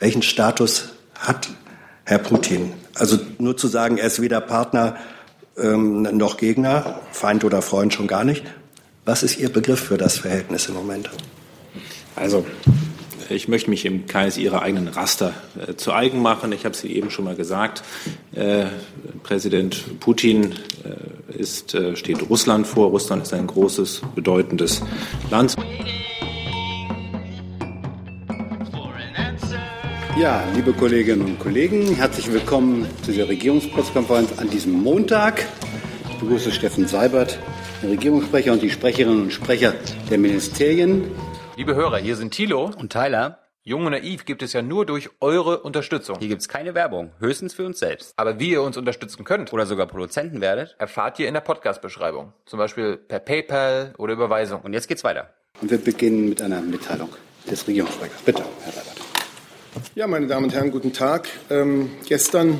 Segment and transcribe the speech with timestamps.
[0.00, 1.50] Welchen Status hat
[2.04, 2.72] Herr Putin?
[2.94, 4.96] Also nur zu sagen, er ist weder Partner
[5.58, 8.42] ähm, noch Gegner, Feind oder Freund schon gar nicht.
[9.04, 11.10] Was ist Ihr Begriff für das Verhältnis im Moment?
[12.16, 12.46] Also,
[13.28, 15.34] ich möchte mich im Kreis Ihrer eigenen Raster
[15.68, 16.50] äh, zu eigen machen.
[16.52, 17.82] Ich habe es eben schon mal gesagt.
[18.32, 18.66] Äh,
[19.22, 22.88] Präsident Putin äh, ist, äh, steht Russland vor.
[22.88, 24.80] Russland ist ein großes, bedeutendes
[25.30, 25.56] Land.
[30.18, 35.46] Ja, liebe Kolleginnen und Kollegen, herzlich willkommen zu der Regierungspressekonferenz an diesem Montag.
[36.10, 37.38] Ich begrüße Steffen Seibert,
[37.80, 39.72] den Regierungssprecher und die Sprecherinnen und Sprecher
[40.10, 41.10] der Ministerien.
[41.56, 43.38] Liebe Hörer, hier sind Thilo und Tyler.
[43.62, 46.18] Jung und naiv gibt es ja nur durch eure Unterstützung.
[46.18, 48.12] Hier gibt es keine Werbung, höchstens für uns selbst.
[48.16, 52.32] Aber wie ihr uns unterstützen könnt oder sogar Produzenten werdet, erfahrt ihr in der Podcast-Beschreibung.
[52.46, 54.62] Zum Beispiel per PayPal oder Überweisung.
[54.62, 55.30] Und jetzt geht's weiter.
[55.62, 57.10] Und wir beginnen mit einer Mitteilung
[57.48, 58.22] des Regierungssprechers.
[58.22, 59.09] Bitte, Herr Seibert.
[59.94, 61.28] Ja, meine Damen und Herren, guten Tag.
[61.48, 62.58] Ähm, gestern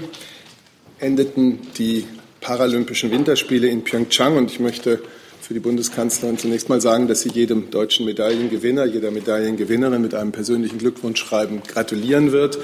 [1.00, 2.04] endeten die
[2.40, 5.02] Paralympischen Winterspiele in Pyeongchang und ich möchte
[5.40, 10.30] für die Bundeskanzlerin zunächst mal sagen, dass sie jedem deutschen Medaillengewinner, jeder Medaillengewinnerin mit einem
[10.30, 12.58] persönlichen Glückwunschschreiben gratulieren wird.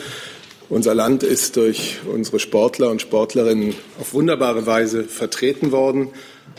[0.69, 6.11] Unser Land ist durch unsere Sportler und Sportlerinnen auf wunderbare Weise vertreten worden.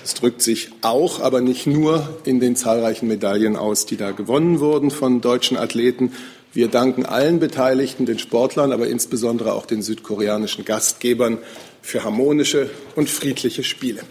[0.01, 4.59] Das drückt sich auch, aber nicht nur in den zahlreichen Medaillen aus, die da gewonnen
[4.59, 6.11] wurden von deutschen Athleten.
[6.53, 11.37] Wir danken allen Beteiligten, den Sportlern, aber insbesondere auch den südkoreanischen Gastgebern
[11.81, 14.01] für harmonische und friedliche Spiele.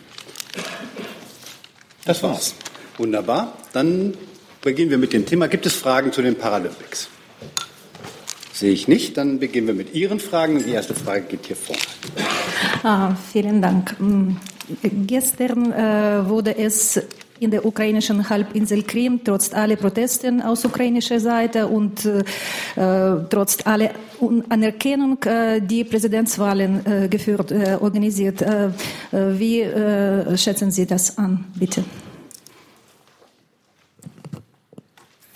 [2.05, 2.55] Das war's.
[2.99, 3.53] Wunderbar.
[3.73, 4.15] Dann
[4.63, 5.49] beginnen wir mit dem Thema.
[5.49, 7.09] Gibt es Fragen zu den Paralympics?
[8.53, 9.17] Sehe ich nicht.
[9.17, 10.65] Dann beginnen wir mit Ihren Fragen.
[10.65, 11.77] Die erste Frage geht hier vor.
[12.83, 13.97] Ah, vielen Dank.
[14.01, 14.37] Mm,
[14.83, 17.03] gestern äh, wurde es
[17.41, 22.23] in der ukrainischen Halbinsel Krim, trotz aller Protesten aus ukrainischer Seite und äh,
[23.31, 23.91] trotz aller
[24.49, 28.43] Anerkennung äh, die Präsidentswahlen äh, geführt, äh, organisiert.
[28.43, 28.71] Äh, äh,
[29.39, 31.85] wie schätzen Sie das an, bitte?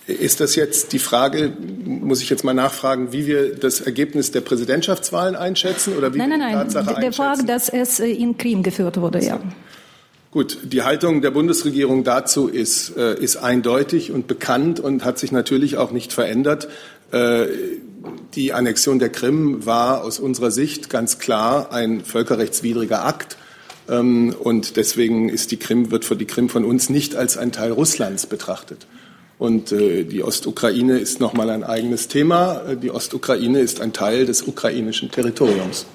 [0.07, 1.53] Ist das jetzt die Frage,
[1.85, 6.31] muss ich jetzt mal nachfragen, wie wir das Ergebnis der Präsidentschaftswahlen einschätzen oder wie nein,
[6.31, 9.41] nein, nein, Tatsache der Frage, dass es in Krim geführt wurde, ja.
[10.31, 15.33] Gut, die Haltung der Bundesregierung dazu ist, äh, ist eindeutig und bekannt und hat sich
[15.33, 16.69] natürlich auch nicht verändert.
[17.11, 17.47] Äh,
[18.35, 23.39] die Annexion der Krim war aus unserer Sicht ganz klar ein völkerrechtswidriger Akt.
[23.89, 27.73] Ähm, und deswegen ist die Krim, wird die Krim von uns nicht als ein Teil
[27.73, 28.87] Russlands betrachtet.
[29.37, 32.63] Und äh, die Ostukraine ist nochmal ein eigenes Thema.
[32.69, 35.87] Äh, die Ostukraine ist ein Teil des ukrainischen Territoriums.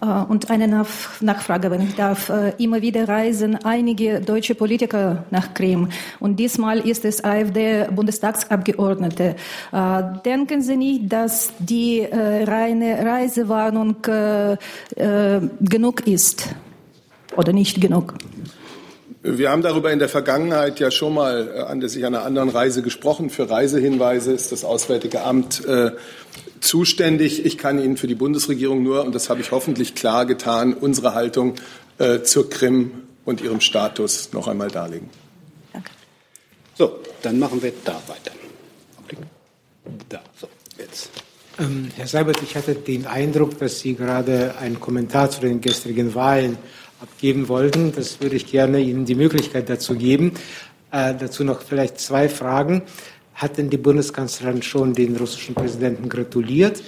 [0.00, 0.84] Äh, und eine
[1.20, 2.28] Nachfrage, wenn ich darf.
[2.28, 5.88] Äh, immer wieder reisen einige deutsche Politiker nach Krim
[6.20, 9.36] und diesmal ist es AfD-Bundestagsabgeordnete.
[9.72, 13.96] Äh, denken Sie nicht, dass die reine Reisewarnung
[15.60, 16.54] genug ist
[17.36, 18.14] oder nicht genug?
[19.26, 23.30] Wir haben darüber in der Vergangenheit ja schon mal anlässlich einer anderen Reise gesprochen.
[23.30, 25.92] Für Reisehinweise ist das Auswärtige Amt äh,
[26.60, 27.46] zuständig.
[27.46, 31.14] Ich kann Ihnen für die Bundesregierung nur, und das habe ich hoffentlich klar getan, unsere
[31.14, 31.54] Haltung
[31.96, 32.90] äh, zur Krim
[33.24, 35.08] und ihrem Status noch einmal darlegen.
[35.72, 35.90] Danke.
[36.74, 38.32] So, dann machen wir da weiter.
[40.10, 41.08] Da, so, jetzt.
[41.58, 46.14] Ähm, Herr Seibert, ich hatte den Eindruck, dass Sie gerade einen Kommentar zu den gestrigen
[46.14, 46.58] Wahlen
[47.04, 47.92] abgeben wollten.
[47.92, 50.32] Das würde ich gerne Ihnen die Möglichkeit dazu geben.
[50.90, 52.82] Äh, dazu noch vielleicht zwei Fragen.
[53.34, 56.82] Hat denn die Bundeskanzlerin schon den russischen Präsidenten gratuliert,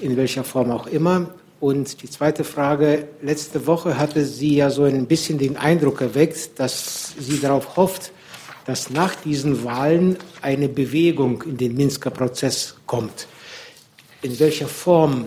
[0.00, 1.30] in welcher Form auch immer?
[1.60, 6.58] Und die zweite Frage, letzte Woche hatte sie ja so ein bisschen den Eindruck erweckt,
[6.58, 8.10] dass sie darauf hofft,
[8.66, 13.28] dass nach diesen Wahlen eine Bewegung in den Minsker Prozess kommt.
[14.22, 15.26] In welcher Form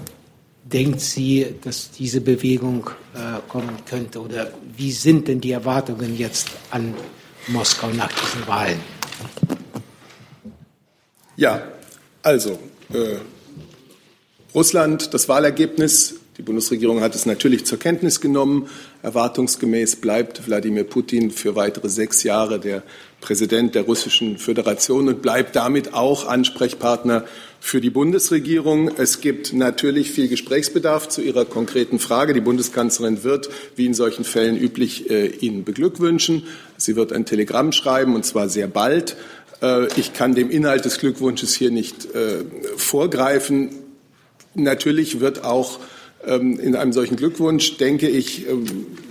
[0.66, 4.20] denkt sie, dass diese Bewegung äh, kommen könnte?
[4.22, 6.94] Oder wie sind denn die Erwartungen jetzt an
[7.48, 8.80] Moskau nach diesen Wahlen?
[11.38, 11.64] Ja,
[12.24, 12.58] also
[12.92, 13.18] äh,
[14.54, 18.68] Russland, das Wahlergebnis, die Bundesregierung hat es natürlich zur Kenntnis genommen.
[19.04, 22.84] Erwartungsgemäß bleibt Wladimir Putin für weitere sechs Jahre der
[23.22, 27.26] Präsident der Russischen Föderation und bleibt damit auch Ansprechpartner
[27.66, 28.92] für die Bundesregierung.
[29.00, 32.36] Es gibt natürlich viel Gesprächsbedarf zu Ihrer konkreten Frage.
[32.36, 36.44] Die Bundeskanzlerin wird, wie in solchen Fällen üblich, äh, Ihnen beglückwünschen.
[36.78, 39.18] Sie wird ein Telegramm schreiben, und zwar sehr bald.
[39.64, 42.44] Äh, ich kann dem Inhalt des Glückwunsches hier nicht äh,
[42.78, 43.72] vorgreifen.
[44.54, 45.80] Natürlich wird auch
[46.24, 48.66] ähm, in einem solchen Glückwunsch, denke ich, ähm,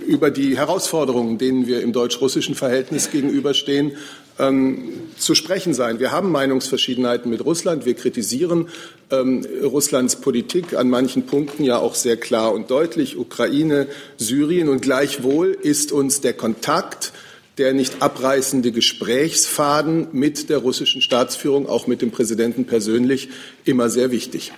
[0.07, 3.97] über die Herausforderungen, denen wir im deutsch-russischen Verhältnis gegenüberstehen,
[4.39, 5.99] ähm, zu sprechen sein.
[5.99, 7.85] Wir haben Meinungsverschiedenheiten mit Russland.
[7.85, 8.69] Wir kritisieren
[9.11, 13.17] ähm, Russlands Politik an manchen Punkten ja auch sehr klar und deutlich.
[13.17, 13.87] Ukraine,
[14.17, 17.13] Syrien und gleichwohl ist uns der Kontakt,
[17.57, 23.29] der nicht abreißende Gesprächsfaden mit der russischen Staatsführung, auch mit dem Präsidenten persönlich,
[23.63, 24.51] immer sehr wichtig.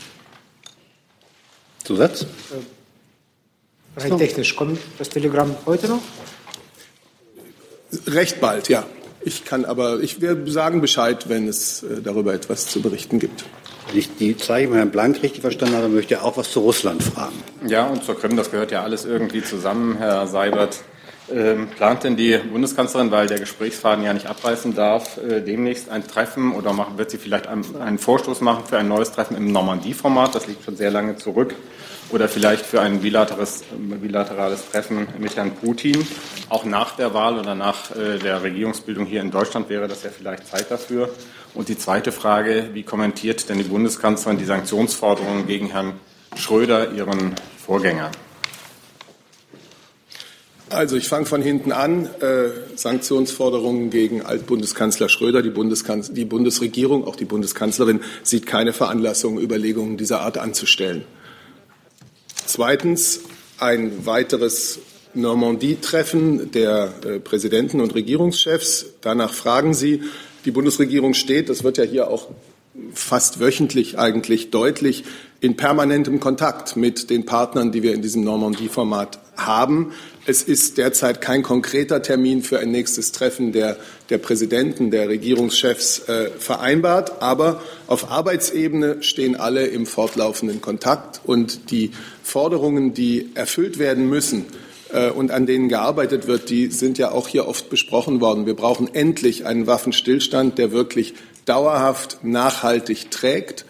[1.83, 2.25] Zusatz?
[3.95, 6.01] Rein technisch kommt das Telegramm heute noch?
[8.07, 8.85] Recht bald, ja.
[9.21, 13.45] Ich kann aber, ich werde sagen Bescheid, wenn es äh, darüber etwas zu berichten gibt.
[13.87, 16.59] Wenn ich die Zeichen von Herrn Blank richtig verstanden habe, möchte er auch was zu
[16.59, 17.35] Russland fragen.
[17.67, 20.79] Ja, und zur Krim, das gehört ja alles irgendwie zusammen, Herr Seibert.
[21.29, 26.07] Ähm, plant denn die Bundeskanzlerin, weil der Gesprächsfaden ja nicht abreißen darf, äh, demnächst ein
[26.07, 29.51] Treffen oder machen, wird sie vielleicht einen, einen Vorstoß machen für ein neues Treffen im
[29.51, 30.35] Normandie-Format?
[30.35, 31.53] Das liegt schon sehr lange zurück
[32.09, 33.63] oder vielleicht für ein bilaterales,
[34.01, 36.07] bilaterales Treffen mit Herrn Putin.
[36.49, 40.09] Auch nach der Wahl oder nach äh, der Regierungsbildung hier in Deutschland wäre das ja
[40.09, 41.09] vielleicht Zeit dafür.
[41.53, 45.93] Und die zweite Frage, wie kommentiert denn die Bundeskanzlerin die Sanktionsforderungen gegen Herrn
[46.35, 48.11] Schröder, ihren Vorgänger?
[50.69, 52.09] Also ich fange von hinten an.
[52.19, 55.41] Äh, Sanktionsforderungen gegen Altbundeskanzler Schröder.
[55.41, 61.05] Die, Bundeskanz die Bundesregierung, auch die Bundeskanzlerin, sieht keine Veranlassung, Überlegungen dieser Art anzustellen.
[62.47, 63.19] Zweitens
[63.59, 64.79] ein weiteres
[65.13, 68.85] Normandie-Treffen der äh, Präsidenten und Regierungschefs.
[69.01, 70.03] Danach fragen Sie.
[70.45, 72.29] Die Bundesregierung steht, das wird ja hier auch
[72.93, 75.03] fast wöchentlich eigentlich deutlich,
[75.39, 79.91] in permanentem Kontakt mit den Partnern, die wir in diesem Normandie-Format haben.
[80.25, 83.77] Es ist derzeit kein konkreter Termin für ein nächstes Treffen der,
[84.09, 87.21] der Präsidenten, der Regierungschefs äh, vereinbart.
[87.21, 91.21] Aber auf Arbeitsebene stehen alle im fortlaufenden Kontakt.
[91.23, 91.91] Und die
[92.27, 94.45] Forderungen, die erfüllt werden müssen
[94.91, 98.45] äh, und an denen gearbeitet wird, die sind ja auch hier oft besprochen worden.
[98.45, 101.13] Wir brauchen endlich einen Waffenstillstand, der wirklich
[101.45, 103.65] dauerhaft nachhaltig trägt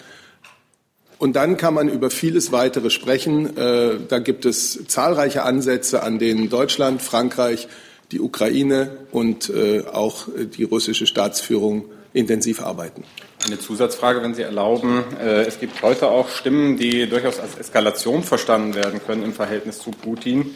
[1.20, 3.58] und dann kann man über vieles weitere sprechen.
[3.58, 7.68] Äh, da gibt es zahlreiche Ansätze, an denen Deutschland, Frankreich,
[8.12, 10.28] die Ukraine und äh, auch
[10.58, 13.04] die russische Staatsführung intensiv arbeiten.
[13.46, 15.04] Eine Zusatzfrage, wenn Sie erlauben.
[15.20, 19.80] Äh, es gibt heute auch Stimmen, die durchaus als Eskalation verstanden werden können im Verhältnis
[19.80, 20.56] zu Putin.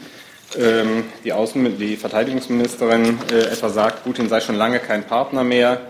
[0.58, 5.80] Ähm, die, Außen die Verteidigungsministerin etwa sagt, Putin sei schon lange kein Partner mehr.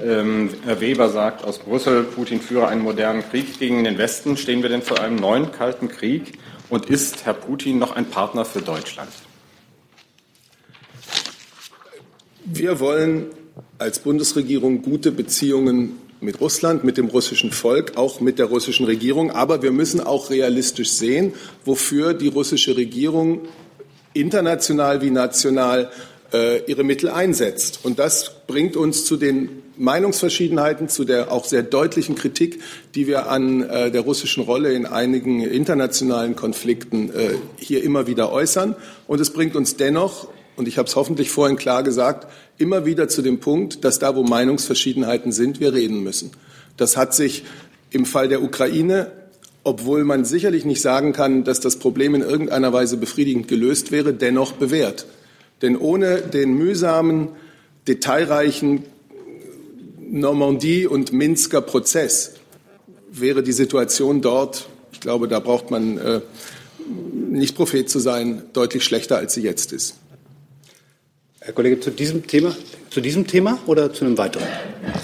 [0.00, 4.36] Ähm, Herr Weber sagt aus Brüssel, Putin führe einen modernen Krieg gegen den Westen.
[4.36, 6.38] Stehen wir denn vor einem neuen kalten Krieg?
[6.68, 9.10] Und ist Herr Putin noch ein Partner für Deutschland?
[12.44, 13.26] Wir wollen
[13.78, 19.30] als Bundesregierung gute Beziehungen mit Russland, mit dem russischen Volk, auch mit der russischen Regierung.
[19.30, 21.34] Aber wir müssen auch realistisch sehen,
[21.64, 23.42] wofür die russische Regierung
[24.14, 25.90] international wie national
[26.32, 27.80] äh, ihre Mittel einsetzt.
[27.82, 32.60] Und das bringt uns zu den Meinungsverschiedenheiten, zu der auch sehr deutlichen Kritik,
[32.94, 38.32] die wir an äh, der russischen Rolle in einigen internationalen Konflikten äh, hier immer wieder
[38.32, 38.76] äußern.
[39.06, 42.30] Und es bringt uns dennoch, und ich habe es hoffentlich vorhin klar gesagt,
[42.62, 46.30] immer wieder zu dem Punkt, dass da, wo Meinungsverschiedenheiten sind, wir reden müssen.
[46.76, 47.42] Das hat sich
[47.90, 49.10] im Fall der Ukraine,
[49.64, 54.14] obwohl man sicherlich nicht sagen kann, dass das Problem in irgendeiner Weise befriedigend gelöst wäre,
[54.14, 55.06] dennoch bewährt.
[55.60, 57.30] Denn ohne den mühsamen,
[57.88, 58.84] detailreichen
[60.08, 62.34] Normandie und Minsker Prozess
[63.10, 66.20] wäre die Situation dort, ich glaube, da braucht man äh,
[67.28, 69.96] nicht Prophet zu sein, deutlich schlechter, als sie jetzt ist.
[71.44, 72.54] Herr Kollege, zu diesem Thema,
[72.88, 74.46] zu diesem Thema oder zu einem weiteren?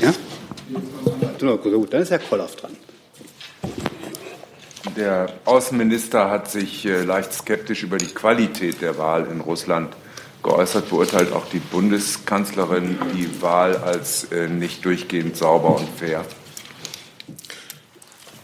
[0.00, 0.14] Ja?
[1.56, 2.76] Gut, dann ist Herr Kollaff dran.
[4.96, 9.96] Der Außenminister hat sich äh, leicht skeptisch über die Qualität der Wahl in Russland
[10.44, 16.24] geäußert, beurteilt auch die Bundeskanzlerin die Wahl als äh, nicht durchgehend sauber und fair.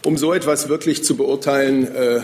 [0.03, 2.21] Um so etwas wirklich zu beurteilen, äh,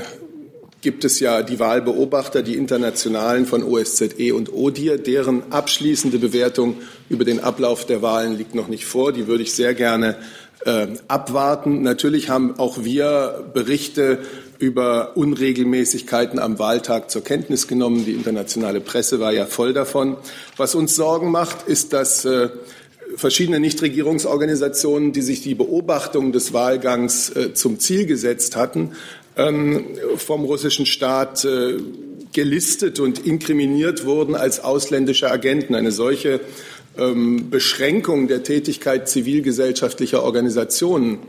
[0.82, 4.98] gibt es ja die Wahlbeobachter, die internationalen von OSZE und ODIR.
[4.98, 6.78] Deren abschließende Bewertung
[7.10, 9.14] über den Ablauf der Wahlen liegt noch nicht vor.
[9.14, 10.18] Die würde ich sehr gerne
[10.66, 11.84] äh, abwarten.
[11.84, 14.20] Natürlich haben auch wir Berichte
[14.58, 18.06] über Unregelmäßigkeiten am Wahltag zur Kenntnis genommen.
[18.06, 20.18] Die internationale Presse war ja voll davon.
[20.58, 22.50] Was uns Sorgen macht, ist, dass äh,
[23.16, 28.92] verschiedene Nichtregierungsorganisationen, die sich die Beobachtung des Wahlgangs äh, zum Ziel gesetzt hatten,
[29.38, 29.86] ähm,
[30.18, 31.78] vom russischen Staat äh,
[32.34, 35.76] gelistet und inkriminiert wurden als ausländische Agenten.
[35.76, 36.40] Eine solche
[36.98, 41.20] ähm, Beschränkung der Tätigkeit zivilgesellschaftlicher Organisationen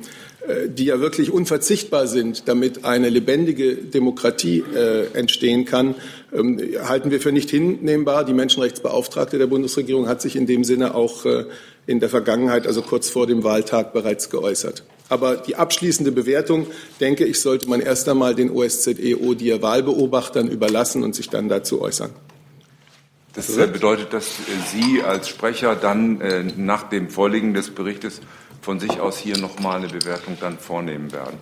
[0.49, 5.95] äh, die ja wirklich unverzichtbar sind, damit eine lebendige Demokratie äh, entstehen kann,
[6.33, 8.25] ähm, halten wir für nicht hinnehmbar.
[8.25, 11.45] Die Menschenrechtsbeauftragte der Bundesregierung hat sich in dem Sinne auch äh,
[11.87, 14.83] in der Vergangenheit, also kurz vor dem Wahltag, bereits geäußert.
[15.13, 21.03] Aber die abschließende Bewertung, denke ich, sollte man erst einmal den OSZE ODIHR Wahlbeobachtern überlassen
[21.05, 22.13] und sich dann dazu äußern.
[23.35, 24.31] Das bedeutet, dass
[24.73, 28.23] Sie als Sprecher dann äh, nach dem Vorliegen des Berichtes
[28.63, 31.37] von sich aus hier nochmal eine Bewertung dann vornehmen werden.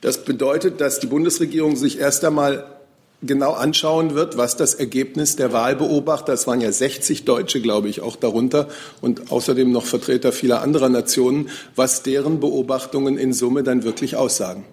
[0.00, 2.75] Das bedeutet, dass die Bundesregierung sich erst einmal
[3.22, 8.00] genau anschauen wird, was das Ergebnis der Wahlbeobachter, es waren ja 60 Deutsche, glaube ich,
[8.00, 8.68] auch darunter
[9.00, 14.64] und außerdem noch Vertreter vieler anderer Nationen, was deren Beobachtungen in Summe dann wirklich aussagen.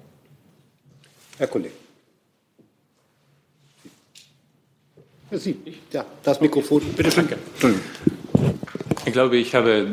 [1.38, 1.74] Herr Kollege.
[5.32, 5.58] Sie,
[5.92, 6.82] ja, das Mikrofon.
[6.96, 7.28] Bitte schön.
[7.28, 7.84] Entschuldigung.
[9.05, 9.86] Ich glaube, ich habe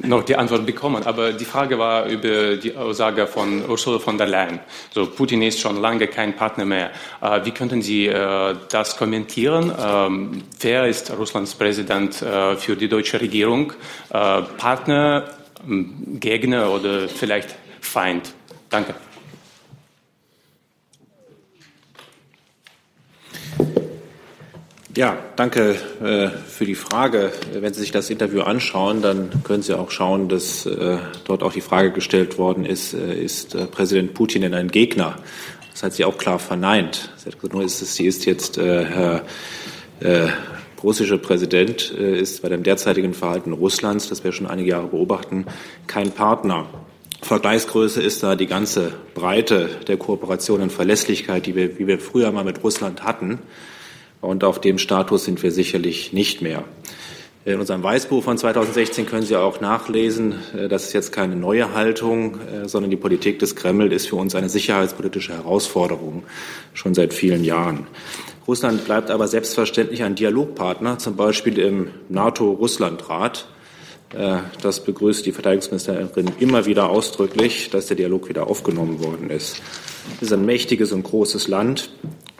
[0.00, 4.26] noch die Antwort bekommen, aber die Frage war über die Aussage von Ursula von der
[4.26, 4.58] Leyen.
[4.92, 6.90] So, Putin ist schon lange kein Partner mehr.
[7.20, 9.72] Äh, wie könnten Sie äh, das kommentieren?
[9.78, 13.72] Ähm, wer ist Russlands Präsident äh, für die deutsche Regierung?
[14.08, 15.30] Partner,
[16.18, 18.32] Gegner oder vielleicht Feind?
[18.68, 18.94] Danke.
[24.96, 27.30] Ja, danke äh, für die Frage.
[27.52, 31.52] Wenn Sie sich das Interview anschauen, dann können Sie auch schauen, dass äh, dort auch
[31.52, 35.14] die Frage gestellt worden ist, äh, ist äh, Präsident Putin denn ein Gegner?
[35.70, 37.12] Das hat sie auch klar verneint.
[37.18, 39.22] Sie hat gesagt, nur ist es, sie ist jetzt, äh, Herr
[40.00, 40.28] äh,
[40.82, 45.44] russische Präsident ist bei dem derzeitigen Verhalten Russlands, das wir schon einige Jahre beobachten,
[45.86, 46.66] kein Partner.
[47.20, 52.32] Vergleichsgröße ist da die ganze Breite der Kooperation und Verlässlichkeit, die wir, wie wir früher
[52.32, 53.40] mal mit Russland hatten.
[54.20, 56.64] Und auf dem Status sind wir sicherlich nicht mehr.
[57.46, 61.72] In unserem Weißbuch von 2016 können Sie auch nachlesen, äh, das ist jetzt keine neue
[61.72, 66.24] Haltung, äh, sondern die Politik des Kreml ist für uns eine sicherheitspolitische Herausforderung
[66.74, 67.86] schon seit vielen Jahren.
[68.46, 73.46] Russland bleibt aber selbstverständlich ein Dialogpartner, zum Beispiel im NATO-Russland-Rat.
[74.12, 79.62] Äh, das begrüßt die Verteidigungsministerin immer wieder ausdrücklich, dass der Dialog wieder aufgenommen worden ist.
[80.16, 81.90] Es ist ein mächtiges und großes Land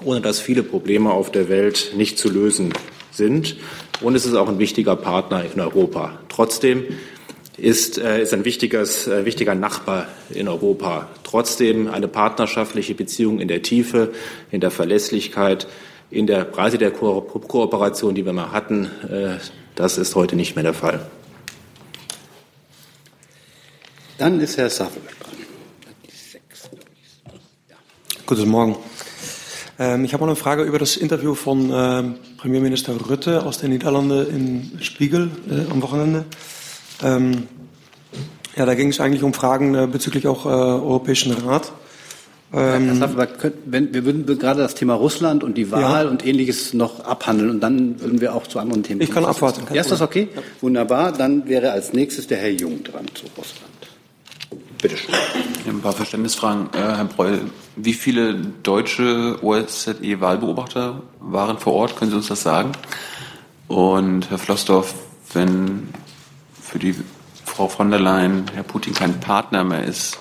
[0.04, 2.72] ohne dass viele Probleme auf der Welt nicht zu lösen
[3.10, 3.56] sind.
[4.00, 6.18] Und es ist auch ein wichtiger Partner in Europa.
[6.28, 6.84] Trotzdem
[7.56, 11.08] ist, äh, ist ein wichtiges, äh, wichtiger Nachbar in Europa.
[11.24, 14.12] Trotzdem eine partnerschaftliche Beziehung in der Tiefe,
[14.50, 15.66] in der Verlässlichkeit,
[16.10, 19.36] in der Breite der Ko Kooperation, die wir mal hatten, äh,
[19.74, 21.06] das ist heute nicht mehr der Fall.
[24.18, 25.30] Dann ist Herr Safel dran.
[28.26, 28.76] Guten Morgen.
[29.80, 33.70] Ähm, ich habe noch eine Frage über das Interview von ähm, Premierminister Rutte aus den
[33.70, 36.26] Niederlanden im Spiegel äh, am Wochenende.
[37.02, 37.48] Ähm,
[38.56, 41.72] ja, da ging es eigentlich um Fragen äh, bezüglich auch äh, Europäischen Rat.
[42.52, 43.00] Ähm,
[43.64, 46.10] wenn, wir würden gerade das Thema Russland und die Wahl ja.
[46.10, 49.08] und ähnliches noch abhandeln und dann würden wir auch zu anderen Themen kommen.
[49.08, 49.62] Ich kann abwarten.
[49.72, 50.28] Ja, ist das okay?
[50.34, 50.42] Ja.
[50.60, 51.12] Wunderbar.
[51.12, 53.69] Dann wäre als nächstes der Herr Jung dran zu Russland.
[54.82, 55.14] Bitte schön.
[55.66, 56.70] Ein paar Verständnisfragen.
[56.72, 61.96] Äh, Herr Breul, wie viele deutsche OSZE-Wahlbeobachter waren vor Ort?
[61.96, 62.72] Können Sie uns das sagen?
[63.68, 64.94] Und Herr Flossdorf,
[65.34, 65.88] wenn
[66.60, 66.94] für die
[67.44, 70.18] Frau von der Leyen Herr Putin kein Partner mehr ist,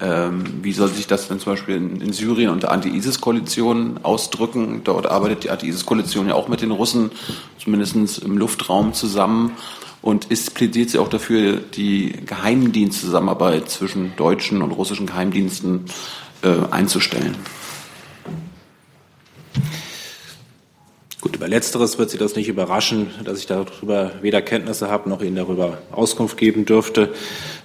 [0.00, 4.82] ähm, wie soll sich das denn zum Beispiel in, in Syrien und der Anti-ISIS-Koalition ausdrücken?
[4.84, 7.10] Dort arbeitet die Anti-ISIS-Koalition ja auch mit den Russen,
[7.58, 9.56] zumindest im Luftraum zusammen.
[10.00, 15.86] Und ist, plädiert sie auch dafür, die Geheimdienstzusammenarbeit zwischen deutschen und russischen Geheimdiensten
[16.42, 17.34] äh, einzustellen?
[21.20, 25.20] Gut, über Letzteres wird Sie das nicht überraschen, dass ich darüber weder Kenntnisse habe noch
[25.20, 27.12] Ihnen darüber Auskunft geben dürfte.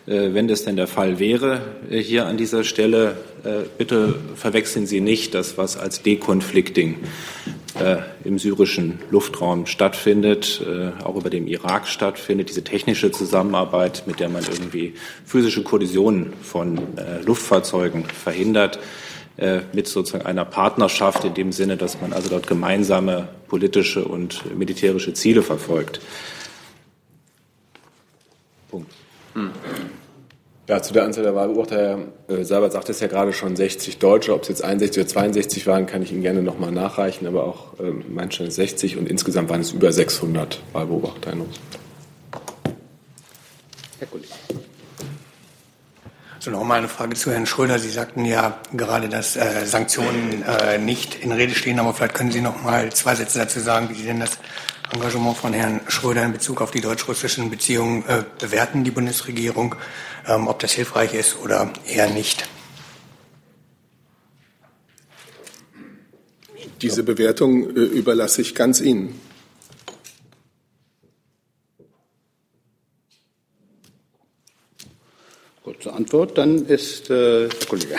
[0.08, 4.88] Äh, wenn das denn der Fall wäre, äh, hier an dieser Stelle, äh, bitte verwechseln
[4.88, 6.98] Sie nicht das, was als Dekonflikting
[8.24, 10.62] im syrischen Luftraum stattfindet,
[11.04, 14.94] auch über dem Irak stattfindet, diese technische Zusammenarbeit, mit der man irgendwie
[15.26, 16.80] physische Kollisionen von
[17.26, 18.78] Luftfahrzeugen verhindert,
[19.74, 25.14] mit sozusagen einer Partnerschaft in dem Sinne, dass man also dort gemeinsame politische und militärische
[25.14, 26.02] Ziele verfolgt.
[28.70, 28.92] Punkt.
[29.34, 29.52] Hm.
[30.68, 33.98] Ja, zu der Anzahl der Wahlbeobachter, Herr äh, Seibert sagt es ja gerade schon 60
[33.98, 34.34] Deutsche.
[34.34, 37.78] Ob es jetzt 61 oder 62 waren, kann ich Ihnen gerne nochmal nachreichen, aber auch
[37.80, 41.80] äh, mein Stand ist 60 und insgesamt waren es über 600 Wahlbeobachter in Russland.
[44.00, 44.63] Herr Kollege.
[46.44, 47.80] So, nochmal eine Frage zu Herrn Schröder.
[47.80, 52.34] Sie sagten ja gerade, dass äh, Sanktionen äh, nicht in Rede stehen, aber vielleicht können
[52.34, 54.32] Sie noch mal zwei Sätze dazu sagen, wie Sie denn das
[54.92, 59.76] Engagement von Herrn Schröder in Bezug auf die deutsch-russischen Beziehungen äh, bewerten, die Bundesregierung,
[60.28, 62.50] ähm, ob das hilfreich ist oder eher nicht.
[66.82, 69.18] Diese Bewertung äh, überlasse ich ganz Ihnen.
[75.92, 76.38] Antwort.
[76.38, 77.96] Dann ist äh, der Kollege.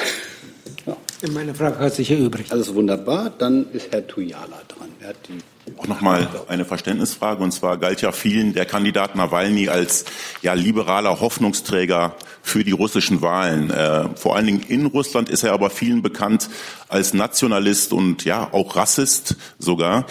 [0.87, 0.97] Ja.
[1.33, 2.53] Meine Frage hat sich erübrigt.
[2.53, 3.33] Alles wunderbar.
[3.37, 4.89] Dann ist Herr Tuyala dran.
[5.01, 5.39] Er hat die
[5.79, 7.43] auch nochmal eine Verständnisfrage.
[7.43, 10.05] Und zwar galt ja vielen der Kandidat Nawalny als
[10.43, 13.71] ja, liberaler Hoffnungsträger für die russischen Wahlen.
[13.71, 16.51] Äh, vor allen Dingen in Russland ist er aber vielen bekannt
[16.89, 20.07] als Nationalist und ja auch Rassist sogar.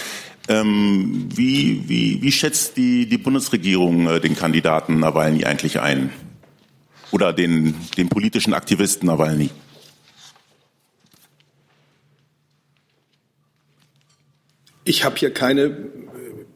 [0.50, 6.12] Ähm, wie, wie, wie schätzt die, die Bundesregierung äh, den Kandidaten Nawalny eigentlich ein?
[7.14, 9.52] Oder den, den politischen Aktivisten Nawalny?
[14.84, 15.92] Ich habe hier keine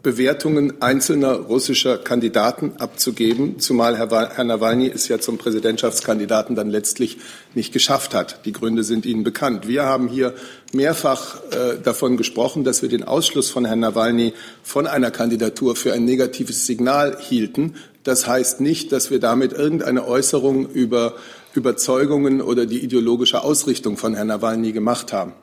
[0.01, 7.17] Bewertungen einzelner russischer Kandidaten abzugeben, zumal Herr Nawalny es ja zum Präsidentschaftskandidaten dann letztlich
[7.53, 8.45] nicht geschafft hat.
[8.45, 9.67] Die Gründe sind Ihnen bekannt.
[9.67, 10.33] Wir haben hier
[10.73, 14.33] mehrfach äh, davon gesprochen, dass wir den Ausschluss von Herrn Nawalny
[14.63, 17.75] von einer Kandidatur für ein negatives Signal hielten.
[18.07, 21.15] Das heißt nicht, dass wir damit irgendeine Äußerung über
[21.53, 25.33] Überzeugungen oder die ideologische Ausrichtung von Herrn Nawalny gemacht haben.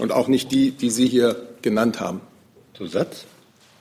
[0.00, 2.22] Und auch nicht die, die Sie hier genannt haben.
[2.72, 3.26] Zusatz?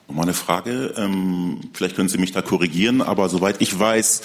[0.10, 0.94] Nochmal eine Frage.
[0.98, 4.24] Ähm, vielleicht können Sie mich da korrigieren, aber soweit ich weiß,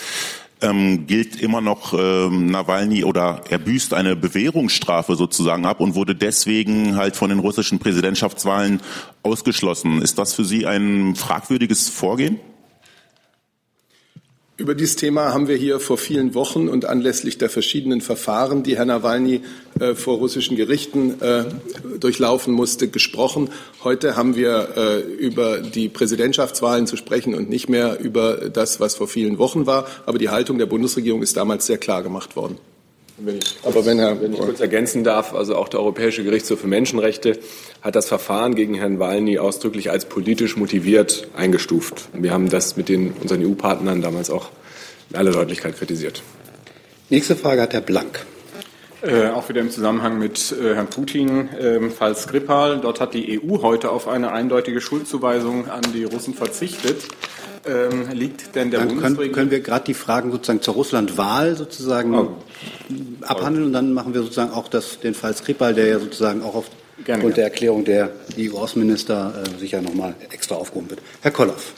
[0.60, 6.16] ähm, gilt immer noch ähm, Nawalny oder er büßt eine Bewährungsstrafe sozusagen ab und wurde
[6.16, 8.80] deswegen halt von den russischen Präsidentschaftswahlen
[9.22, 10.02] ausgeschlossen.
[10.02, 12.40] Ist das für Sie ein fragwürdiges Vorgehen?
[14.58, 18.76] Über dieses Thema haben wir hier vor vielen Wochen und anlässlich der verschiedenen Verfahren, die
[18.76, 19.42] Herr Nawalny
[19.78, 21.44] äh, vor russischen Gerichten äh,
[22.00, 23.50] durchlaufen musste, gesprochen.
[23.84, 28.96] Heute haben wir äh, über die Präsidentschaftswahlen zu sprechen und nicht mehr über das, was
[28.96, 29.86] vor vielen Wochen war.
[30.06, 32.58] Aber die Haltung der Bundesregierung ist damals sehr klar gemacht worden.
[33.20, 36.60] Wenn ich, Aber wenn, Herr, wenn ich kurz ergänzen darf, also auch der Europäische Gerichtshof
[36.60, 37.38] für Menschenrechte
[37.82, 42.08] hat das Verfahren gegen Herrn Walny ausdrücklich als politisch motiviert eingestuft.
[42.12, 44.50] Wir haben das mit den, unseren EU-Partnern damals auch
[45.10, 46.22] in aller Deutlichkeit kritisiert.
[47.10, 48.24] Nächste Frage hat Herr Blank.
[49.00, 52.80] Äh, auch wieder im Zusammenhang mit äh, Herrn Putin, äh, Fall Skripal.
[52.80, 57.04] Dort hat die EU heute auf eine eindeutige Schuldzuweisung an die Russen verzichtet.
[57.68, 62.14] Ähm, liegt denn der dann können, können wir gerade die Fragen sozusagen zur Russland-Wahl sozusagen
[62.14, 62.36] oh.
[63.22, 66.54] abhandeln und dann machen wir sozusagen auch das, den Fall Skripal, der ja sozusagen auch
[66.54, 71.02] aufgrund der Erklärung der EU-Außenminister äh, sicher nochmal extra aufgehoben wird.
[71.20, 71.74] Herr Kolloff.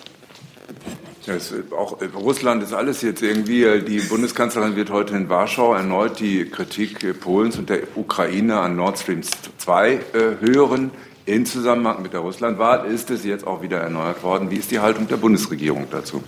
[1.27, 3.65] Das, auch Russland ist alles jetzt irgendwie.
[3.65, 8.77] Äh, die Bundeskanzlerin wird heute in Warschau erneut die Kritik Polens und der Ukraine an
[8.77, 9.23] Nord Stream
[9.59, 10.01] 2 äh,
[10.41, 10.93] hören.
[11.31, 14.51] In Zusammenhang mit der Russlandwahl ist es jetzt auch wieder erneuert worden.
[14.51, 16.25] Wie ist die Haltung der Bundesregierung dazu?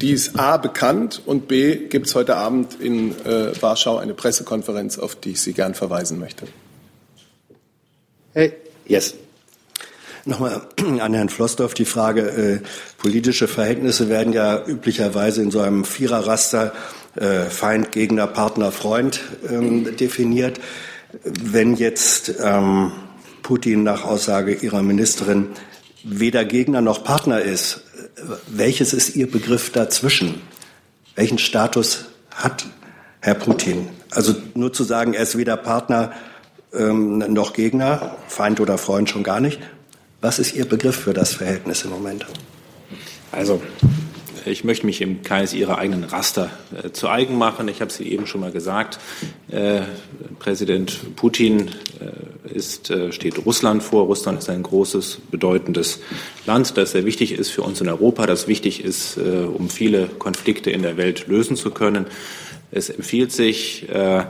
[0.00, 4.98] Die ist A bekannt und B gibt es heute Abend in äh, Warschau eine Pressekonferenz,
[4.98, 6.48] auf die ich Sie gern verweisen möchte.
[8.32, 8.54] Hey,
[8.86, 9.14] yes.
[10.24, 10.62] Nochmal
[10.98, 12.60] an Herrn Flossdorf die Frage, äh,
[13.00, 16.72] politische Verhältnisse werden ja üblicherweise in so einem Viererraster
[17.14, 20.58] äh, Feind, Gegner, Partner, Freund ähm, definiert.
[21.22, 22.90] Wenn jetzt ähm,
[23.48, 25.46] Putin nach Aussage Ihrer Ministerin
[26.04, 27.80] weder Gegner noch Partner ist,
[28.46, 30.42] welches ist Ihr Begriff dazwischen?
[31.14, 32.66] Welchen Status hat
[33.20, 33.88] Herr Putin?
[34.10, 36.12] Also nur zu sagen, er ist weder Partner
[36.74, 39.58] ähm, noch Gegner, Feind oder Freund schon gar nicht.
[40.20, 42.26] Was ist Ihr Begriff für das Verhältnis im Moment?
[43.32, 43.62] Also
[44.48, 46.50] ich möchte mich im Kreis Ihrer eigenen Raster
[46.82, 47.68] äh, zu eigen machen.
[47.68, 48.98] Ich habe es eben schon mal gesagt.
[49.50, 49.82] Äh,
[50.38, 54.06] Präsident Putin äh, ist, äh, steht Russland vor.
[54.06, 56.00] Russland ist ein großes, bedeutendes
[56.46, 60.06] Land, das sehr wichtig ist für uns in Europa, das wichtig ist, äh, um viele
[60.06, 62.06] Konflikte in der Welt lösen zu können.
[62.70, 64.24] Es empfiehlt sich, äh,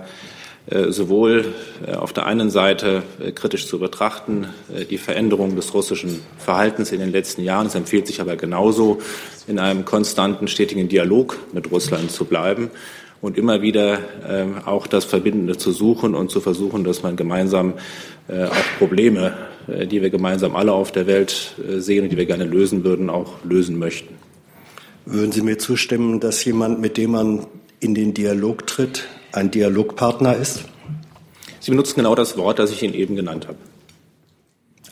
[0.91, 1.55] sowohl
[1.87, 4.49] äh, auf der einen Seite äh, kritisch zu betrachten,
[4.91, 7.67] die Veränderung des russischen Verhaltens in den letzten Jahren.
[7.67, 8.99] Es empfiehlt sich aber genauso,
[9.47, 12.71] in einem konstanten, stetigen Dialog mit Russland zu bleiben
[13.23, 14.01] und immer wieder
[14.67, 17.75] auch das Verbindende zu suchen und zu versuchen, dass man gemeinsam
[18.29, 19.33] auch Probleme,
[19.91, 23.43] die wir gemeinsam alle auf der Welt sehen und die wir gerne lösen würden, auch
[23.43, 24.17] lösen möchten.
[25.07, 27.47] Würden Sie mir zustimmen, dass jemand, mit dem man
[27.81, 30.65] in den Dialog tritt, ein Dialogpartner ist?
[31.61, 33.59] Sie benutzen genau das Wort, das ich Ihnen eben genannt habe.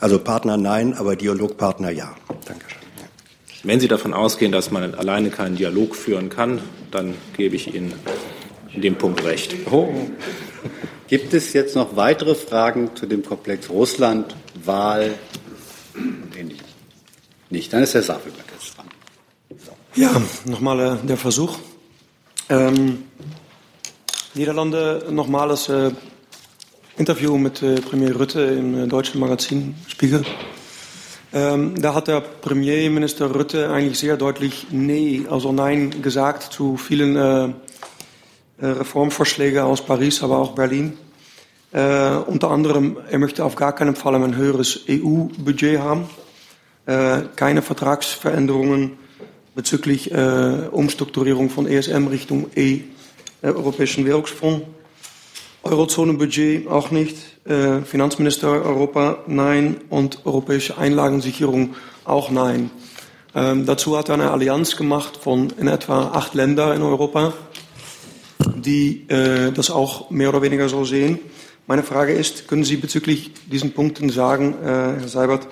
[0.00, 2.14] Also Partner nein, aber Dialogpartner ja.
[2.44, 2.80] Dankeschön.
[3.62, 7.92] Wenn Sie davon ausgehen, dass man alleine keinen Dialog führen kann, dann gebe ich Ihnen
[8.72, 9.54] in dem Punkt recht.
[9.70, 9.88] Oh.
[11.08, 15.14] Gibt es jetzt noch weitere Fragen zu dem Komplex Russland, Wahl
[15.94, 16.64] und ähnlichem?
[17.48, 18.86] Nicht, dann ist Herr Safelberg jetzt dran.
[19.94, 21.56] Ja, nochmal äh, der Versuch.
[22.48, 23.04] Ähm,
[24.36, 25.92] Niederlande nochmales äh,
[26.98, 30.26] Interview mit äh, Premier Rutte im äh, deutschen Magazin Spiegel.
[31.32, 37.16] Ähm, da hat der Premierminister Rutte eigentlich sehr deutlich Nee, also Nein gesagt zu vielen
[37.16, 37.52] äh, äh,
[38.66, 40.98] Reformvorschläge aus Paris, aber auch Berlin.
[41.72, 46.08] Äh, unter anderem, er möchte auf gar keinen Fall ein höheres EU-Budget haben,
[47.34, 48.92] keine Vertragsveränderungen
[49.56, 52.82] bezüglich Umstrukturierung von ESM Richtung E,
[53.54, 54.62] Europäischen Währungsfonds.
[55.62, 62.70] Eurozonenbudget auch nicht, äh, Finanzminister Europa nein und europäische Einlagensicherung auch nein.
[63.34, 67.34] Ähm, dazu hat er eine Allianz gemacht von in etwa acht Ländern in Europa,
[68.54, 71.18] die äh, das auch mehr oder weniger so sehen.
[71.66, 75.48] Meine Frage ist, können Sie bezüglich diesen Punkten sagen, äh, Herr Seibert,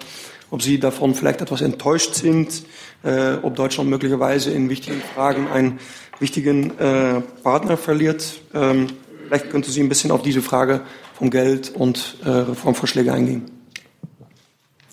[0.51, 2.65] ob Sie davon vielleicht etwas enttäuscht sind,
[3.03, 5.81] äh, ob Deutschland möglicherweise in wichtigen Fragen einen
[6.21, 8.41] wichtigen äh, Partner verliert?
[8.55, 8.89] Ähm,
[9.27, 10.81] vielleicht könnte Sie ein bisschen auf diese Frage
[11.15, 13.43] von Geld und äh, Reformvorschläge eingehen.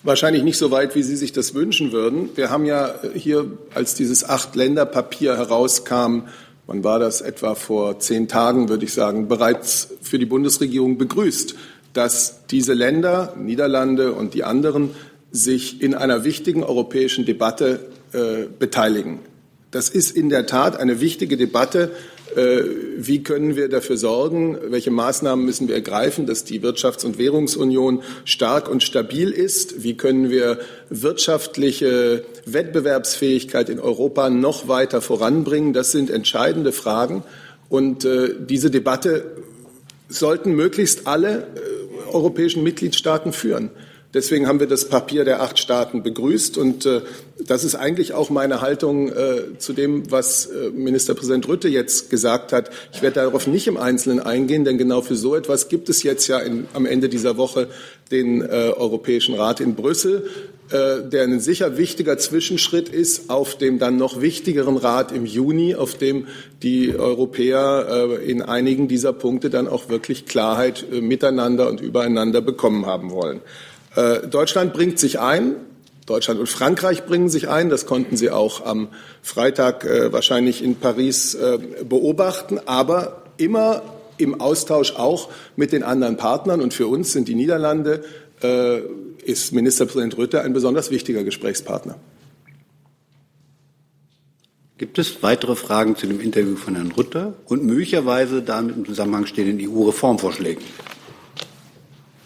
[0.04, 2.30] Wahrscheinlich nicht so weit, wie Sie sich das wünschen würden.
[2.36, 6.22] Wir haben ja hier, als dieses Acht-Länder-Papier herauskam,
[6.66, 7.22] wann war das?
[7.22, 11.54] Etwa vor zehn Tagen, würde ich sagen, bereits für die Bundesregierung begrüßt,
[11.94, 14.92] dass diese Länder, Niederlande und die anderen,
[15.32, 19.20] sich in einer wichtigen europäischen Debatte äh, beteiligen.
[19.72, 21.92] Das ist in der Tat eine wichtige Debatte,
[22.36, 22.64] äh,
[22.98, 28.04] wie können wir dafür sorgen, welche Maßnahmen müssen wir ergreifen, dass die Wirtschafts- und Währungsunion
[28.24, 29.84] stark und stabil ist?
[29.84, 35.74] Wie können wir wirtschaftliche Wettbewerbsfähigkeit in Europa noch weiter voranbringen?
[35.74, 37.24] Das sind entscheidende Fragen.
[37.68, 39.26] Und äh, diese Debatte
[40.08, 43.72] sollten möglichst alle äh, europäischen Mitgliedstaaten führen.
[44.14, 46.58] Deswegen haben wir das Papier der acht Staaten begrüßt.
[46.58, 47.02] Und äh,
[47.40, 52.52] das ist eigentlich auch meine Haltung äh, zu dem, was äh, Ministerpräsident Rütte jetzt gesagt
[52.52, 52.72] hat.
[52.94, 56.28] Ich werde darauf nicht im Einzelnen eingehen, denn genau für so etwas gibt es jetzt
[56.28, 57.70] ja in, am Ende dieser Woche
[58.12, 60.30] den äh, Europäischen Rat in Brüssel,
[60.72, 65.76] äh, der ein sicher wichtiger Zwischenschritt ist auf dem dann noch wichtigeren Rat im Juni,
[65.76, 66.28] auf dem
[66.64, 72.42] die Europäer äh, in einigen dieser Punkte dann auch wirklich Klarheit äh, miteinander und übereinander
[72.42, 73.42] bekommen haben wollen.
[73.96, 75.56] Äh, Deutschland bringt sich ein.
[76.06, 77.70] Deutschland und Frankreich bringen sich ein.
[77.70, 78.90] Das konnten Sie auch am
[79.22, 82.60] Freitag äh, wahrscheinlich in Paris äh, beobachten.
[82.66, 83.84] Aber immer
[84.18, 86.62] im Austausch auch mit den anderen Partnern.
[86.62, 88.04] Und für uns sind die Niederlande,
[88.42, 88.80] äh,
[89.24, 91.96] ist Ministerpräsident Rütte ein besonders wichtiger Gesprächspartner.
[94.78, 99.28] Gibt es weitere Fragen zu dem Interview von Herrn Rütter und möglicherweise damit im Zusammenhang
[99.28, 100.64] stehenden EU-Reformvorschlägen?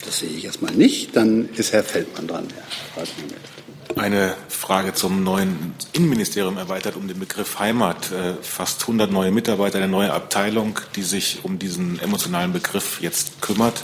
[0.05, 1.15] Das sehe ich erstmal nicht.
[1.15, 2.47] Dann ist Herr Feldmann dran,
[2.93, 8.11] Herr Eine Frage zum neuen Innenministerium erweitert um den Begriff Heimat.
[8.11, 13.41] Äh, fast 100 neue Mitarbeiter, eine neue Abteilung, die sich um diesen emotionalen Begriff jetzt
[13.41, 13.83] kümmert.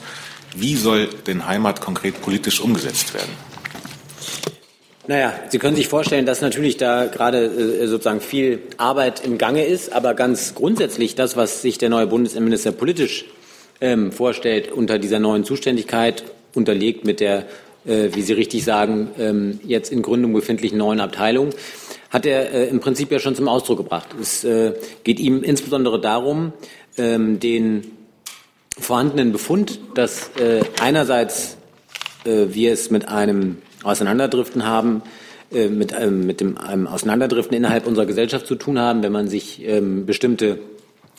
[0.56, 3.32] Wie soll denn Heimat konkret politisch umgesetzt werden?
[5.08, 9.66] Naja, Sie können sich vorstellen, dass natürlich da gerade äh, sozusagen viel Arbeit im Gange
[9.66, 13.26] ist, aber ganz grundsätzlich das, was sich der neue Bundesinnenminister politisch
[13.82, 17.46] ähm, vorstellt, unter dieser neuen Zuständigkeit, unterlegt mit der,
[17.86, 21.50] äh, wie Sie richtig sagen, ähm, jetzt in Gründung befindlichen neuen Abteilung,
[22.10, 24.10] hat er äh, im Prinzip ja schon zum Ausdruck gebracht.
[24.20, 26.54] Es äh, geht ihm insbesondere darum,
[26.98, 27.92] ähm, den
[28.80, 31.58] vorhandenen Befund, dass äh, einerseits
[32.26, 35.02] äh, wir es mit einem Auseinanderdriften haben,
[35.52, 39.28] äh, mit, ähm, mit dem einem Auseinanderdriften innerhalb unserer Gesellschaft zu tun haben, wenn man
[39.28, 40.60] sich ähm, bestimmte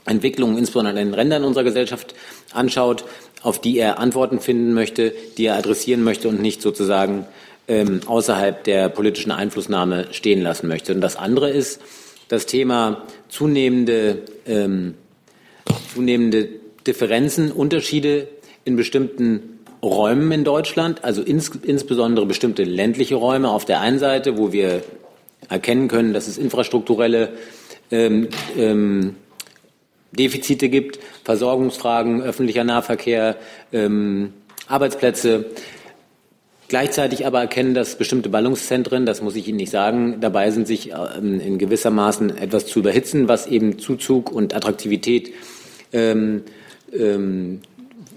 [0.06, 2.14] Entwicklungen insbesondere an den Rändern unserer Gesellschaft
[2.52, 3.04] anschaut,
[3.42, 7.26] auf die er Antworten finden möchte, die er adressieren möchte und nicht sozusagen
[7.68, 10.94] ähm, außerhalb der politischen Einflussnahme stehen lassen möchte.
[10.94, 11.80] Und das andere ist
[12.28, 14.94] das Thema zunehmende, ähm,
[15.94, 16.48] zunehmende
[16.86, 18.28] Differenzen, Unterschiede
[18.64, 24.38] in bestimmten Räumen in Deutschland, also ins, insbesondere bestimmte ländliche Räume auf der einen Seite,
[24.38, 24.82] wo wir
[25.48, 27.30] erkennen können, dass es infrastrukturelle
[27.90, 29.16] ähm, ähm,
[30.12, 33.36] Defizite gibt, Versorgungsfragen, öffentlicher Nahverkehr,
[33.72, 34.32] ähm,
[34.68, 35.46] Arbeitsplätze.
[36.68, 40.92] Gleichzeitig aber erkennen, dass bestimmte Ballungszentren, das muss ich Ihnen nicht sagen, dabei sind, sich
[40.92, 45.32] ähm, in gewisser Maßen etwas zu überhitzen, was eben Zuzug und Attraktivität
[45.92, 46.44] ähm,
[46.92, 47.60] ähm,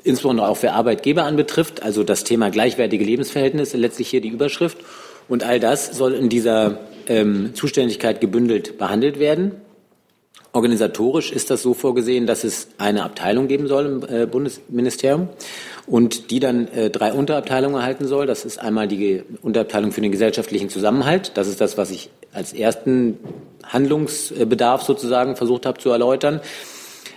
[0.04, 1.84] insbesondere auch für Arbeitgeber anbetrifft.
[1.84, 4.78] Also das Thema gleichwertige Lebensverhältnisse, letztlich hier die Überschrift.
[5.28, 9.54] Und all das soll in dieser ähm, Zuständigkeit gebündelt behandelt werden.
[10.56, 15.28] Organisatorisch ist das so vorgesehen, dass es eine Abteilung geben soll im äh, Bundesministerium
[15.86, 18.26] und die dann äh, drei Unterabteilungen erhalten soll.
[18.26, 21.34] Das ist einmal die Unterabteilung für den gesellschaftlichen Zusammenhalt.
[21.36, 23.20] Das ist das, was ich als ersten
[23.66, 26.40] Handlungsbedarf sozusagen versucht habe zu erläutern.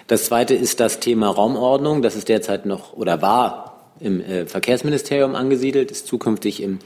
[0.09, 2.03] Das zweite ist das Thema Raumordnung.
[2.03, 3.67] Das ist derzeit noch oder war
[4.00, 6.78] im äh, Verkehrsministerium angesiedelt, ist zukünftig im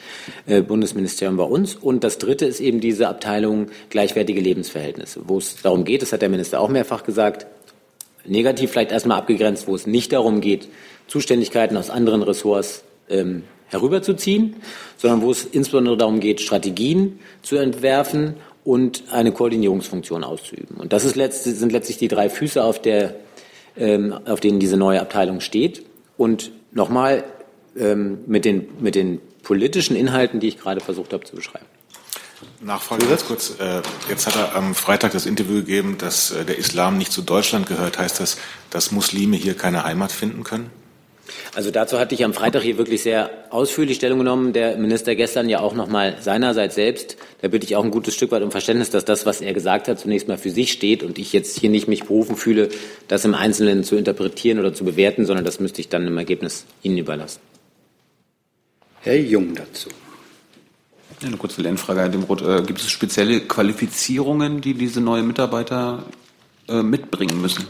[0.46, 1.77] äh, Bundesministerium bei uns.
[1.77, 6.22] Und das Dritte ist eben diese Abteilung gleichwertige Lebensverhältnisse, wo es darum geht, das hat
[6.22, 7.46] der Minister auch mehrfach gesagt,
[8.25, 10.68] negativ vielleicht erstmal abgegrenzt, wo es nicht darum geht,
[11.09, 14.57] Zuständigkeiten aus anderen Ressorts ähm, herüberzuziehen,
[14.96, 20.77] sondern wo es insbesondere darum geht, Strategien zu entwerfen und eine Koordinierungsfunktion auszuüben.
[20.77, 23.16] Und das letzt, sind letztlich die drei Füße, auf, der,
[23.77, 25.85] ähm, auf denen diese neue Abteilung steht.
[26.16, 27.24] Und nochmal
[27.76, 31.66] ähm, mit, den, mit den politischen Inhalten, die ich gerade versucht habe zu beschreiben.
[32.61, 33.54] Nachfrage ganz kurz.
[33.58, 37.22] Äh, jetzt hat er am Freitag das Interview gegeben, dass äh, der Islam nicht zu
[37.22, 37.98] Deutschland gehört.
[37.98, 38.37] Heißt das,
[38.70, 40.70] dass Muslime hier keine Heimat finden können?
[41.54, 44.52] Also dazu hatte ich am Freitag hier wirklich sehr ausführlich Stellung genommen.
[44.52, 47.16] Der Minister gestern ja auch noch mal seinerseits selbst.
[47.40, 49.88] Da bitte ich auch ein gutes Stück weit um Verständnis, dass das, was er gesagt
[49.88, 52.70] hat, zunächst mal für sich steht und ich jetzt hier nicht mich berufen fühle,
[53.08, 56.64] das im Einzelnen zu interpretieren oder zu bewerten, sondern das müsste ich dann im Ergebnis
[56.82, 57.40] Ihnen überlassen.
[59.00, 59.90] Herr Jung dazu.
[61.20, 62.42] Ja, eine kurze Lernfrage, Herr Demroth.
[62.42, 66.04] Äh, gibt es spezielle Qualifizierungen, die diese neuen Mitarbeiter
[66.68, 67.66] äh, mitbringen müssen?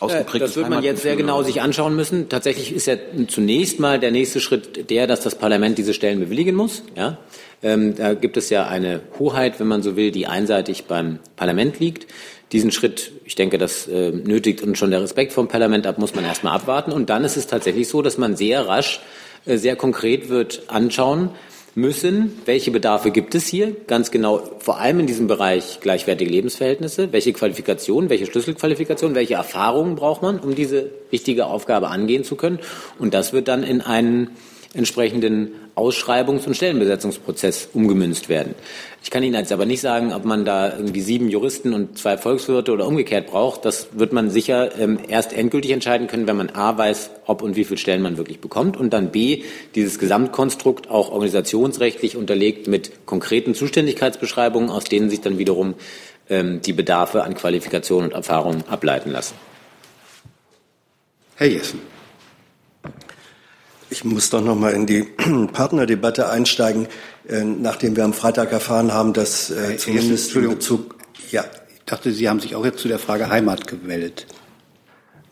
[0.00, 2.28] Das wird man jetzt sehr genau sich anschauen müssen.
[2.28, 2.94] Tatsächlich ist ja
[3.26, 6.82] zunächst mal der nächste Schritt der, dass das Parlament diese Stellen bewilligen muss.
[6.96, 7.18] Ja?
[7.62, 11.80] Ähm, da gibt es ja eine Hoheit, wenn man so will, die einseitig beim Parlament
[11.80, 12.06] liegt.
[12.52, 16.14] Diesen Schritt, ich denke, das äh, nötigt uns schon der Respekt vom Parlament ab, muss
[16.14, 16.92] man erstmal abwarten.
[16.92, 19.00] Und dann ist es tatsächlich so, dass man sehr rasch,
[19.44, 21.30] äh, sehr konkret wird anschauen,
[21.78, 27.12] müssen, welche Bedarfe gibt es hier, ganz genau, vor allem in diesem Bereich gleichwertige Lebensverhältnisse,
[27.12, 32.58] welche Qualifikationen, welche Schlüsselqualifikationen, welche Erfahrungen braucht man, um diese wichtige Aufgabe angehen zu können.
[32.98, 34.30] Und das wird dann in einen
[34.74, 38.54] entsprechenden Ausschreibungs- und Stellenbesetzungsprozess umgemünzt werden.
[39.02, 42.18] Ich kann Ihnen jetzt aber nicht sagen, ob man da irgendwie sieben Juristen und zwei
[42.18, 43.64] Volkswirte oder umgekehrt braucht.
[43.64, 47.54] Das wird man sicher ähm, erst endgültig entscheiden können, wenn man A weiß, ob und
[47.56, 53.06] wie viele Stellen man wirklich bekommt und dann B dieses Gesamtkonstrukt auch organisationsrechtlich unterlegt mit
[53.06, 55.74] konkreten Zuständigkeitsbeschreibungen, aus denen sich dann wiederum
[56.28, 59.34] ähm, die Bedarfe an Qualifikation und Erfahrung ableiten lassen.
[61.36, 61.97] Herr Jessen.
[63.90, 65.02] Ich muss doch noch mal in die
[65.52, 66.86] Partnerdebatte einsteigen,
[67.28, 70.96] äh, nachdem wir am Freitag erfahren haben, dass äh, zumindest in Bezug.
[71.30, 71.44] Ja.
[71.70, 74.26] Ich dachte, Sie haben sich auch jetzt zu der Frage Heimat gemeldet.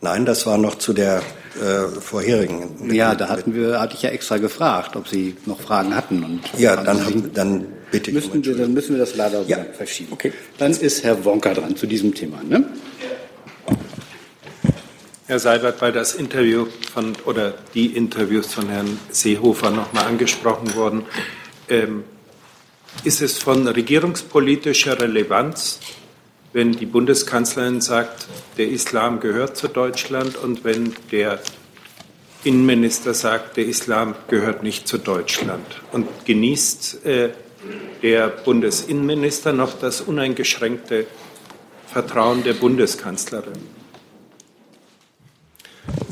[0.01, 1.21] Nein, das war noch zu der
[1.59, 2.93] äh, vorherigen.
[2.93, 6.23] Ja, da hatten wir, hatte ich ja extra gefragt, ob Sie noch Fragen hatten.
[6.23, 8.15] Und ja, dann, haben, dann bitte ich.
[8.15, 9.65] Müssen wir, dann müssen wir das leider ja.
[9.73, 10.13] verschieben.
[10.13, 10.33] Okay.
[10.57, 12.41] Dann ist Herr Wonka dran zu diesem Thema.
[12.43, 12.63] Ne?
[15.27, 21.03] Herr Seibert, weil das Interview von oder die Interviews von Herrn Seehofer nochmal angesprochen wurden,
[21.67, 22.05] ähm,
[23.03, 25.81] ist es von regierungspolitischer Relevanz,
[26.53, 28.25] wenn die Bundeskanzlerin sagt,
[28.57, 31.41] der Islam gehört zu Deutschland und wenn der
[32.45, 35.81] Innenminister sagt, der Islam gehört nicht zu Deutschland?
[35.91, 37.29] Und genießt äh,
[38.01, 41.05] der Bundesinnenminister noch das uneingeschränkte
[41.85, 43.76] Vertrauen der Bundeskanzlerin?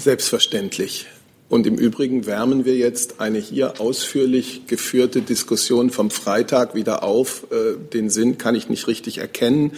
[0.06, 1.08] Selbstverständlich.
[1.50, 7.48] Und im Übrigen wärmen wir jetzt eine hier ausführlich geführte Diskussion vom Freitag wieder auf.
[7.50, 9.72] Äh, den Sinn kann ich nicht richtig erkennen.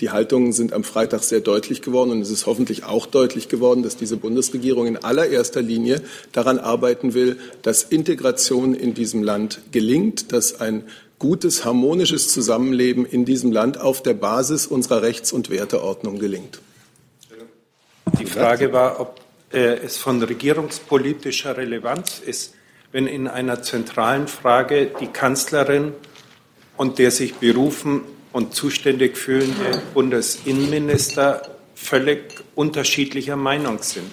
[0.00, 3.82] Die Haltungen sind am Freitag sehr deutlich geworden und es ist hoffentlich auch deutlich geworden,
[3.82, 6.00] dass diese Bundesregierung in allererster Linie
[6.32, 10.84] daran arbeiten will, dass Integration in diesem Land gelingt, dass ein
[11.18, 16.60] gutes, harmonisches Zusammenleben in diesem Land auf der Basis unserer Rechts- und Werteordnung gelingt.
[18.18, 19.23] Die Frage war, ob
[19.54, 22.54] es von regierungspolitischer Relevanz ist,
[22.92, 25.92] wenn in einer zentralen Frage die Kanzlerin
[26.76, 31.42] und der sich berufen und zuständig fühlende Bundesinnenminister
[31.74, 34.10] völlig unterschiedlicher Meinung sind.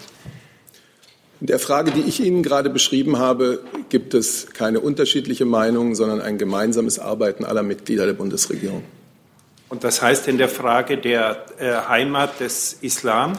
[1.39, 6.21] In der Frage, die ich Ihnen gerade beschrieben habe, gibt es keine unterschiedliche Meinung, sondern
[6.21, 8.83] ein gemeinsames Arbeiten aller Mitglieder der Bundesregierung.
[9.69, 13.33] Und das heißt in der Frage der äh, Heimat des Islam?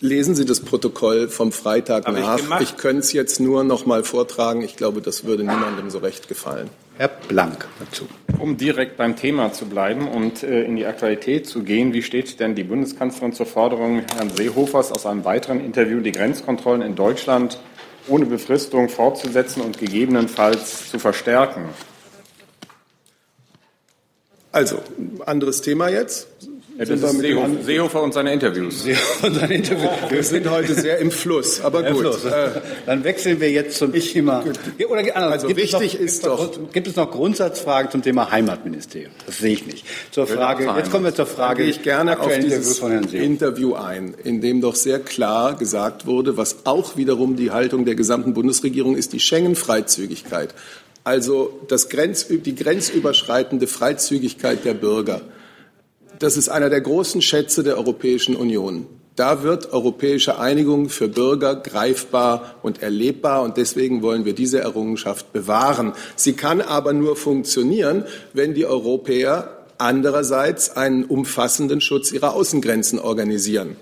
[0.00, 2.60] Lesen Sie das Protokoll vom Freitag Habe nach.
[2.60, 4.62] Ich, ich könnte es jetzt nur noch mal vortragen.
[4.62, 6.68] Ich glaube, das würde niemandem so recht gefallen.
[6.98, 8.06] Herr Blank dazu.
[8.38, 12.40] Um direkt beim Thema zu bleiben und äh, in die Aktualität zu gehen, wie steht
[12.40, 17.58] denn die Bundeskanzlerin zur Forderung Herrn Seehofers aus einem weiteren Interview, die Grenzkontrollen in Deutschland
[18.08, 21.64] ohne Befristung fortzusetzen und gegebenenfalls zu verstärken?
[24.52, 24.80] Also,
[25.26, 26.28] anderes Thema jetzt.
[26.78, 28.82] Ja, das ist Seehofer, Seehofer und seine Interviews.
[28.82, 29.90] Seehofer und seine Interviews.
[30.10, 32.00] Wir sind heute sehr im Fluss, aber gut.
[32.00, 32.24] Fluss.
[32.26, 34.44] Äh, Dann wechseln wir jetzt zum ich, Thema.
[34.86, 36.72] Oder, also gibt wichtig noch, ist doch.
[36.72, 39.12] Gibt es noch Grundsatzfragen zum Thema Heimatministerium?
[39.24, 39.86] Das sehe ich nicht.
[40.10, 41.62] Zur Frage, jetzt kommen wir zur Frage.
[41.62, 46.66] Gehe ich gerne auf dieses Interview ein, in dem doch sehr klar gesagt wurde, was
[46.66, 50.54] auch wiederum die Haltung der gesamten Bundesregierung ist, die Schengen-Freizügigkeit.
[51.04, 55.22] Also das Grenz, die grenzüberschreitende Freizügigkeit der Bürger
[56.18, 58.86] das ist einer der großen Schätze der Europäischen Union.
[59.16, 63.42] Da wird europäische Einigung für Bürger greifbar und erlebbar.
[63.42, 65.94] Und deswegen wollen wir diese Errungenschaft bewahren.
[66.16, 73.76] Sie kann aber nur funktionieren, wenn die Europäer andererseits einen umfassenden Schutz ihrer Außengrenzen organisieren.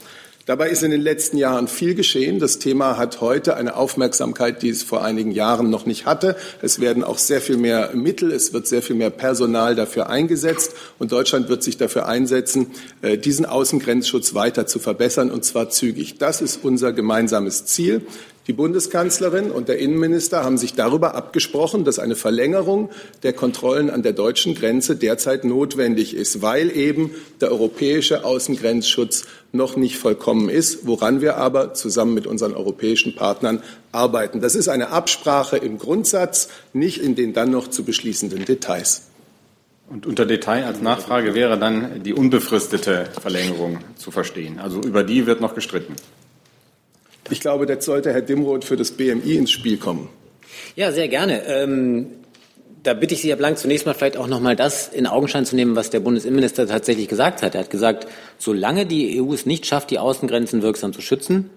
[0.47, 2.39] Dabei ist in den letzten Jahren viel geschehen.
[2.39, 6.37] Das Thema hat heute eine Aufmerksamkeit, die es vor einigen Jahren noch nicht hatte.
[6.61, 10.75] Es werden auch sehr viel mehr Mittel, es wird sehr viel mehr Personal dafür eingesetzt.
[10.99, 16.19] Und Deutschland wird sich dafür einsetzen, äh, diesen Außengrenzschutz weiter zu verbessern, und zwar zügig.
[16.19, 18.03] Das ist unser gemeinsames Ziel.
[18.47, 22.91] Die Bundeskanzlerin und der Innenminister haben sich darüber abgesprochen, dass eine Verlängerung
[23.23, 29.77] der Kontrollen an der deutschen Grenze derzeit notwendig ist, weil eben der europäische Außengrenzschutz noch
[29.77, 34.43] nicht vollkommen ist, woran wir aber zusammen mit unseren europäischen Partnern arbeiten.
[34.43, 39.05] Das ist eine Absprache im Grundsatz, nicht in den dann noch zu beschließenden Details.
[39.89, 44.59] Und unter Detail als Nachfrage wäre dann die unbefristete Verlängerung zu verstehen.
[44.59, 45.95] Also über die wird noch gestritten.
[47.31, 50.09] Ich glaube, jetzt sollte Herr Dimroth für das BMI ins Spiel kommen.
[50.77, 51.43] Ja, sehr gerne.
[51.47, 52.07] Ähm,
[52.83, 55.47] da bitte ich Sie, Herr Blank, zunächst mal vielleicht auch noch mal das in Augenschein
[55.47, 57.55] zu nehmen, was der Bundesinnenminister tatsächlich gesagt hat.
[57.55, 58.07] Er hat gesagt,
[58.39, 61.51] solange die EU es nicht schafft, die Außengrenzen wirksam zu schützen,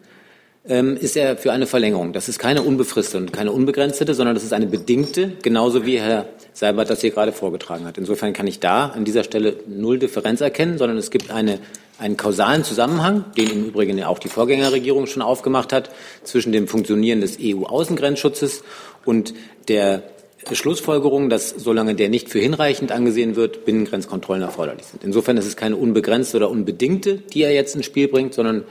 [0.69, 2.13] ähm, ist er für eine Verlängerung.
[2.13, 6.27] Das ist keine unbefristete und keine unbegrenzte, sondern das ist eine bedingte, genauso wie Herr
[6.53, 7.97] Seibert das hier gerade vorgetragen hat.
[7.97, 11.59] Insofern kann ich da an dieser Stelle null Differenz erkennen, sondern es gibt eine
[11.99, 15.89] einen kausalen Zusammenhang, den im Übrigen auch die Vorgängerregierung schon aufgemacht hat,
[16.23, 18.63] zwischen dem Funktionieren des EU-Außengrenzschutzes
[19.05, 19.33] und
[19.67, 20.03] der
[20.51, 25.03] Schlussfolgerung, dass solange der nicht für hinreichend angesehen wird, Binnengrenzkontrollen erforderlich sind.
[25.03, 28.63] Insofern ist es keine unbegrenzte oder unbedingte, die er jetzt ins Spiel bringt, sondern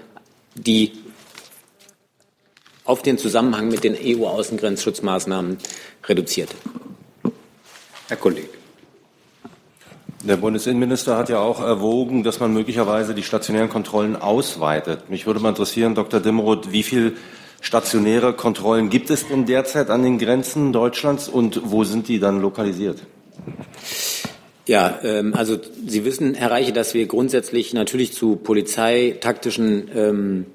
[0.54, 0.92] die
[2.84, 5.58] auf den Zusammenhang mit den EU-Außengrenzschutzmaßnahmen
[6.04, 6.50] reduziert.
[8.08, 8.65] Herr Kollege.
[10.26, 15.08] Der Bundesinnenminister hat ja auch erwogen, dass man möglicherweise die stationären Kontrollen ausweitet.
[15.08, 16.18] Mich würde mal interessieren, Dr.
[16.18, 17.16] Dimroth, wie viel
[17.60, 22.40] stationäre Kontrollen gibt es denn derzeit an den Grenzen Deutschlands und wo sind die dann
[22.40, 23.02] lokalisiert?
[24.66, 30.46] Ja, ähm, also Sie wissen, Herr Reiche, dass wir grundsätzlich natürlich zu polizeitaktischen ähm,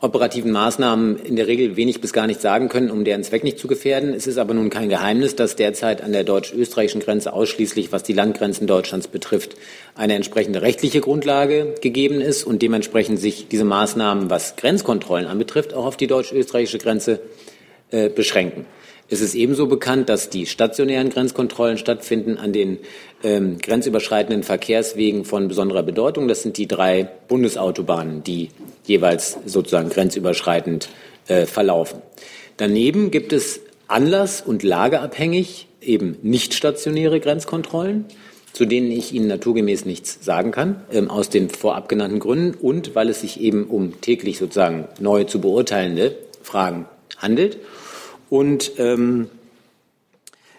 [0.00, 3.58] operativen Maßnahmen in der Regel wenig bis gar nichts sagen können, um deren Zweck nicht
[3.58, 4.14] zu gefährden.
[4.14, 8.12] Es ist aber nun kein Geheimnis, dass derzeit an der deutsch-österreichischen Grenze ausschließlich, was die
[8.12, 9.56] Landgrenzen Deutschlands betrifft,
[9.96, 15.86] eine entsprechende rechtliche Grundlage gegeben ist und dementsprechend sich diese Maßnahmen, was Grenzkontrollen anbetrifft, auch
[15.86, 17.20] auf die deutsch-österreichische Grenze
[17.90, 18.66] äh, beschränken.
[19.10, 22.78] Es ist ebenso bekannt, dass die stationären Grenzkontrollen stattfinden an den
[23.22, 26.28] ähm, grenzüberschreitenden Verkehrswegen von besonderer Bedeutung.
[26.28, 28.50] Das sind die drei Bundesautobahnen, die
[28.84, 30.88] jeweils sozusagen grenzüberschreitend
[31.26, 32.02] äh, verlaufen.
[32.56, 38.06] Daneben gibt es anlass- und lageabhängig eben nicht stationäre Grenzkontrollen,
[38.52, 42.94] zu denen ich Ihnen naturgemäß nichts sagen kann, ähm, aus den vorab genannten Gründen und
[42.94, 47.58] weil es sich eben um täglich sozusagen neu zu beurteilende Fragen handelt.
[48.30, 49.28] Und ähm,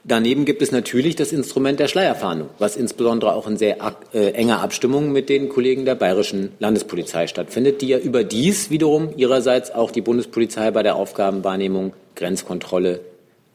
[0.09, 3.77] daneben gibt es natürlich das Instrument der Schleierfahndung, was insbesondere auch in sehr
[4.13, 9.71] äh, enger Abstimmung mit den Kollegen der bayerischen Landespolizei stattfindet, die ja überdies wiederum ihrerseits
[9.71, 12.99] auch die Bundespolizei bei der Aufgabenwahrnehmung Grenzkontrolle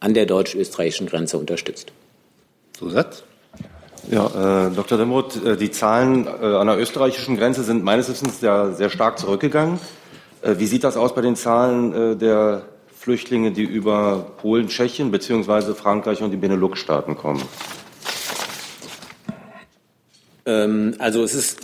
[0.01, 1.93] an der deutsch-österreichischen Grenze unterstützt.
[2.73, 3.25] Zusatz?
[4.11, 4.99] Ja, äh, Dr.
[4.99, 9.19] Demroth, äh, die Zahlen äh, an der österreichischen Grenze sind meines Wissens ja sehr stark
[9.19, 9.79] zurückgegangen.
[10.43, 12.63] Äh, wie sieht das aus bei den Zahlen äh, der
[13.05, 15.75] Flüchtlinge, die über Polen, Tschechien bzw.
[15.75, 17.43] Frankreich und die Benelux-Staaten kommen?
[20.47, 21.61] Ähm, also es ist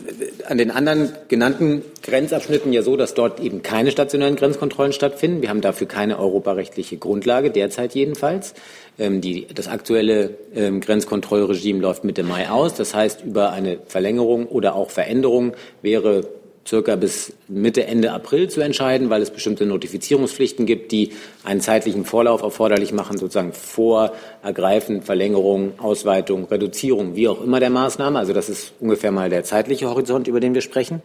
[0.47, 5.41] an den anderen genannten Grenzabschnitten ja so, dass dort eben keine stationären Grenzkontrollen stattfinden.
[5.41, 8.53] Wir haben dafür keine europarechtliche Grundlage, derzeit jedenfalls.
[8.99, 12.75] Ähm, die, das aktuelle ähm, Grenzkontrollregime läuft Mitte Mai aus.
[12.75, 16.29] Das heißt, über eine Verlängerung oder auch Veränderung wäre
[16.67, 22.05] circa bis Mitte, Ende April zu entscheiden, weil es bestimmte Notifizierungspflichten gibt, die einen zeitlichen
[22.05, 28.19] Vorlauf erforderlich machen, sozusagen vor Ergreifen, Verlängerung, Ausweitung, Reduzierung, wie auch immer der Maßnahme.
[28.19, 31.03] Also das ist ungefähr mal der zeitliche Horizont, über den wir sprechen.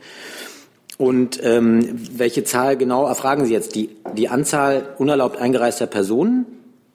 [0.97, 3.75] Und ähm, welche Zahl genau erfragen Sie jetzt?
[3.75, 6.45] Die, die Anzahl unerlaubt eingereister Personen?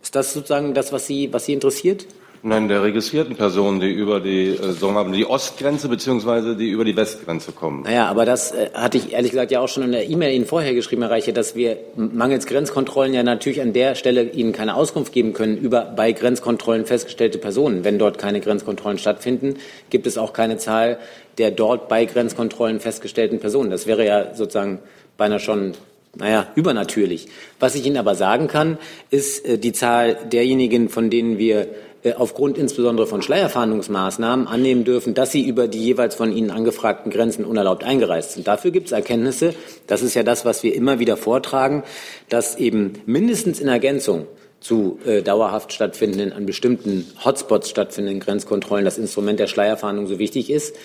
[0.03, 2.07] Ist das sozusagen das, was Sie, was Sie interessiert?
[2.43, 7.53] Nein, der registrierten Personen, die über die, äh, die Ostgrenze beziehungsweise die über die Westgrenze
[7.53, 7.83] kommen.
[7.83, 10.47] Naja, aber das äh, hatte ich ehrlich gesagt ja auch schon in der E-Mail Ihnen
[10.47, 14.75] vorher geschrieben, Herr Reiche, dass wir mangels Grenzkontrollen ja natürlich an der Stelle Ihnen keine
[14.75, 17.85] Auskunft geben können über bei Grenzkontrollen festgestellte Personen.
[17.85, 19.57] Wenn dort keine Grenzkontrollen stattfinden,
[19.91, 20.99] gibt es auch keine Zahl
[21.37, 23.71] der dort bei Grenzkontrollen festgestellten Personen.
[23.71, 24.81] Das wäre ja sozusagen
[25.17, 25.75] beinahe schon
[26.17, 27.29] naja, übernatürlich.
[27.61, 28.79] Was ich Ihnen aber sagen kann,
[29.11, 31.69] ist äh, die Zahl derjenigen, von denen wir
[32.17, 37.45] aufgrund insbesondere von Schleierfahndungsmaßnahmen annehmen dürfen, dass sie über die jeweils von ihnen angefragten Grenzen
[37.45, 38.49] unerlaubt eingereist sind.
[38.49, 39.55] Dafür gibt es Erkenntnisse.
[39.87, 41.83] Das ist ja das, was wir immer wieder vortragen,
[42.29, 44.27] dass eben mindestens in Ergänzung
[44.61, 50.51] zu äh, dauerhaft stattfindenden, an bestimmten Hotspots stattfindenden Grenzkontrollen das Instrument der Schleierfahndung so wichtig
[50.51, 50.77] ist,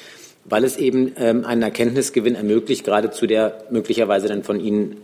[0.46, 4.98] weil es eben ähm, einen Erkenntnisgewinn ermöglicht, gerade zu der möglicherweise dann von Ihnen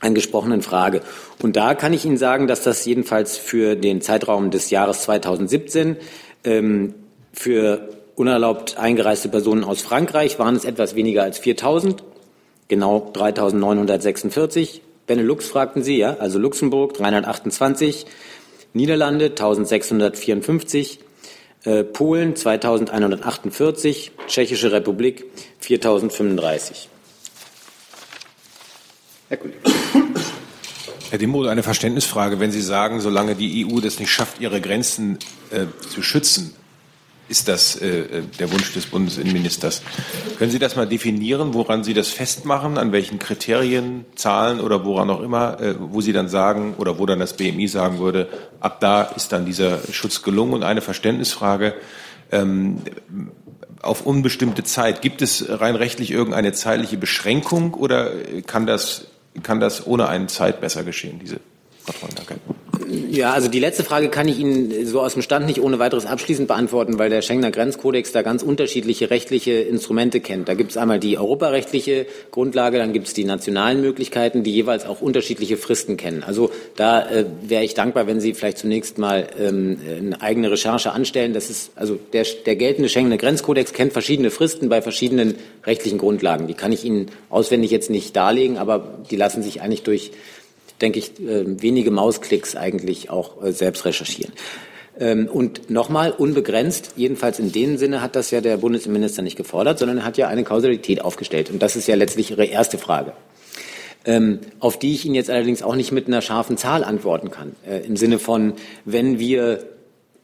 [0.00, 1.02] angesprochenen Frage.
[1.42, 5.96] Und da kann ich Ihnen sagen, dass das jedenfalls für den Zeitraum des Jahres 2017
[6.44, 6.94] ähm,
[7.32, 11.96] für unerlaubt eingereiste Personen aus Frankreich waren es etwas weniger als 4.000,
[12.68, 14.80] genau 3.946.
[15.06, 18.06] Benelux fragten Sie, ja, also Luxemburg 328,
[18.72, 20.98] Niederlande 1.654,
[21.64, 25.26] äh, Polen 2.148, Tschechische Republik
[25.62, 26.86] 4.035.
[29.28, 29.73] Herr Kollege.
[31.14, 32.40] Herr Dimroth, eine Verständnisfrage.
[32.40, 35.20] Wenn Sie sagen, solange die EU das nicht schafft, ihre Grenzen
[35.52, 36.52] äh, zu schützen,
[37.28, 39.82] ist das äh, äh, der Wunsch des Bundesinnenministers.
[40.38, 45.08] Können Sie das mal definieren, woran Sie das festmachen, an welchen Kriterien, Zahlen oder woran
[45.08, 48.80] auch immer, äh, wo Sie dann sagen oder wo dann das BMI sagen würde, ab
[48.80, 50.52] da ist dann dieser Schutz gelungen?
[50.52, 51.74] Und eine Verständnisfrage.
[52.32, 52.78] Ähm,
[53.82, 55.02] auf unbestimmte Zeit.
[55.02, 58.10] Gibt es rein rechtlich irgendeine zeitliche Beschränkung oder
[58.46, 59.08] kann das
[59.42, 61.40] kann das ohne eine Zeit besser geschehen, diese
[61.84, 62.14] Kontrollen?
[62.16, 62.36] Danke.
[63.10, 66.06] Ja, also die letzte Frage kann ich Ihnen so aus dem Stand nicht ohne weiteres
[66.06, 70.48] abschließend beantworten, weil der Schengener Grenzkodex da ganz unterschiedliche rechtliche Instrumente kennt.
[70.48, 74.86] Da gibt es einmal die europarechtliche Grundlage, dann gibt es die nationalen Möglichkeiten, die jeweils
[74.86, 76.22] auch unterschiedliche Fristen kennen.
[76.24, 80.92] Also da äh, wäre ich dankbar, wenn Sie vielleicht zunächst mal ähm, eine eigene Recherche
[80.92, 81.34] anstellen.
[81.34, 86.46] Das ist also der, der geltende Schengener Grenzkodex kennt verschiedene Fristen bei verschiedenen rechtlichen Grundlagen.
[86.46, 90.10] Die kann ich Ihnen auswendig jetzt nicht darlegen, aber die lassen sich eigentlich durch
[90.80, 94.32] denke ich, äh, wenige Mausklicks eigentlich auch äh, selbst recherchieren.
[94.98, 99.78] Ähm, und nochmal, unbegrenzt, jedenfalls in dem Sinne hat das ja der Bundesinnenminister nicht gefordert,
[99.78, 101.50] sondern er hat ja eine Kausalität aufgestellt.
[101.50, 103.12] Und das ist ja letztlich Ihre erste Frage.
[104.06, 107.56] Ähm, auf die ich Ihnen jetzt allerdings auch nicht mit einer scharfen Zahl antworten kann.
[107.66, 108.52] Äh, Im Sinne von,
[108.84, 109.64] wenn wir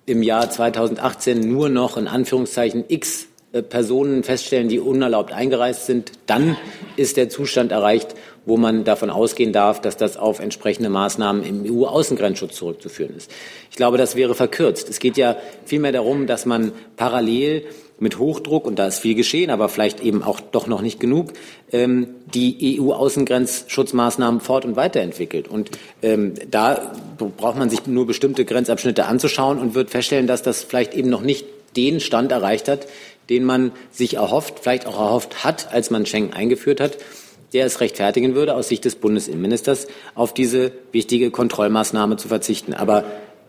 [0.07, 6.57] im Jahr 2018 nur noch in Anführungszeichen x Personen feststellen, die unerlaubt eingereist sind, dann
[6.97, 8.15] ist der Zustand erreicht,
[8.47, 13.31] wo man davon ausgehen darf, dass das auf entsprechende Maßnahmen im EU-Außengrenzschutz zurückzuführen ist.
[13.71, 14.89] Ich glaube, das wäre verkürzt.
[14.89, 17.65] Es geht ja vielmehr darum, dass man parallel
[17.99, 21.33] mit Hochdruck, und da ist viel geschehen, aber vielleicht eben auch doch noch nicht genug,
[21.71, 25.49] ähm, die EU-Außengrenzschutzmaßnahmen fort- und weiterentwickelt.
[25.49, 25.71] Und
[26.03, 30.95] ähm, da braucht man sich nur bestimmte Grenzabschnitte anzuschauen und wird feststellen, dass das vielleicht
[30.95, 31.47] eben noch nicht
[31.77, 32.87] den Stand erreicht hat,
[33.31, 36.99] den man sich erhofft, vielleicht auch erhofft hat, als man Schengen eingeführt hat
[37.53, 42.75] der es rechtfertigen würde, aus Sicht des Bundesinnenministers auf diese wichtige Kontrollmaßnahme zu verzichten.
[42.75, 43.05] Aber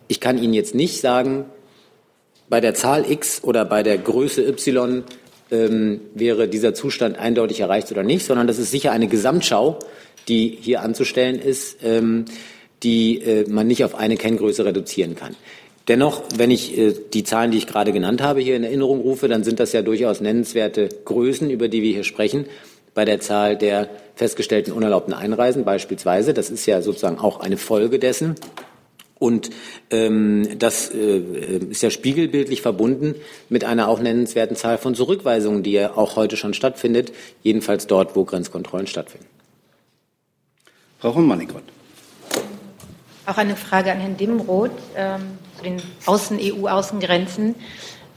[0.08, 1.46] ich kann Ihnen jetzt nicht sagen,
[2.50, 5.04] bei der Zahl X oder bei der Größe Y
[5.52, 9.80] ähm, wäre dieser Zustand eindeutig erreicht oder nicht, sondern das ist sicher eine Gesamtschau,
[10.28, 12.26] die hier anzustellen ist, ähm,
[12.84, 15.36] die äh, man nicht auf eine Kenngröße reduzieren kann.
[15.88, 19.28] Dennoch, wenn ich äh, die Zahlen, die ich gerade genannt habe, hier in Erinnerung rufe,
[19.28, 22.46] dann sind das ja durchaus nennenswerte Größen, über die wir hier sprechen
[22.94, 26.34] bei der Zahl der festgestellten unerlaubten Einreisen beispielsweise.
[26.34, 28.36] Das ist ja sozusagen auch eine Folge dessen.
[29.18, 29.52] Und
[29.92, 31.20] ähm, das äh,
[31.70, 33.16] ist ja spiegelbildlich verbunden
[33.50, 37.14] mit einer auch nennenswerten Zahl von Zurückweisungen, die ja auch heute schon stattfindet,
[37.44, 39.28] jedenfalls dort, wo Grenzkontrollen stattfinden.
[41.00, 41.64] Frau Ronmannigrott.
[43.28, 47.54] Auch eine Frage an Herrn Dimroth ähm, zu den Außen-EU-Außengrenzen.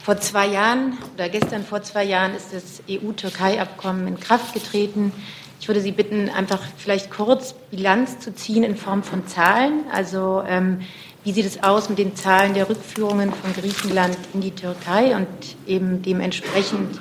[0.03, 5.11] Vor zwei Jahren oder gestern vor zwei Jahren ist das EU-Türkei-Abkommen in Kraft getreten.
[5.59, 9.83] Ich würde Sie bitten, einfach vielleicht kurz Bilanz zu ziehen in Form von Zahlen.
[9.91, 10.81] Also ähm,
[11.23, 15.27] wie sieht es aus mit den Zahlen der Rückführungen von Griechenland in die Türkei und
[15.67, 16.99] eben dementsprechend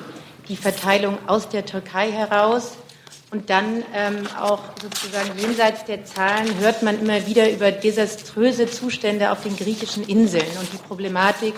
[0.48, 2.76] die Verteilung aus der Türkei heraus?
[3.34, 9.32] Und dann ähm, auch sozusagen jenseits der Zahlen hört man immer wieder über desaströse Zustände
[9.32, 11.54] auf den griechischen Inseln und die Problematik,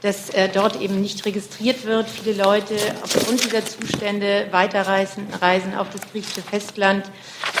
[0.00, 2.08] dass äh, dort eben nicht registriert wird.
[2.08, 7.04] Viele Leute aufgrund dieser Zustände weiterreisen reisen auf das griechische Festland.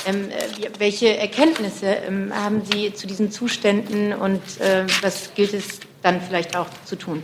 [0.06, 5.80] Ähm, äh, welche Erkenntnisse ähm, haben Sie zu diesen Zuständen und äh, was gilt es
[6.00, 7.22] dann vielleicht auch zu tun?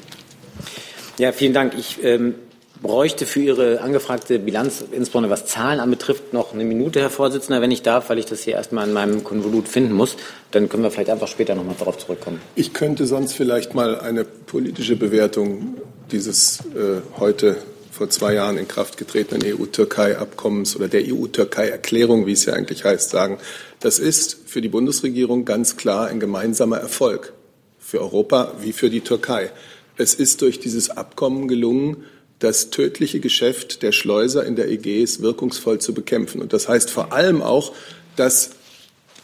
[1.17, 1.73] Ja, vielen Dank.
[1.79, 2.35] Ich ähm,
[2.83, 7.71] bräuchte für Ihre angefragte Bilanz, insbesondere was Zahlen anbetrifft, noch eine Minute, Herr Vorsitzender, wenn
[7.71, 10.17] ich darf, weil ich das hier erstmal in meinem Konvolut finden muss.
[10.51, 12.41] Dann können wir vielleicht einfach später noch mal darauf zurückkommen.
[12.55, 15.77] Ich könnte sonst vielleicht mal eine politische Bewertung
[16.11, 17.57] dieses äh, heute
[17.91, 23.09] vor zwei Jahren in Kraft getretenen EU-Türkei-Abkommens oder der EU-Türkei-Erklärung, wie es ja eigentlich heißt,
[23.09, 23.39] sagen.
[23.81, 27.33] Das ist für die Bundesregierung ganz klar ein gemeinsamer Erfolg
[27.79, 29.51] für Europa wie für die Türkei.
[29.97, 32.05] Es ist durch dieses Abkommen gelungen,
[32.39, 36.43] das tödliche Geschäft der Schleuser in der Ägäis wirkungsvoll zu bekämpfen.
[36.43, 37.73] Und das heißt vor allem auch,
[38.17, 38.51] dass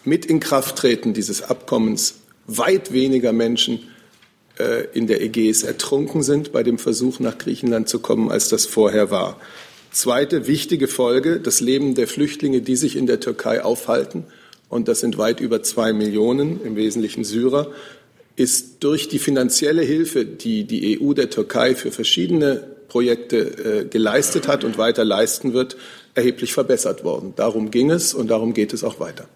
[0.05, 3.81] mit Inkrafttreten dieses Abkommens weit weniger Menschen
[4.59, 8.67] äh, in der Ägäis ertrunken sind bei dem Versuch, nach Griechenland zu kommen, als das
[8.67, 9.39] vorher war.
[9.91, 14.25] Zweite wichtige Folge, das Leben der Flüchtlinge, die sich in der Türkei aufhalten,
[14.71, 17.71] und das sind weit über zwei Millionen, im Wesentlichen Syrer,
[18.37, 24.49] ist durch die finanzielle Hilfe, die die EU der Türkei für verschiedene Projekte äh, geleistet
[24.49, 25.77] hat und weiter leisten wird,
[26.15, 27.33] erheblich verbessert worden.
[27.37, 29.29] Darum ging es und darum geht es auch weiter.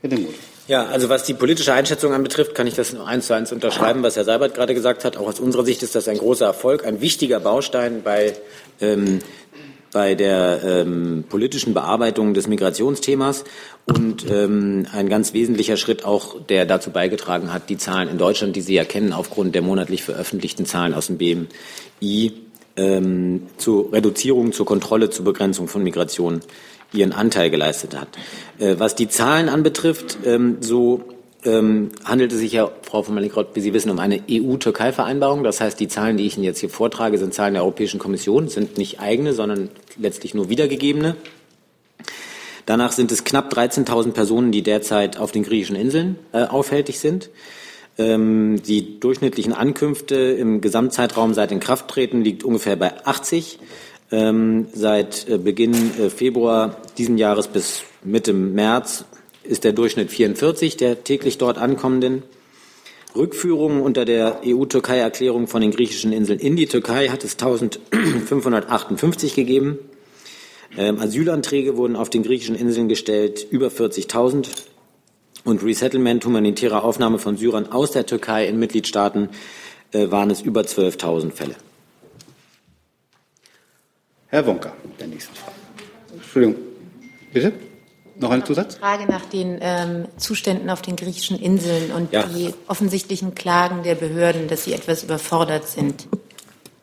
[0.00, 0.34] Herr Demuth.
[0.68, 4.02] Ja, also was die politische Einschätzung anbetrifft, kann ich das nur eins zu eins unterschreiben,
[4.02, 5.16] was Herr Seibert gerade gesagt hat.
[5.16, 8.34] Auch aus unserer Sicht ist das ein großer Erfolg, ein wichtiger Baustein bei,
[8.80, 9.18] ähm,
[9.92, 13.44] bei der ähm, politischen Bearbeitung des Migrationsthemas
[13.84, 18.56] und ähm, ein ganz wesentlicher Schritt auch, der dazu beigetragen hat, die Zahlen in Deutschland,
[18.56, 22.32] die Sie ja kennen, aufgrund der monatlich veröffentlichten Zahlen aus dem BMI
[22.76, 26.40] ähm, zur Reduzierung, zur Kontrolle, zur Begrenzung von Migration
[26.94, 28.08] ihren Anteil geleistet hat.
[28.58, 31.02] Äh, was die Zahlen anbetrifft, ähm, so
[31.44, 35.42] ähm, handelt es sich ja, Frau von Malikrott, wie Sie wissen, um eine EU-Türkei-Vereinbarung.
[35.42, 38.48] Das heißt, die Zahlen, die ich Ihnen jetzt hier vortrage, sind Zahlen der Europäischen Kommission,
[38.48, 41.16] sind nicht eigene, sondern letztlich nur wiedergegebene.
[42.66, 47.30] Danach sind es knapp 13.000 Personen, die derzeit auf den griechischen Inseln äh, aufhältig sind.
[47.98, 53.58] Ähm, die durchschnittlichen Ankünfte im Gesamtzeitraum seit Inkrafttreten liegt ungefähr bei 80.
[54.12, 59.04] Ähm, seit äh, Beginn äh, Februar diesen Jahres bis Mitte März
[59.44, 62.22] ist der Durchschnitt 44 der täglich dort ankommenden.
[63.14, 69.78] Rückführungen unter der EU-Türkei-Erklärung von den griechischen Inseln in die Türkei hat es 1558 gegeben.
[70.76, 74.48] Ähm, Asylanträge wurden auf den griechischen Inseln gestellt, über 40.000.
[75.44, 79.28] Und Resettlement, humanitäre Aufnahme von Syrern aus der Türkei in Mitgliedstaaten
[79.92, 81.56] äh, waren es über 12.000 Fälle.
[84.28, 85.56] Herr Wonka, der nächste Frage.
[86.14, 86.56] Entschuldigung,
[87.34, 87.52] bitte?
[88.22, 88.76] Noch ein Zusatz?
[88.76, 92.22] Frage nach den ähm, Zuständen auf den griechischen Inseln und ja.
[92.22, 96.06] die offensichtlichen Klagen der Behörden, dass sie etwas überfordert sind.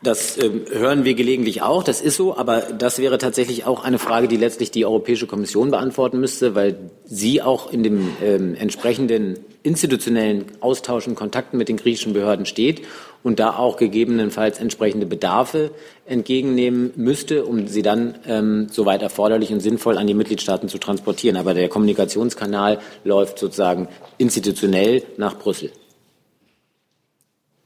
[0.02, 4.00] Das äh, hören wir gelegentlich auch, das ist so, aber das wäre tatsächlich auch eine
[4.00, 9.40] Frage, die letztlich die Europäische Kommission beantworten müsste, weil sie auch in dem ähm, entsprechenden
[9.62, 12.82] institutionellen Austausch und Kontakten mit den griechischen Behörden steht
[13.24, 15.72] und da auch gegebenenfalls entsprechende Bedarfe
[16.06, 21.38] entgegennehmen müsste, um sie dann ähm, soweit erforderlich und sinnvoll an die Mitgliedstaaten zu transportieren.
[21.38, 25.72] Aber der Kommunikationskanal läuft sozusagen institutionell nach Brüssel.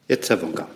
[0.08, 0.68] Jetzt Herr Wonka.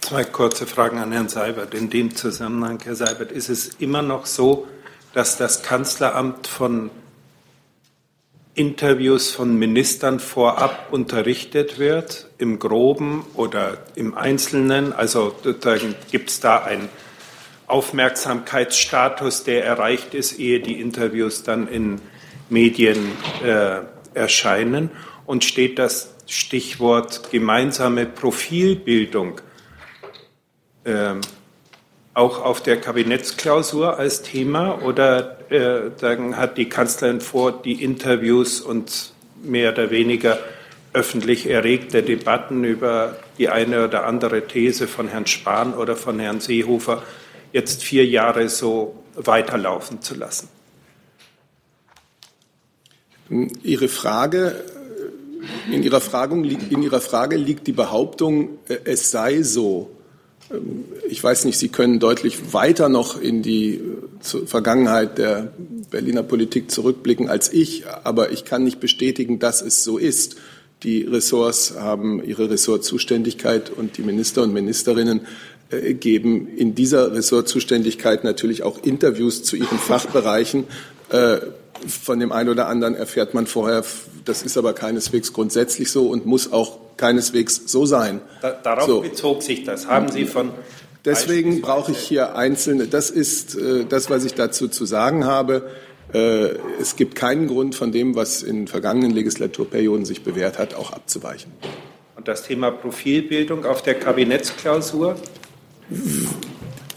[0.00, 1.74] Zwei kurze Fragen an Herrn Seibert.
[1.74, 4.66] In dem Zusammenhang, Herr Seibert, ist es immer noch so,
[5.14, 6.90] dass das Kanzleramt von
[8.54, 14.92] Interviews von Ministern vorab unterrichtet wird, im groben oder im Einzelnen?
[14.92, 15.34] Also
[16.10, 16.88] gibt es da einen
[17.66, 22.00] Aufmerksamkeitsstatus, der erreicht ist, ehe die Interviews dann in
[22.48, 23.12] Medien
[23.44, 23.82] äh,
[24.14, 24.90] erscheinen?
[25.26, 29.40] Und steht das Stichwort gemeinsame Profilbildung
[30.84, 31.14] äh,
[32.20, 38.60] auch auf der Kabinettsklausur als Thema oder äh, dann hat die Kanzlerin vor, die Interviews
[38.60, 40.38] und mehr oder weniger
[40.92, 46.40] öffentlich erregte Debatten über die eine oder andere These von Herrn Spahn oder von Herrn
[46.40, 47.02] Seehofer
[47.52, 50.48] jetzt vier Jahre so weiterlaufen zu lassen?
[53.62, 54.62] Ihre Frage,
[55.70, 59.90] in Ihrer, Fragung, in Ihrer Frage liegt die Behauptung, äh, es sei so.
[60.50, 65.52] Ähm, ich weiß nicht, Sie können deutlich weiter noch in die äh, Vergangenheit der
[65.90, 70.36] Berliner Politik zurückblicken als ich, aber ich kann nicht bestätigen, dass es so ist.
[70.82, 75.22] Die Ressorts haben ihre Ressortzuständigkeit und die Minister und Ministerinnen
[75.70, 80.64] äh, geben in dieser Ressortzuständigkeit natürlich auch Interviews zu ihren Fachbereichen.
[81.10, 81.38] Äh,
[81.86, 83.84] von dem einen oder anderen erfährt man vorher,
[84.24, 88.20] das ist aber keineswegs grundsätzlich so und muss auch keineswegs so sein.
[88.42, 89.00] Da, darauf so.
[89.00, 89.88] bezog sich das.
[89.88, 90.52] Haben Sie von.
[91.04, 92.86] Deswegen brauche ich hier einzelne.
[92.86, 95.70] Das ist äh, das, was ich dazu zu sagen habe.
[96.12, 100.92] Äh, es gibt keinen Grund, von dem, was in vergangenen Legislaturperioden sich bewährt hat, auch
[100.92, 101.52] abzuweichen.
[102.16, 105.16] Und das Thema Profilbildung auf der Kabinettsklausur?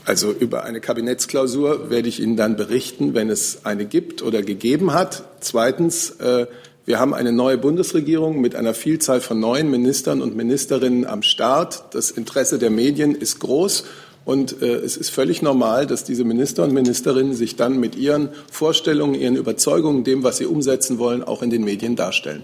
[0.04, 4.93] Also über eine Kabinettsklausur werde ich Ihnen dann berichten, wenn es eine gibt oder gegeben
[4.93, 5.24] hat.
[5.39, 6.47] Zweitens, äh,
[6.86, 11.94] wir haben eine neue Bundesregierung mit einer Vielzahl von neuen Ministern und Ministerinnen am Start.
[11.96, 13.86] Das Interesse der Medien ist groß.
[14.26, 18.30] Und äh, es ist völlig normal, dass diese Minister und Ministerinnen sich dann mit ihren
[18.52, 22.44] Vorstellungen, ihren Überzeugungen, dem, was sie umsetzen wollen, auch in den Medien darstellen.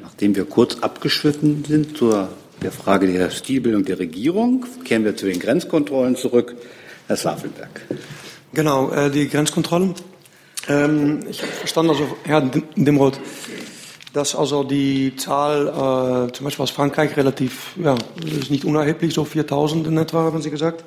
[0.00, 2.28] Nachdem wir kurz abgeschwitten sind zur
[2.62, 6.54] der Frage der Stilbildung der Regierung, kehren wir zu den Grenzkontrollen zurück.
[7.08, 7.80] Herr Swafelberg.
[8.54, 9.94] Genau, äh, die Grenzkontrollen.
[10.68, 13.18] Ähm, ich habe verstanden, also Herr Dimroth,
[14.12, 15.68] dass also die Zahl
[16.28, 20.42] äh, zum Beispiel aus Frankreich relativ, ja, ist nicht unerheblich, so 4000 in etwa, haben
[20.42, 20.84] Sie gesagt.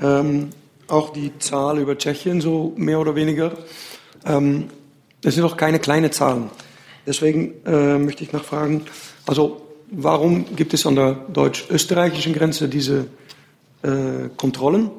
[0.00, 0.50] Ähm,
[0.88, 3.52] auch die Zahl über Tschechien, so mehr oder weniger.
[4.24, 4.68] Ähm,
[5.20, 6.50] das sind doch keine kleinen Zahlen.
[7.06, 8.82] Deswegen äh, möchte ich nachfragen,
[9.26, 13.06] also warum gibt es an der deutsch-österreichischen Grenze diese
[13.82, 14.90] äh, Kontrollen,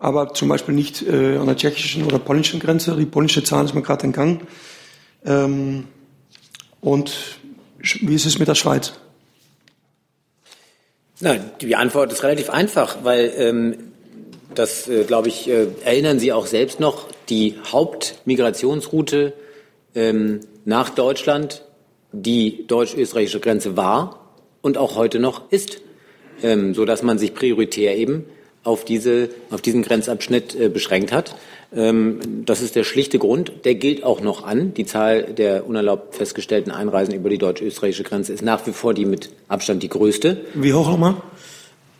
[0.00, 2.96] aber zum Beispiel nicht äh, an der tschechischen oder polnischen Grenze?
[2.96, 4.40] Die polnische Zahl ist mir gerade entgangen.
[5.24, 5.84] Ähm,
[6.80, 7.38] und
[8.00, 8.94] wie ist es mit der Schweiz?
[11.20, 13.76] Nein, die Antwort ist relativ einfach, weil ähm,
[14.54, 19.34] das, äh, glaube ich, äh, erinnern Sie auch selbst noch, die Hauptmigrationsroute
[19.94, 21.62] ähm, nach Deutschland
[22.12, 24.32] die deutsch-österreichische Grenze war
[24.62, 25.80] und auch heute noch ist,
[26.42, 28.24] ähm, so man sich prioritär eben
[28.64, 31.36] auf, diese, auf diesen Grenzabschnitt äh, beschränkt hat.
[31.74, 33.52] Ähm, das ist der schlichte Grund.
[33.64, 34.74] Der gilt auch noch an.
[34.74, 39.06] Die Zahl der unerlaubt festgestellten Einreisen über die deutsch-österreichische Grenze ist nach wie vor die
[39.06, 40.44] mit Abstand die größte.
[40.54, 41.16] Wie hoch nochmal?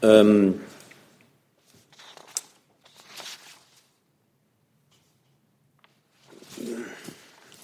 [0.03, 0.61] Ähm,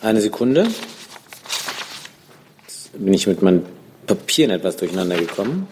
[0.00, 0.68] eine Sekunde.
[2.66, 3.66] Jetzt bin ich mit meinen
[4.06, 5.66] Papieren etwas durcheinander gekommen.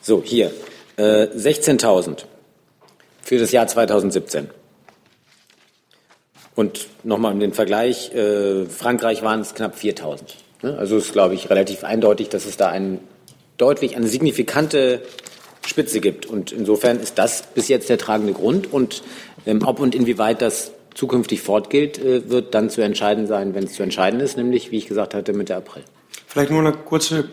[0.00, 0.52] So, hier.
[0.96, 2.24] Äh, 16.000
[3.32, 4.50] für das Jahr 2017.
[6.54, 10.36] Und nochmal um den Vergleich, äh, Frankreich waren es knapp 4000.
[10.60, 10.76] Ne?
[10.76, 12.98] Also ist, glaube ich, relativ eindeutig, dass es da einen
[13.56, 15.00] deutlich eine signifikante
[15.66, 16.26] Spitze gibt.
[16.26, 18.70] Und insofern ist das bis jetzt der tragende Grund.
[18.70, 19.02] Und
[19.46, 23.72] ähm, ob und inwieweit das zukünftig fortgilt, äh, wird dann zu entscheiden sein, wenn es
[23.72, 25.84] zu entscheiden ist, nämlich, wie ich gesagt hatte, Mitte April.
[26.26, 27.30] Vielleicht nur eine kurze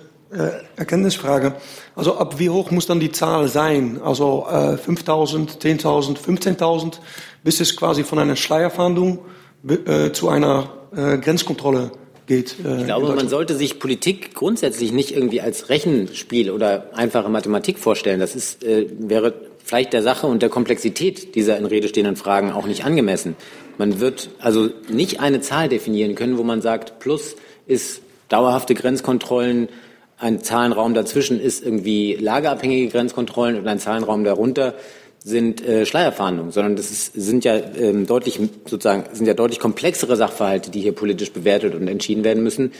[0.76, 1.56] Erkenntnisfrage.
[1.96, 4.00] Also ab wie hoch muss dann die Zahl sein?
[4.04, 7.00] Also äh, 5.000, 10.000, 15.000,
[7.44, 9.20] bis es quasi von einer Schleierfahndung
[9.68, 11.92] äh, zu einer äh, Grenzkontrolle
[12.28, 12.56] geht.
[12.64, 17.78] Äh, ich glaube, man sollte sich Politik grundsätzlich nicht irgendwie als Rechenspiel oder einfache Mathematik
[17.78, 18.22] vorstellen.
[18.22, 19.34] Das ist, äh, wäre
[19.66, 23.36] vielleicht der Sache und der Komplexität dieser in Rede stehenden Fragen auch nicht angemessen.
[23.78, 27.36] Man wird also nicht eine Zahl definieren können, wo man sagt, plus
[27.68, 29.68] ist dauerhafte Grenzkontrollen,
[30.20, 34.76] ein Zahlenraum dazwischen ist irgendwie lagerabhängige Grenzkontrollen und ein Zahlenraum darunter
[35.20, 40.16] sind äh, Schleierfahndungen, sondern das ist, sind ja ähm, deutlich sozusagen sind ja deutlich komplexere
[40.16, 42.72] Sachverhalte, die hier politisch bewertet und entschieden werden müssen.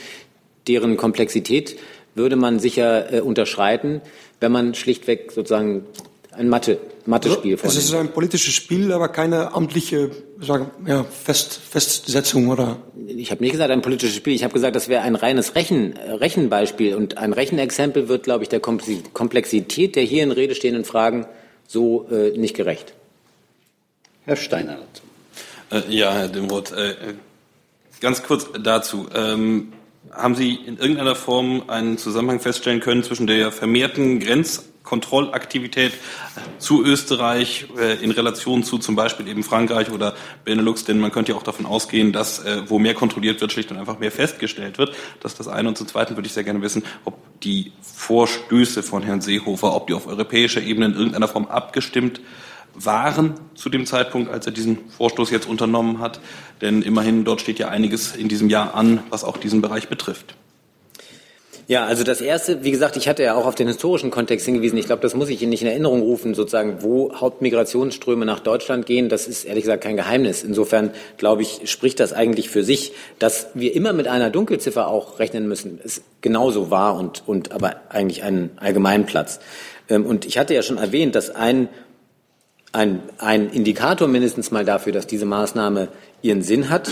[0.68, 1.78] Deren Komplexität
[2.16, 4.02] würde man sicher äh, unterschreiten,
[4.40, 5.86] wenn man schlichtweg sozusagen
[6.32, 11.60] ein Mathe, Mathe-Spiel also, Es ist ein politisches Spiel, aber keine amtliche sagen, ja, Fest,
[11.70, 12.78] Festsetzung, oder?
[13.08, 14.34] Ich habe nicht gesagt ein politisches Spiel.
[14.34, 16.96] Ich habe gesagt, das wäre ein reines Rechen, Rechenbeispiel.
[16.96, 21.26] Und ein Rechenexempel wird, glaube ich, der Komplexität der hier in Rede stehenden Fragen
[21.68, 22.94] so äh, nicht gerecht.
[24.26, 24.78] Herr Steiner.
[25.72, 26.94] Äh, ja, Herr Dimroth, äh,
[28.02, 29.08] ganz kurz dazu.
[29.16, 29.74] Ähm,
[30.12, 35.94] haben Sie in irgendeiner Form einen Zusammenhang feststellen können zwischen der vermehrten Grenz Kontrollaktivität
[36.58, 40.16] zu Österreich äh, in Relation zu zum Beispiel eben Frankreich oder
[40.46, 43.70] Benelux, denn man könnte ja auch davon ausgehen, dass äh, wo mehr kontrolliert wird, schlicht
[43.70, 44.96] und einfach mehr festgestellt wird.
[45.20, 45.70] Das ist das eine.
[45.70, 49.86] Und zum Zweiten würde ich sehr gerne wissen, ob die Vorstöße von Herrn Seehofer, ob
[49.86, 52.20] die auf europäischer Ebene in irgendeiner Form abgestimmt
[52.74, 56.20] waren zu dem Zeitpunkt, als er diesen Vorstoß jetzt unternommen hat.
[56.62, 60.36] Denn immerhin dort steht ja einiges in diesem Jahr an, was auch diesen Bereich betrifft.
[61.70, 64.76] Ja, also das erste, wie gesagt, ich hatte ja auch auf den historischen Kontext hingewiesen.
[64.80, 68.88] Ich glaube, das muss ich Ihnen nicht in Erinnerung rufen, sozusagen, wo Hauptmigrationsströme nach Deutschland
[68.88, 69.08] gehen.
[69.08, 70.42] Das ist ehrlich gesagt kein Geheimnis.
[70.42, 75.20] Insofern, glaube ich, spricht das eigentlich für sich, dass wir immer mit einer Dunkelziffer auch
[75.20, 75.80] rechnen müssen.
[75.84, 79.40] Ist genauso wahr und, und aber eigentlich ein Allgemeinplatz.
[79.90, 81.70] Ähm, und ich hatte ja schon erwähnt, dass ein
[82.72, 85.88] ein, ein Indikator mindestens mal dafür, dass diese Maßnahme
[86.22, 86.90] ihren Sinn hat,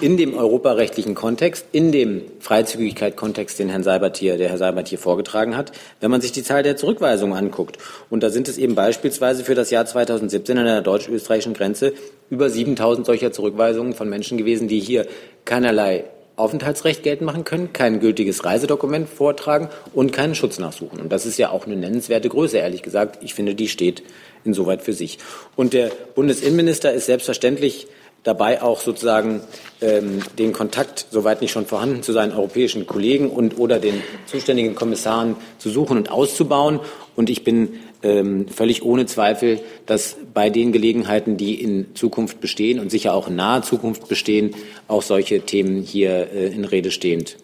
[0.00, 4.98] in dem europarechtlichen Kontext, in dem Freizügigkeit-Kontext, den Herrn Seibert hier, der Herr Seibert hier
[4.98, 5.70] vorgetragen hat,
[6.00, 7.78] wenn man sich die Zahl der Zurückweisungen anguckt.
[8.10, 11.92] Und da sind es eben beispielsweise für das Jahr 2017 an der deutsch-österreichischen Grenze
[12.30, 15.06] über 7000 solcher Zurückweisungen von Menschen gewesen, die hier
[15.44, 16.04] keinerlei
[16.34, 20.98] Aufenthaltsrecht geltend machen können, kein gültiges Reisedokument vortragen und keinen Schutz nachsuchen.
[20.98, 23.22] Und das ist ja auch eine nennenswerte Größe, ehrlich gesagt.
[23.22, 24.02] Ich finde, die steht
[24.42, 25.18] insoweit für sich.
[25.54, 27.86] Und der Bundesinnenminister ist selbstverständlich
[28.22, 29.40] dabei auch sozusagen
[29.80, 34.74] ähm, den Kontakt, soweit nicht schon vorhanden, zu seinen europäischen Kollegen und oder den zuständigen
[34.74, 36.80] Kommissaren zu suchen und auszubauen.
[37.16, 42.78] Und ich bin ähm, völlig ohne Zweifel, dass bei den Gelegenheiten, die in Zukunft bestehen
[42.78, 44.54] und sicher auch in naher Zukunft bestehen,
[44.88, 47.36] auch solche Themen hier äh, in Rede stehend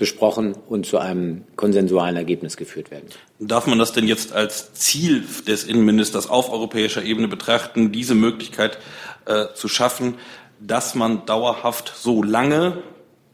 [0.00, 3.06] besprochen und zu einem konsensualen Ergebnis geführt werden.
[3.38, 8.78] Darf man das denn jetzt als Ziel des Innenministers auf europäischer Ebene betrachten, diese Möglichkeit
[9.26, 10.16] äh, zu schaffen,
[10.60, 12.82] dass man dauerhaft so lange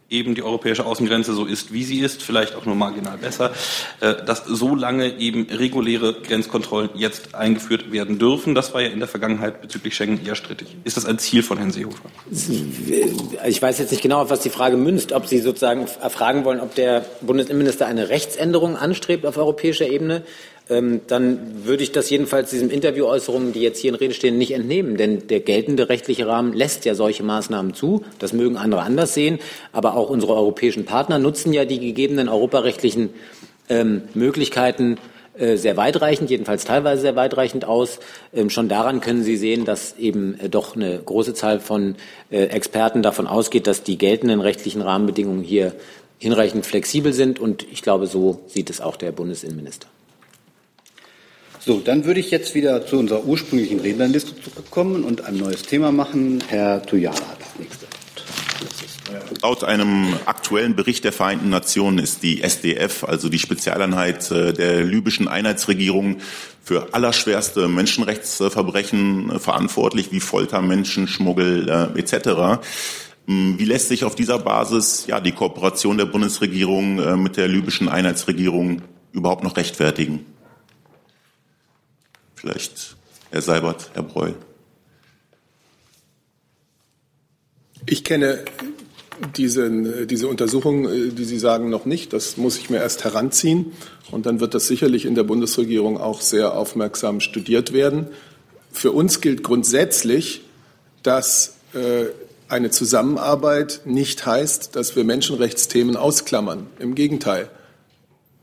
[0.09, 3.53] eben die europäische Außengrenze so ist, wie sie ist, vielleicht auch nur marginal besser,
[4.01, 8.55] äh, dass so lange eben reguläre Grenzkontrollen jetzt eingeführt werden dürfen.
[8.55, 10.77] Das war ja in der Vergangenheit bezüglich Schengen eher strittig.
[10.85, 12.09] Ist das ein Ziel von Herrn Seehofer?
[12.31, 16.61] Ich weiß jetzt nicht genau, auf was die Frage münzt, ob Sie sozusagen fragen wollen,
[16.61, 20.23] ob der Bundesinnenminister eine Rechtsänderung anstrebt auf europäischer Ebene
[20.69, 24.53] ähm, dann würde ich das jedenfalls diesen Interviewäußerungen, die jetzt hier in Rede stehen, nicht
[24.53, 24.97] entnehmen.
[24.97, 28.05] Denn der geltende rechtliche Rahmen lässt ja solche Maßnahmen zu.
[28.19, 29.39] Das mögen andere anders sehen.
[29.73, 33.11] Aber auch unsere europäischen Partner nutzen ja die gegebenen europarechtlichen
[33.69, 34.99] ähm, Möglichkeiten
[35.39, 38.01] äh, sehr weitreichend, jedenfalls teilweise sehr weitreichend aus.
[38.35, 41.95] Ähm, schon daran können Sie sehen, dass eben äh, doch eine große Zahl von
[42.31, 45.75] äh, Experten davon ausgeht, dass die geltenden rechtlichen Rahmenbedingungen hier
[46.19, 47.39] hinreichend flexibel sind.
[47.39, 49.89] Und ich glaube, so sieht es auch der Bundesinnenminister.
[51.67, 55.91] So, dann würde ich jetzt wieder zu unserer ursprünglichen Rednerliste zurückkommen und ein neues Thema
[55.91, 56.39] machen.
[56.47, 57.87] Herr Tujala hat das nächste.
[59.43, 64.85] Laut einem aktuellen Bericht der Vereinten Nationen ist die SDF, also die Spezialeinheit äh, der
[64.85, 66.19] libyschen Einheitsregierung,
[66.63, 72.63] für allerschwerste Menschenrechtsverbrechen äh, verantwortlich, wie Folter, Menschenschmuggel äh, etc.
[73.27, 77.49] Hm, wie lässt sich auf dieser Basis ja, die Kooperation der Bundesregierung äh, mit der
[77.49, 80.36] libyschen Einheitsregierung überhaupt noch rechtfertigen?
[82.47, 82.95] Vielleicht
[83.33, 84.37] Herr Seibert, Herr Breul.
[87.87, 88.45] Ich kenne
[89.37, 92.13] diese, diese Untersuchung, die Sie sagen, noch nicht.
[92.13, 93.73] Das muss ich mir erst heranziehen.
[94.13, 98.07] Und dann wird das sicherlich in der Bundesregierung auch sehr aufmerksam studiert werden.
[98.71, 100.43] Für uns gilt grundsätzlich,
[101.03, 102.05] dass äh,
[102.49, 106.69] eine Zusammenarbeit nicht heißt, dass wir Menschenrechtsthemen ausklammern.
[106.79, 107.51] Im Gegenteil.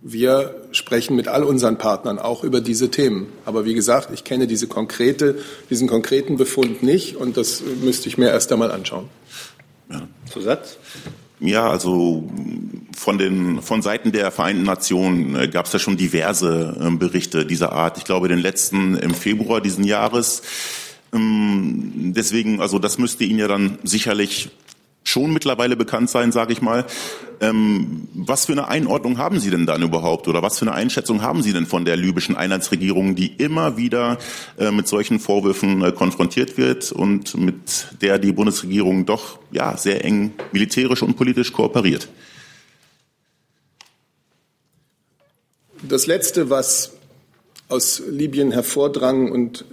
[0.05, 3.27] Wir sprechen mit all unseren Partnern auch über diese Themen.
[3.45, 5.37] Aber wie gesagt, ich kenne diese konkrete,
[5.69, 9.07] diesen konkreten Befund nicht und das müsste ich mir erst einmal anschauen.
[9.89, 10.05] Ja.
[10.29, 10.77] Zusatz?
[11.39, 12.29] Ja, also
[12.93, 17.45] von den von Seiten der Vereinten Nationen äh, gab es ja schon diverse äh, Berichte
[17.45, 17.97] dieser Art.
[17.97, 20.41] Ich glaube, den letzten im Februar diesen Jahres.
[21.13, 24.49] Ähm, deswegen, also das müsste Ihnen ja dann sicherlich
[25.03, 26.85] schon mittlerweile bekannt sein, sage ich mal.
[27.41, 31.21] Ähm, was für eine Einordnung haben Sie denn dann überhaupt oder was für eine Einschätzung
[31.21, 34.17] haben Sie denn von der libyschen Einheitsregierung, die immer wieder
[34.57, 40.05] äh, mit solchen Vorwürfen äh, konfrontiert wird und mit der die Bundesregierung doch ja sehr
[40.05, 42.07] eng militärisch und politisch kooperiert?
[45.81, 46.93] Das Letzte, was
[47.67, 49.65] aus Libyen hervordrang und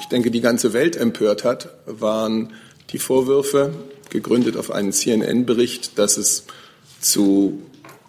[0.00, 2.52] ich denke die ganze Welt empört hat, waren
[2.90, 3.74] die Vorwürfe
[4.10, 6.44] gegründet auf einen CNN-Bericht, dass es
[7.00, 7.62] zu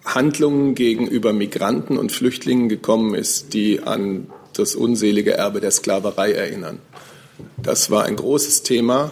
[0.06, 6.80] Handlungen gegenüber Migranten und Flüchtlingen gekommen ist, die an das unselige Erbe der Sklaverei erinnern.
[7.62, 9.12] Das war ein großes Thema,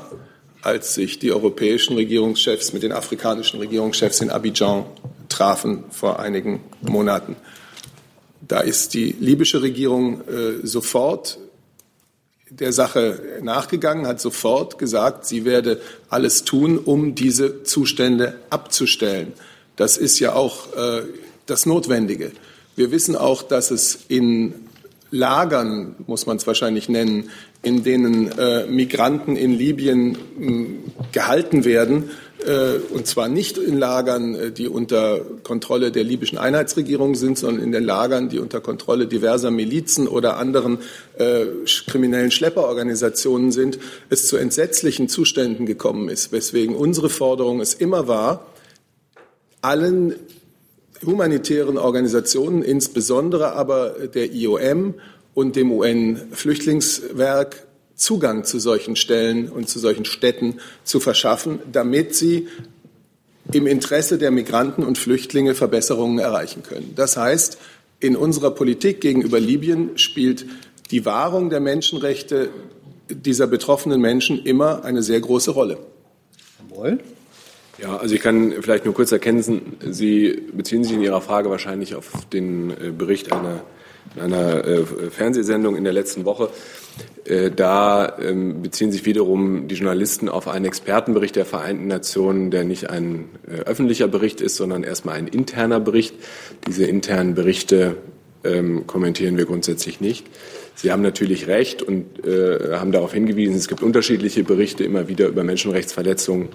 [0.61, 4.85] als sich die europäischen Regierungschefs mit den afrikanischen Regierungschefs in Abidjan
[5.29, 7.35] trafen vor einigen Monaten.
[8.45, 11.37] Da ist die libysche Regierung äh, sofort
[12.49, 19.33] der Sache nachgegangen, hat sofort gesagt, sie werde alles tun, um diese Zustände abzustellen.
[19.75, 21.03] Das ist ja auch äh,
[21.45, 22.31] das Notwendige.
[22.75, 24.53] Wir wissen auch, dass es in
[25.11, 27.29] Lagern, muss man es wahrscheinlich nennen,
[27.63, 30.67] in denen äh, Migranten in Libyen mh,
[31.11, 32.11] gehalten werden,
[32.93, 37.71] und zwar nicht in Lagern, äh, die unter Kontrolle der libyschen Einheitsregierung sind, sondern in
[37.71, 40.77] den Lagern, die unter Kontrolle diverser Milizen oder anderen
[41.17, 41.45] äh,
[41.87, 43.79] kriminellen Schlepperorganisationen sind,
[44.09, 48.45] es zu entsetzlichen Zuständen gekommen ist, weswegen unsere Forderung es immer war,
[49.61, 50.15] allen
[51.05, 54.95] humanitären Organisationen, insbesondere aber der IOM
[55.33, 57.66] und dem UN-Flüchtlingswerk,
[57.97, 62.47] Zugang zu solchen Stellen und zu solchen Städten zu verschaffen, damit sie
[63.51, 66.93] im Interesse der Migranten und Flüchtlinge Verbesserungen erreichen können.
[66.95, 67.57] Das heißt,
[67.99, 70.45] in unserer Politik gegenüber Libyen spielt
[70.91, 72.49] die Wahrung der Menschenrechte
[73.09, 75.77] dieser betroffenen Menschen immer eine sehr große Rolle.
[76.69, 76.99] Jawohl.
[77.79, 81.95] Ja, also ich kann vielleicht nur kurz erkennen, Sie beziehen sich in Ihrer Frage wahrscheinlich
[81.95, 83.61] auf den äh, Bericht einer,
[84.19, 86.49] einer äh, Fernsehsendung in der letzten Woche.
[87.25, 92.63] Äh, da ähm, beziehen sich wiederum die Journalisten auf einen Expertenbericht der Vereinten Nationen, der
[92.63, 96.15] nicht ein äh, öffentlicher Bericht ist, sondern erstmal ein interner Bericht.
[96.67, 97.97] Diese internen Berichte
[98.43, 100.25] ähm, kommentieren wir grundsätzlich nicht.
[100.75, 105.27] Sie haben natürlich recht und äh, haben darauf hingewiesen, es gibt unterschiedliche Berichte immer wieder
[105.27, 106.49] über Menschenrechtsverletzungen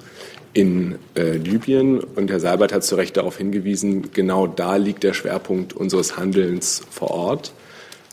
[0.53, 2.01] in äh, Libyen.
[2.01, 6.83] Und Herr Seibert hat zu Recht darauf hingewiesen, genau da liegt der Schwerpunkt unseres Handelns
[6.91, 7.53] vor Ort.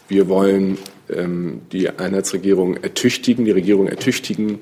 [0.07, 0.77] Wir wollen
[1.09, 4.59] ähm, die Einheitsregierung ertüchtigen, die Regierung ertüchtigen,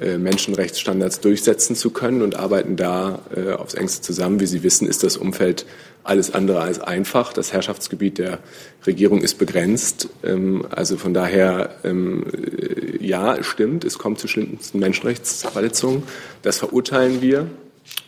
[0.00, 4.40] äh, Menschenrechtsstandards durchsetzen zu können und arbeiten da äh, aufs engste zusammen.
[4.40, 5.66] Wie Sie wissen, ist das Umfeld
[6.04, 7.32] alles andere als einfach.
[7.32, 8.38] Das Herrschaftsgebiet der
[8.86, 10.08] Regierung ist begrenzt.
[10.22, 16.02] Ähm, also von daher, ähm, äh, ja, stimmt, es kommt zu schlimmsten Menschenrechtsverletzungen.
[16.42, 17.46] Das verurteilen wir.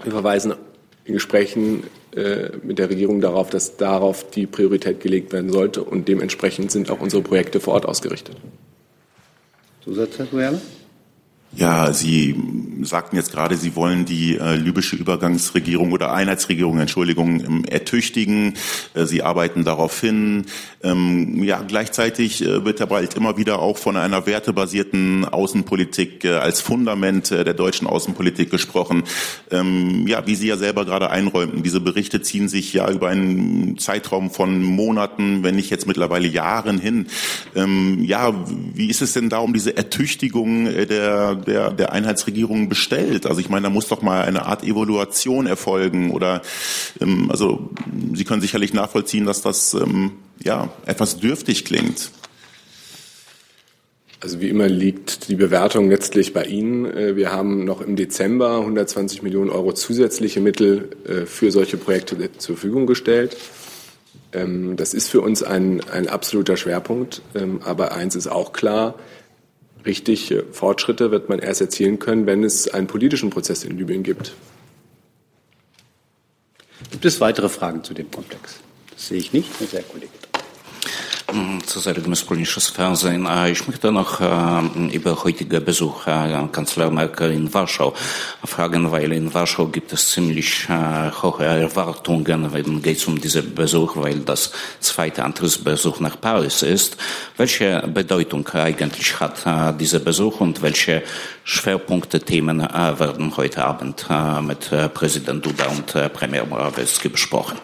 [0.02, 0.54] Wir verweisen
[1.04, 1.84] in Gesprächen
[2.62, 7.00] mit der Regierung darauf, dass darauf die Priorität gelegt werden sollte und dementsprechend sind auch
[7.00, 8.36] unsere Projekte vor Ort ausgerichtet.
[9.82, 10.60] Zusatz, Herr Guerle?
[11.54, 12.34] Ja, Sie
[12.80, 18.54] sagten jetzt gerade, Sie wollen die äh, libysche Übergangsregierung oder Einheitsregierung, Entschuldigung, ähm, ertüchtigen.
[18.94, 20.46] Äh, Sie arbeiten darauf hin.
[20.82, 26.30] Ähm, ja, gleichzeitig äh, wird ja bald immer wieder auch von einer wertebasierten Außenpolitik äh,
[26.30, 29.04] als Fundament äh, der deutschen Außenpolitik gesprochen.
[29.50, 33.76] Ähm, ja, wie Sie ja selber gerade einräumten, diese Berichte ziehen sich ja über einen
[33.76, 37.08] Zeitraum von Monaten, wenn nicht jetzt mittlerweile Jahren hin.
[37.54, 38.34] Ähm, ja,
[38.74, 43.26] wie ist es denn da um diese Ertüchtigung äh, der der, der Einheitsregierung bestellt?
[43.26, 46.42] Also ich meine, da muss doch mal eine Art Evaluation erfolgen oder
[47.00, 47.70] ähm, also
[48.14, 50.12] Sie können sicherlich nachvollziehen, dass das ähm,
[50.42, 52.10] ja etwas dürftig klingt.
[54.22, 56.86] Also wie immer liegt die Bewertung letztlich bei Ihnen.
[56.86, 62.16] Äh, wir haben noch im Dezember 120 Millionen Euro zusätzliche Mittel äh, für solche Projekte
[62.38, 63.36] zur Verfügung gestellt.
[64.32, 67.22] Ähm, das ist für uns ein, ein absoluter Schwerpunkt.
[67.34, 68.94] Ähm, aber eins ist auch klar,
[69.84, 74.34] Richtig, Fortschritte wird man erst erzielen können, wenn es einen politischen Prozess in Libyen gibt.
[76.90, 78.60] Gibt es weitere Fragen zu dem Komplex?
[78.92, 80.21] Das sehe ich nicht, Herr Kollege.
[81.66, 83.26] Cezary polnisches Fernsehen.
[83.50, 87.94] Ich möchte noch über heutige Besuch Kanzler Merkel in Warschau
[88.44, 94.20] fragen, weil in Warschau gibt es ziemlich hohe Erwartungen, wenn es um diesen Besuch, weil
[94.20, 96.96] das zweite Antrittsbesuch nach Paris ist.
[97.36, 99.44] Welche Bedeutung eigentlich hat
[99.80, 101.02] dieser Besuch und welche
[101.44, 104.06] Schwerpunkte, Themen werden heute Abend
[104.46, 107.58] mit Präsident Duda und Premier Morawiecki besprochen?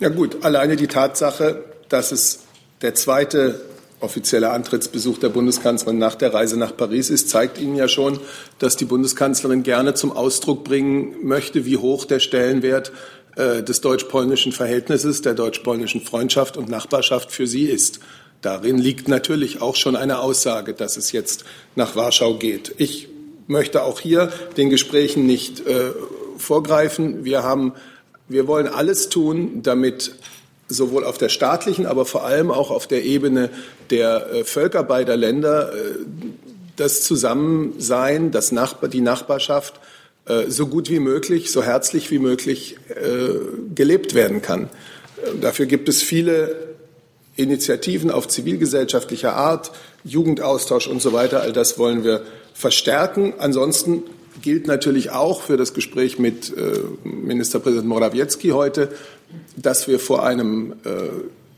[0.00, 2.40] Ja gut, alleine die Tatsache, dass es
[2.82, 3.60] der zweite
[4.00, 8.18] offizielle Antrittsbesuch der Bundeskanzlerin nach der Reise nach Paris ist, zeigt Ihnen ja schon,
[8.58, 12.90] dass die Bundeskanzlerin gerne zum Ausdruck bringen möchte, wie hoch der Stellenwert
[13.36, 18.00] äh, des deutsch-polnischen Verhältnisses, der deutsch-polnischen Freundschaft und Nachbarschaft für sie ist.
[18.42, 21.44] Darin liegt natürlich auch schon eine Aussage, dass es jetzt
[21.76, 22.74] nach Warschau geht.
[22.78, 23.08] Ich
[23.46, 25.92] möchte auch hier den Gesprächen nicht äh,
[26.38, 27.24] vorgreifen.
[27.24, 27.72] Wir haben,
[28.28, 30.16] wir wollen alles tun, damit
[30.74, 33.50] sowohl auf der staatlichen, aber vor allem auch auf der Ebene
[33.90, 35.76] der äh, Völker beider Länder äh,
[36.76, 39.80] das Zusammensein, das Nachbar, die Nachbarschaft
[40.26, 42.76] äh, so gut wie möglich, so herzlich wie möglich
[43.74, 44.68] gelebt werden kann.
[45.40, 46.56] Dafür gibt es viele
[47.36, 49.70] Initiativen auf zivilgesellschaftlicher Art,
[50.04, 51.40] Jugendaustausch und so weiter.
[51.40, 52.22] All das wollen wir
[52.52, 53.34] verstärken.
[53.38, 54.02] Ansonsten
[54.42, 56.52] gilt natürlich auch für das Gespräch mit
[57.04, 58.90] Ministerpräsident Morawiecki heute,
[59.56, 60.90] dass wir vor einem äh,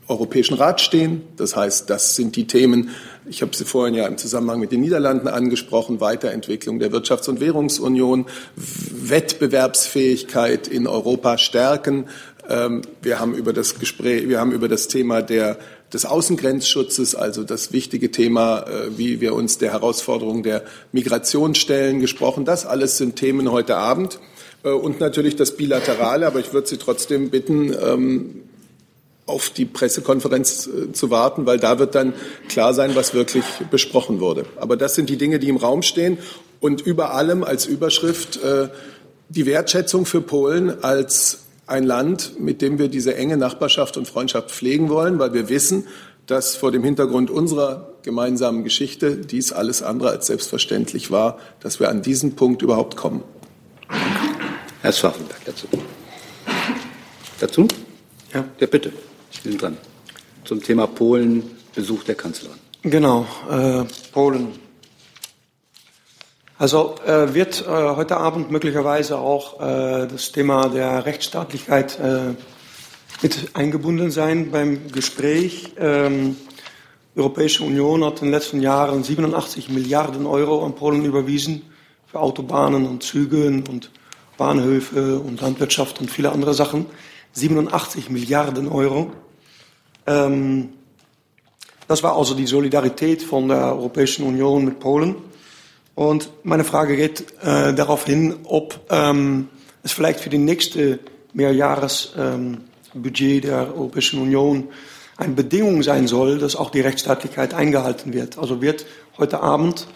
[0.07, 1.23] Europäischen Rat stehen.
[1.35, 2.91] Das heißt, das sind die Themen,
[3.29, 7.41] ich habe sie vorhin ja im Zusammenhang mit den Niederlanden angesprochen, Weiterentwicklung der Wirtschafts- und
[7.41, 8.25] Währungsunion,
[8.55, 12.05] Wettbewerbsfähigkeit in Europa stärken.
[12.49, 15.57] Ähm, wir haben über das Gespräch, wir haben über das Thema der
[15.93, 21.99] des Außengrenzschutzes, also das wichtige Thema, äh, wie wir uns der Herausforderung der Migration stellen,
[21.99, 22.45] gesprochen.
[22.45, 24.19] Das alles sind Themen heute Abend.
[24.63, 28.43] Äh, und natürlich das Bilaterale, aber ich würde Sie trotzdem bitten, ähm,
[29.25, 32.13] auf die Pressekonferenz äh, zu warten, weil da wird dann
[32.47, 34.45] klar sein, was wirklich besprochen wurde.
[34.55, 36.17] Aber das sind die Dinge, die im Raum stehen
[36.61, 38.39] und über allem als Überschrift
[39.29, 44.49] die Wertschätzung für Polen als ein Land, mit dem wir diese enge Nachbarschaft und Freundschaft
[44.51, 45.85] pflegen wollen, weil wir wissen,
[46.25, 51.89] dass vor dem Hintergrund unserer gemeinsamen Geschichte dies alles andere als selbstverständlich war, dass wir
[51.89, 53.23] an diesen Punkt überhaupt kommen.
[54.81, 55.67] Herr Schwaffenberg dazu.
[57.39, 57.67] Dazu?
[58.33, 58.45] Ja.
[58.59, 58.93] Ja, bitte.
[59.31, 59.77] Sie sind dran.
[60.43, 62.57] Zum Thema Polen, Besuch der Kanzlerin.
[62.83, 64.49] Genau, äh, Polen.
[66.59, 72.33] Also äh, wird äh, heute Abend möglicherweise auch äh, das Thema der Rechtsstaatlichkeit äh,
[73.21, 75.73] mit eingebunden sein beim Gespräch.
[75.77, 76.35] Ähm,
[77.13, 81.63] die Europäische Union hat in den letzten Jahren 87 Milliarden Euro an Polen überwiesen
[82.07, 83.91] für Autobahnen und Züge und
[84.37, 86.85] Bahnhöfe und Landwirtschaft und viele andere Sachen.
[87.33, 89.11] 87 Milliarden Euro.
[90.05, 90.69] Ähm,
[91.87, 95.15] das war also die Solidarität von der Europäischen Union mit Polen.
[95.95, 99.49] Und meine Frage geht äh, darauf hin, ob ähm,
[99.83, 100.99] es vielleicht für die nächste
[101.33, 102.65] Mehrjahresbudget
[102.95, 104.69] ähm, der Europäischen Union
[105.17, 108.37] eine Bedingung sein soll, dass auch die Rechtsstaatlichkeit eingehalten wird.
[108.37, 108.85] Also wird
[109.17, 109.87] heute Abend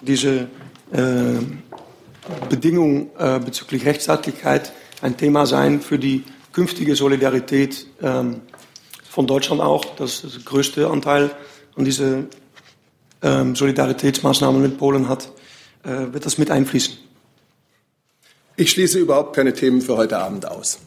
[0.00, 0.48] diese
[0.92, 1.38] äh,
[2.48, 4.72] Bedingung äh, bezüglich Rechtsstaatlichkeit
[5.02, 8.42] ein Thema sein für die künftige Solidarität ähm,
[9.08, 9.84] von Deutschland auch.
[9.96, 11.30] Das ist der größte Anteil
[11.76, 12.26] an diese
[13.22, 15.30] ähm, Solidaritätsmaßnahmen mit Polen hat.
[15.84, 16.94] Äh, wird das mit einfließen?
[18.56, 20.80] Ich schließe überhaupt keine Themen für heute Abend aus.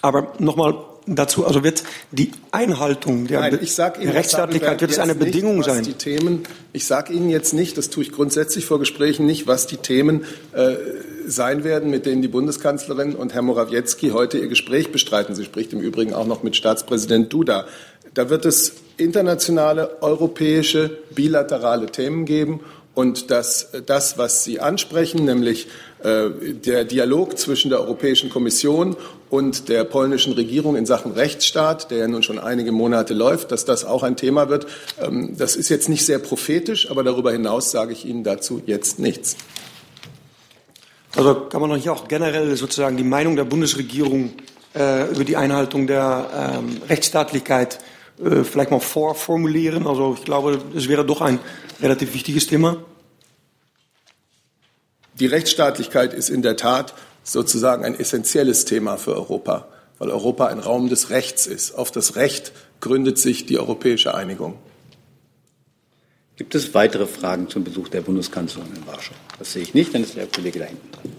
[0.00, 0.74] Aber nochmal
[1.14, 5.56] dazu, also wird die Einhaltung der, Nein, ich sag Ihnen, Rechtsstaatlichkeit, wird es eine Bedingung
[5.58, 5.84] nicht, sein?
[5.84, 9.66] Die Themen, ich sage Ihnen jetzt nicht, das tue ich grundsätzlich vor Gesprächen nicht, was
[9.66, 10.74] die Themen äh,
[11.26, 15.34] sein werden, mit denen die Bundeskanzlerin und Herr Morawiecki heute ihr Gespräch bestreiten.
[15.34, 17.66] Sie spricht im Übrigen auch noch mit Staatspräsident Duda.
[18.14, 22.60] Da wird es internationale, europäische, bilaterale Themen geben
[22.98, 25.68] und dass das, was Sie ansprechen, nämlich
[26.02, 28.96] äh, der Dialog zwischen der Europäischen Kommission
[29.30, 33.64] und der polnischen Regierung in Sachen Rechtsstaat, der ja nun schon einige Monate läuft, dass
[33.64, 34.66] das auch ein Thema wird.
[35.00, 38.98] Ähm, das ist jetzt nicht sehr prophetisch, aber darüber hinaus sage ich Ihnen dazu jetzt
[38.98, 39.36] nichts.
[41.14, 44.32] Also kann man hier auch generell sozusagen die Meinung der Bundesregierung
[44.74, 47.78] äh, über die Einhaltung der ähm, Rechtsstaatlichkeit
[48.22, 49.86] äh, vielleicht mal vorformulieren.
[49.86, 51.38] Also ich glaube, es wäre doch ein
[51.80, 52.76] relativ wichtiges Thema.
[55.14, 56.94] Die Rechtsstaatlichkeit ist in der Tat
[57.24, 61.72] sozusagen ein essentielles Thema für Europa, weil Europa ein Raum des Rechts ist.
[61.72, 64.58] Auf das Recht gründet sich die europäische Einigung.
[66.36, 69.14] Gibt es weitere Fragen zum Besuch der Bundeskanzlerin in Warschau?
[69.40, 71.12] Das sehe ich nicht, dann ist der Kollege da hinten dran.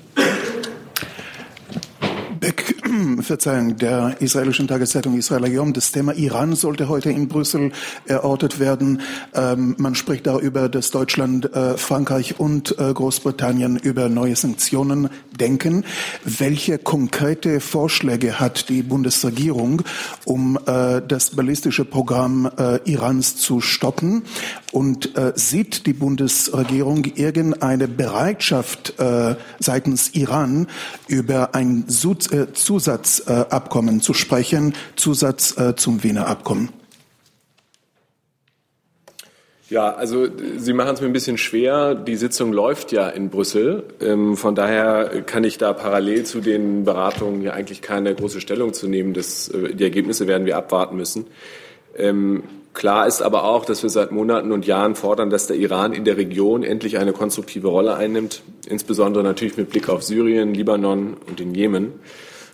[2.39, 2.78] Beck,
[3.21, 5.73] Verzeihung, der israelischen Tageszeitung Israel Yom.
[5.73, 7.71] Das Thema Iran sollte heute in Brüssel
[8.05, 9.01] erörtert werden.
[9.33, 15.09] Ähm, man spricht darüber, dass Deutschland, äh, Frankreich und äh, Großbritannien über neue Sanktionen
[15.39, 15.85] denken.
[16.23, 19.81] Welche konkrete Vorschläge hat die Bundesregierung,
[20.25, 24.23] um äh, das ballistische Programm äh, Irans zu stoppen?
[24.71, 30.67] Und äh, sieht die Bundesregierung irgendeine Bereitschaft äh, seitens Iran
[31.07, 31.85] über ein
[32.79, 36.69] Zusatzabkommen zu sprechen, Zusatz zum Wiener Abkommen?
[39.69, 40.27] Ja, also
[40.57, 41.93] Sie machen es mir ein bisschen schwer.
[41.93, 43.83] Die Sitzung läuft ja in Brüssel.
[44.01, 48.73] Ähm, von daher kann ich da parallel zu den Beratungen ja eigentlich keine große Stellung
[48.73, 49.13] zu nehmen.
[49.13, 51.27] Das, äh, die Ergebnisse werden wir abwarten müssen.
[51.95, 55.93] Ähm, klar ist aber auch, dass wir seit Monaten und Jahren fordern, dass der Iran
[55.93, 61.15] in der Region endlich eine konstruktive Rolle einnimmt, insbesondere natürlich mit Blick auf Syrien, Libanon
[61.27, 61.93] und den Jemen.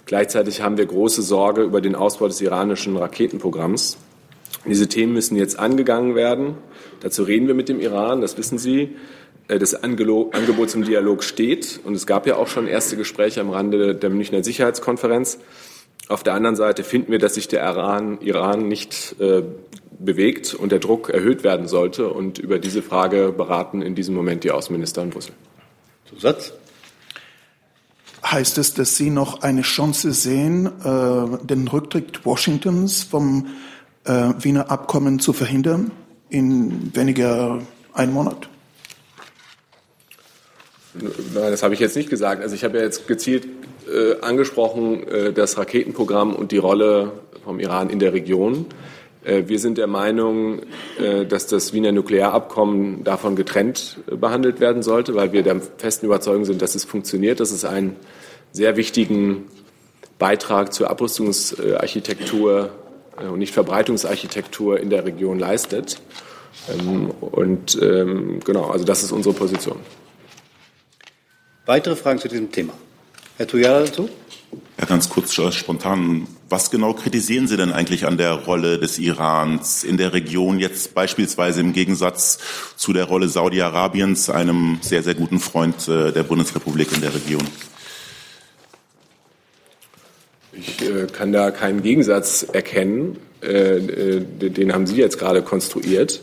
[0.06, 3.98] Gleichzeitig haben wir große Sorge über den Ausbau des iranischen Raketenprogramms.
[4.66, 6.56] Diese Themen müssen jetzt angegangen werden.
[7.02, 8.96] Dazu reden wir mit dem Iran, das wissen Sie.
[9.48, 13.50] Äh, das Angebot zum Dialog steht und es gab ja auch schon erste Gespräche am
[13.50, 15.40] Rande der Münchner Sicherheitskonferenz.
[16.08, 19.42] Auf der anderen Seite finden wir, dass sich der Iran, Iran nicht äh,
[19.98, 22.10] bewegt und der Druck erhöht werden sollte.
[22.10, 25.34] Und über diese Frage beraten in diesem Moment die Außenminister in Brüssel.
[26.06, 26.54] Zusatz?
[28.26, 33.48] Heißt es, dass Sie noch eine Chance sehen, äh, den Rücktritt Washingtons vom
[34.04, 35.92] äh, Wiener Abkommen zu verhindern
[36.30, 37.62] in weniger
[37.94, 38.50] einem Monat?
[40.96, 42.42] Nein, das habe ich jetzt nicht gesagt.
[42.42, 43.48] Also ich habe ja jetzt gezielt
[43.88, 47.12] äh, angesprochen äh, das Raketenprogramm und die Rolle
[47.44, 48.66] vom Iran in der Region.
[49.26, 50.62] Äh, wir sind der Meinung,
[51.00, 56.06] äh, dass das Wiener Nuklearabkommen davon getrennt äh, behandelt werden sollte, weil wir der festen
[56.06, 57.96] Überzeugung sind, dass es funktioniert, dass es einen
[58.52, 59.46] sehr wichtigen
[60.20, 62.70] Beitrag zur Abrüstungsarchitektur
[63.30, 66.00] und nicht Verbreitungsarchitektur in der Region leistet.
[66.70, 69.78] Ähm, und ähm, genau, also das ist unsere Position.
[71.66, 72.74] Weitere Fragen zu diesem Thema?
[73.38, 74.10] Herr Tujara dazu?
[74.80, 76.28] Ja, ganz kurz, spontan.
[76.48, 80.94] Was genau kritisieren Sie denn eigentlich an der Rolle des Irans in der Region, jetzt
[80.94, 82.40] beispielsweise im Gegensatz
[82.78, 87.46] zu der Rolle Saudi-Arabiens, einem sehr, sehr guten Freund äh, der Bundesrepublik in der Region?
[90.54, 93.18] Ich äh, kann da keinen Gegensatz erkennen.
[93.42, 96.22] Äh, äh den haben Sie jetzt gerade konstruiert.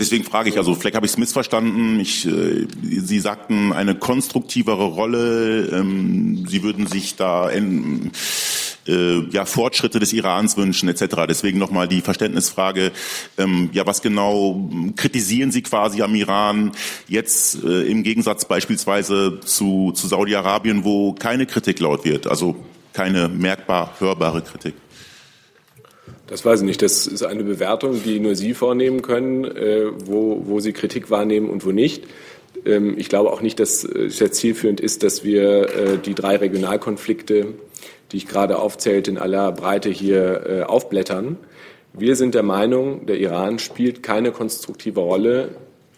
[0.00, 2.00] Deswegen frage ich, also vielleicht habe ich es missverstanden.
[2.00, 5.66] Ich, äh, Sie sagten eine konstruktivere Rolle.
[5.66, 8.10] Ähm, Sie würden sich da in,
[8.88, 11.26] äh, ja, Fortschritte des Irans wünschen etc.
[11.28, 12.92] Deswegen nochmal die Verständnisfrage,
[13.36, 16.72] ähm, ja, was genau kritisieren Sie quasi am Iran
[17.06, 22.56] jetzt äh, im Gegensatz beispielsweise zu, zu Saudi-Arabien, wo keine Kritik laut wird, also
[22.94, 24.74] keine merkbar hörbare Kritik?
[26.30, 26.80] Das weiß ich nicht.
[26.80, 31.50] Das ist eine Bewertung, die nur Sie vornehmen können, äh, wo, wo Sie Kritik wahrnehmen
[31.50, 32.04] und wo nicht.
[32.64, 36.36] Ähm, ich glaube auch nicht, dass es sehr zielführend ist, dass wir äh, die drei
[36.36, 37.54] Regionalkonflikte,
[38.12, 41.36] die ich gerade aufzählte, in aller Breite hier äh, aufblättern.
[41.92, 45.48] Wir sind der Meinung, der Iran spielt keine konstruktive Rolle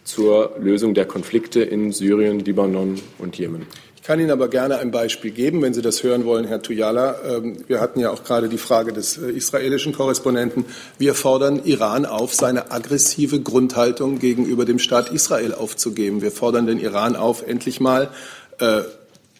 [0.04, 3.66] zur Lösung der Konflikte in Syrien, Libanon und Jemen.
[4.02, 7.20] Ich kann Ihnen aber gerne ein Beispiel geben, wenn Sie das hören wollen, Herr Tuyala.
[7.24, 10.64] Ähm, wir hatten ja auch gerade die Frage des äh, israelischen Korrespondenten.
[10.98, 16.20] Wir fordern Iran auf, seine aggressive Grundhaltung gegenüber dem Staat Israel aufzugeben.
[16.20, 18.10] Wir fordern den Iran auf, endlich mal
[18.58, 18.80] äh,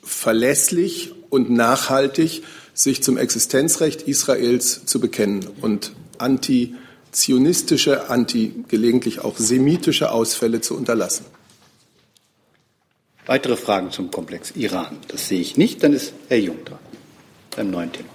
[0.04, 10.12] verlässlich und nachhaltig sich zum Existenzrecht Israels zu bekennen und anti-zionistische, anti gelegentlich auch semitische
[10.12, 11.24] Ausfälle zu unterlassen.
[13.26, 14.98] Weitere Fragen zum Komplex Iran?
[15.08, 15.82] Das sehe ich nicht.
[15.82, 16.78] Dann ist Herr Jung dran
[17.56, 18.08] beim neuen Thema.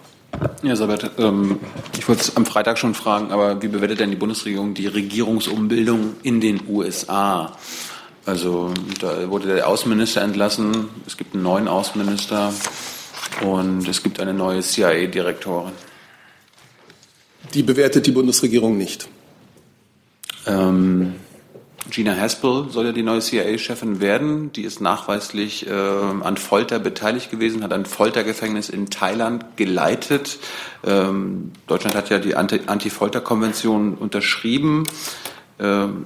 [0.62, 1.60] Ja, Sabert, ähm,
[1.98, 6.16] ich wollte es am Freitag schon fragen, aber wie bewertet denn die Bundesregierung die Regierungsumbildung
[6.24, 7.58] in den USA?
[8.26, 12.54] Also da wurde der Außenminister entlassen, es gibt einen neuen Außenminister
[13.42, 15.72] und es gibt eine neue CIA-Direktorin.
[17.54, 19.08] Die bewertet die Bundesregierung nicht.
[20.46, 21.16] Ähm,
[21.90, 24.52] Gina Haspel soll ja die neue CIA-Chefin werden.
[24.52, 30.40] Die ist nachweislich äh, an Folter beteiligt gewesen, hat ein Foltergefängnis in Thailand geleitet.
[30.86, 34.84] Ähm, Deutschland hat ja die Anti-Folter-Konvention unterschrieben.
[35.60, 36.06] Ähm,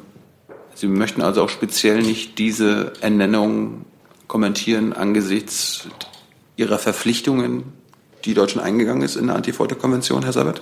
[0.74, 3.86] Sie möchten also auch speziell nicht diese Ernennung
[4.28, 5.88] kommentieren angesichts
[6.56, 7.74] Ihrer Verpflichtungen,
[8.26, 10.62] die Deutschland eingegangen ist in der Anti-Folter-Konvention, Herr Sabat?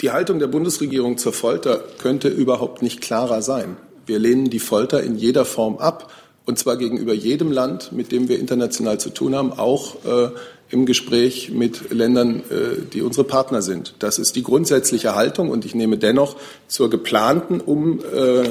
[0.00, 3.76] Die Haltung der Bundesregierung zur Folter könnte überhaupt nicht klarer sein.
[4.06, 6.10] Wir lehnen die Folter in jeder Form ab,
[6.46, 10.30] und zwar gegenüber jedem Land, mit dem wir international zu tun haben, auch äh,
[10.70, 13.94] im Gespräch mit Ländern, äh, die unsere Partner sind.
[13.98, 16.36] Das ist die grundsätzliche Haltung, und ich nehme dennoch
[16.66, 18.48] zur geplanten um, äh,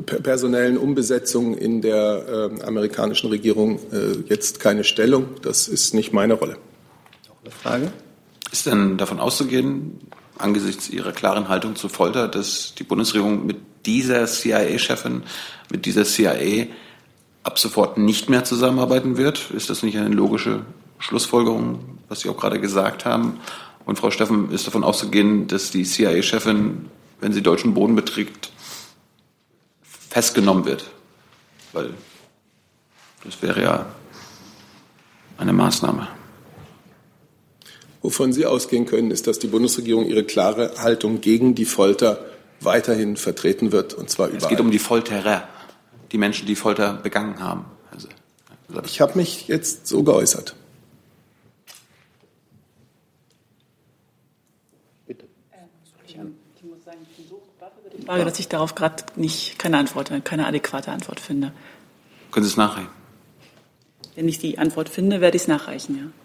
[0.00, 5.26] personellen Umbesetzung in der äh, amerikanischen Regierung äh, jetzt keine Stellung.
[5.42, 6.56] Das ist nicht meine Rolle.
[7.28, 7.92] Noch eine Frage?
[8.50, 10.00] Ist denn davon auszugehen,
[10.42, 15.22] angesichts ihrer klaren Haltung zu Folter, dass die Bundesregierung mit dieser CIA-Chefin,
[15.70, 16.66] mit dieser CIA
[17.42, 19.50] ab sofort nicht mehr zusammenarbeiten wird?
[19.50, 20.64] Ist das nicht eine logische
[20.98, 23.40] Schlussfolgerung, was Sie auch gerade gesagt haben?
[23.84, 26.88] Und Frau Steffen, ist davon auszugehen, dass die CIA-Chefin,
[27.20, 28.52] wenn sie deutschen Boden beträgt,
[30.08, 30.90] festgenommen wird?
[31.72, 31.90] Weil
[33.24, 33.86] das wäre ja
[35.38, 36.06] eine Maßnahme.
[38.02, 42.24] Wovon Sie ausgehen können, ist, dass die Bundesregierung ihre klare Haltung gegen die Folter
[42.60, 44.42] weiterhin vertreten wird, und zwar überall.
[44.42, 45.48] Es geht um die Folterer,
[46.10, 47.64] die Menschen, die Folter begangen haben.
[47.92, 48.08] Also,
[48.84, 50.56] ich habe mich jetzt so geäußert.
[55.06, 55.26] Bitte.
[56.06, 57.40] Ich muss sagen, ich bin so
[57.96, 61.52] die Frage, dass ich darauf gerade nicht keine Antwort, keine adäquate Antwort finde.
[62.32, 62.90] Können Sie es nachreichen?
[64.16, 66.21] Wenn ich die Antwort finde, werde ich es nachreichen, ja.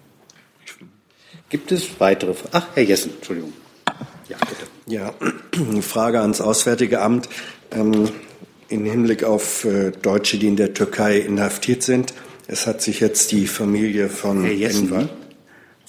[1.50, 2.50] Gibt es weitere Fragen?
[2.54, 3.54] Ach, Herr Jessen, Entschuldigung.
[4.28, 4.68] Ja, bitte.
[4.88, 5.14] Ja,
[5.70, 7.30] eine Frage ans Auswärtige Amt.
[7.72, 8.10] Ähm,
[8.70, 12.14] Im Hinblick auf äh, Deutsche, die in der Türkei inhaftiert sind.
[12.48, 15.10] Es hat sich jetzt die Familie von Herr Jessen, Enver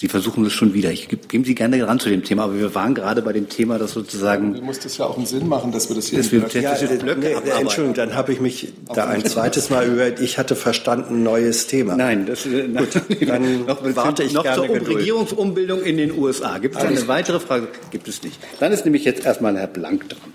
[0.01, 0.93] Sie versuchen es schon wieder.
[0.93, 3.79] Ich gebe Sie gerne ran zu dem Thema, aber wir waren gerade bei dem Thema,
[3.81, 4.55] das sozusagen.
[4.55, 6.19] Du musst es ja auch einen Sinn machen, dass wir das hier.
[6.19, 10.21] Das wir, ja, ja, nee, Entschuldigung, dann habe ich mich da ein zweites Mal über.
[10.21, 11.97] Ich hatte verstanden, neues Thema.
[11.97, 12.91] Nein, das äh, Gut,
[13.27, 16.59] dann noch, warte ich noch gerne zur um Regierungsumbildung in den USA.
[16.59, 17.67] Gibt es eine weitere Frage?
[17.91, 18.39] Gibt es nicht.
[18.61, 20.33] Dann ist nämlich jetzt erstmal Herr Blank dran.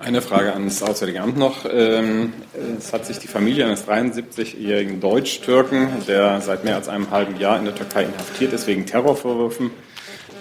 [0.00, 1.66] Eine Frage ans Auswärtige Amt noch.
[1.70, 2.32] Ähm,
[2.78, 7.58] es hat sich die Familie eines 73-jährigen Deutsch-Türken, der seit mehr als einem halben Jahr
[7.58, 9.70] in der Türkei inhaftiert ist, wegen Terrorvorwürfen,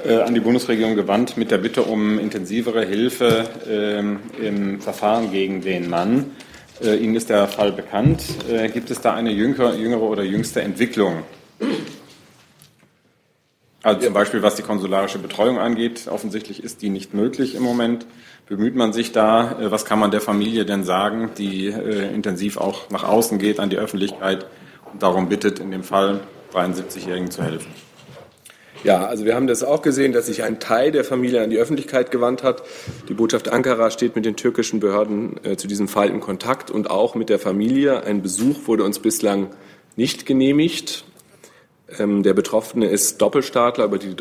[0.05, 5.59] äh, an die Bundesregierung gewandt mit der Bitte um intensivere Hilfe ähm, im Verfahren gegen
[5.59, 6.31] den Mann.
[6.81, 8.23] Äh, Ihnen ist der Fall bekannt.
[8.49, 11.23] Äh, gibt es da eine jüngere oder jüngste Entwicklung?
[13.81, 16.07] Also zum Beispiel, was die konsularische Betreuung angeht.
[16.09, 18.05] Offensichtlich ist die nicht möglich im Moment.
[18.49, 19.59] Bemüht man sich da?
[19.61, 23.59] Äh, was kann man der Familie denn sagen, die äh, intensiv auch nach außen geht,
[23.59, 24.47] an die Öffentlichkeit
[24.91, 26.21] und darum bittet, in dem Fall
[26.53, 27.71] 73-Jährigen zu helfen?
[28.83, 31.57] Ja, also wir haben das auch gesehen, dass sich ein Teil der Familie an die
[31.57, 32.63] Öffentlichkeit gewandt hat.
[33.07, 36.89] Die Botschaft Ankara steht mit den türkischen Behörden äh, zu diesem Fall in Kontakt und
[36.89, 38.03] auch mit der Familie.
[38.03, 39.51] Ein Besuch wurde uns bislang
[39.95, 41.03] nicht genehmigt.
[41.99, 44.15] Ähm, der Betroffene ist Doppelstaatler, über die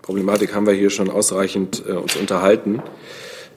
[0.00, 2.82] Doppelstaatler-Problematik haben wir hier schon ausreichend äh, uns unterhalten.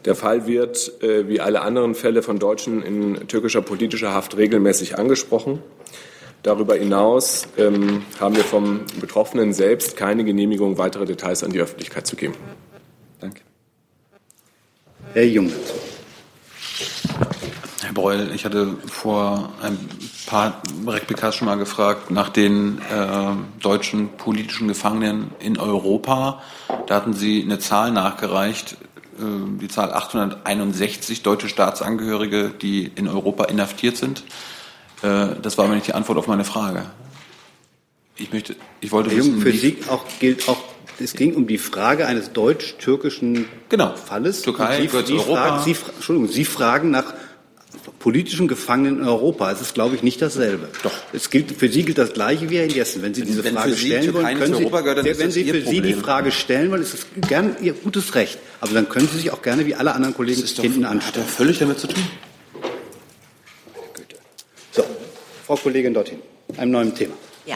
[0.05, 4.97] Der Fall wird, äh, wie alle anderen Fälle von Deutschen in türkischer politischer Haft, regelmäßig
[4.97, 5.59] angesprochen.
[6.43, 12.05] Darüber hinaus ähm, haben wir vom Betroffenen selbst keine Genehmigung, weitere Details an die Öffentlichkeit
[12.05, 12.33] zu geben.
[13.21, 13.41] Danke.
[15.13, 15.51] Herr Jung.
[17.83, 19.77] Herr Breul, ich hatte vor ein
[20.25, 26.41] paar Replikas schon mal gefragt nach den äh, deutschen politischen Gefangenen in Europa.
[26.87, 28.77] Da hatten Sie eine Zahl nachgereicht,
[29.19, 34.23] äh, die Zahl 861 deutsche Staatsangehörige, die in Europa inhaftiert sind.
[35.01, 36.85] Äh, das war aber nicht die Antwort auf meine Frage.
[38.15, 40.63] Ich möchte, ich wollte Herr wissen, Jung, für Sie auch gilt auch,
[40.99, 43.93] es ging um die Frage eines deutsch-türkischen genau.
[43.95, 44.43] Falles.
[44.43, 45.35] Türkei Sie, Sie, Europa.
[45.35, 47.13] fragen, Sie, Entschuldigung, Sie fragen nach
[48.03, 49.49] politischen Gefangenen in Europa.
[49.49, 50.67] Es ist, glaube ich, nicht dasselbe.
[50.83, 50.91] Doch.
[51.13, 53.01] Es gilt, für Sie gilt das Gleiche wie Herr Jessen.
[53.01, 55.27] Wenn Sie diese wenn Frage Sie stellen wollen, können Sie, gehört, dann Ja, ist wenn
[55.27, 55.99] das Sie für Sie die Problem.
[56.01, 58.39] Frage stellen wollen, ist es gern Ihr gutes Recht.
[58.59, 61.25] Aber dann können Sie sich auch gerne wie alle anderen Kollegen hinten anstellen.
[61.25, 62.03] Hat völlig damit zu tun.
[64.73, 64.83] So,
[65.47, 66.19] Frau Kollegin dorthin.
[66.57, 67.13] Einem neuen Thema.
[67.45, 67.55] Ja,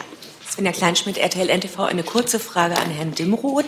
[0.58, 1.84] Svenja Kleinschmidt, RTL NTV.
[1.84, 3.66] Eine kurze Frage an Herrn Dimroth,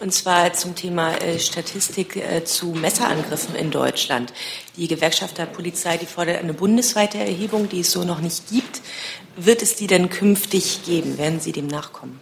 [0.00, 4.32] und zwar zum Thema äh, Statistik äh, zu Messerangriffen in Deutschland.
[4.78, 8.80] Die Gewerkschaft der Polizei, die fordert eine bundesweite Erhebung, die es so noch nicht gibt.
[9.36, 11.18] Wird es die denn künftig geben?
[11.18, 12.18] Werden Sie dem nachkommen?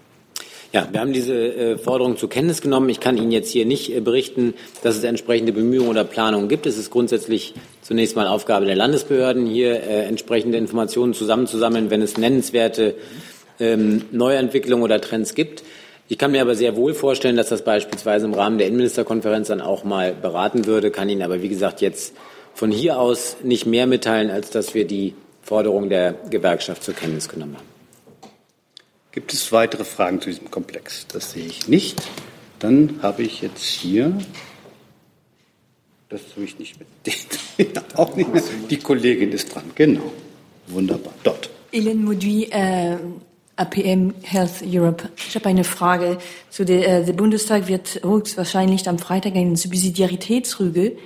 [0.73, 2.89] Ja, wir haben diese äh, Forderung zur Kenntnis genommen.
[2.89, 6.67] Ich kann Ihnen jetzt hier nicht berichten, dass es entsprechende Bemühungen oder Planungen gibt.
[6.67, 12.97] Es ist grundsätzlich zunächst mal Aufgabe der Landesbehörden, hier entsprechende Informationen zusammenzusammeln, wenn es nennenswerte
[13.61, 15.63] ähm, Neuentwicklungen oder Trends gibt.
[16.09, 19.61] Ich kann mir aber sehr wohl vorstellen, dass das beispielsweise im Rahmen der Innenministerkonferenz dann
[19.61, 22.15] auch mal beraten würde, kann Ihnen aber, wie gesagt, jetzt
[22.55, 27.29] von hier aus nicht mehr mitteilen, als dass wir die Forderung der Gewerkschaft zur Kenntnis
[27.29, 27.69] genommen haben.
[29.13, 31.07] Gibt es weitere Fragen zu diesem Komplex?
[31.09, 32.03] Das sehe ich nicht.
[32.59, 34.13] Dann habe ich jetzt hier,
[36.09, 38.43] das tue ich nicht mit, auch nicht mehr.
[38.71, 40.13] Die Kollegin ist dran, genau.
[40.67, 41.15] Wunderbar.
[41.23, 41.51] Dort.
[41.73, 42.97] Hélène Mauduit, äh,
[43.59, 45.09] APM Health Europe.
[45.17, 46.19] Ich habe eine Frage.
[46.49, 50.97] Zu der, äh, der Bundestag wird höchstwahrscheinlich am Freitag eine Subsidiaritätsrüge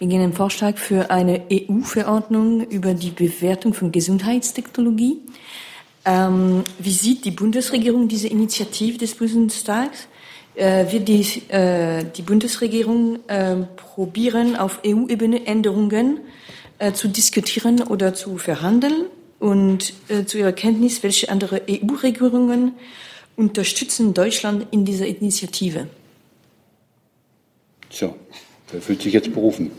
[0.00, 5.18] gegen einen Vorschlag für eine EU-Verordnung über die Bewertung von Gesundheitstechnologie.
[6.04, 10.08] Ähm, wie sieht die Bundesregierung diese Initiative des Bundestags?
[10.56, 16.18] Äh, wird die, äh, die Bundesregierung äh, probieren, auf EU-Ebene Änderungen
[16.78, 19.06] äh, zu diskutieren oder zu verhandeln?
[19.40, 22.74] Und äh, zu Ihrer Kenntnis, welche andere EU-Regierungen
[23.36, 25.88] unterstützen Deutschland in dieser Initiative?
[27.88, 28.14] So,
[28.70, 29.70] wer fühlt sich jetzt berufen?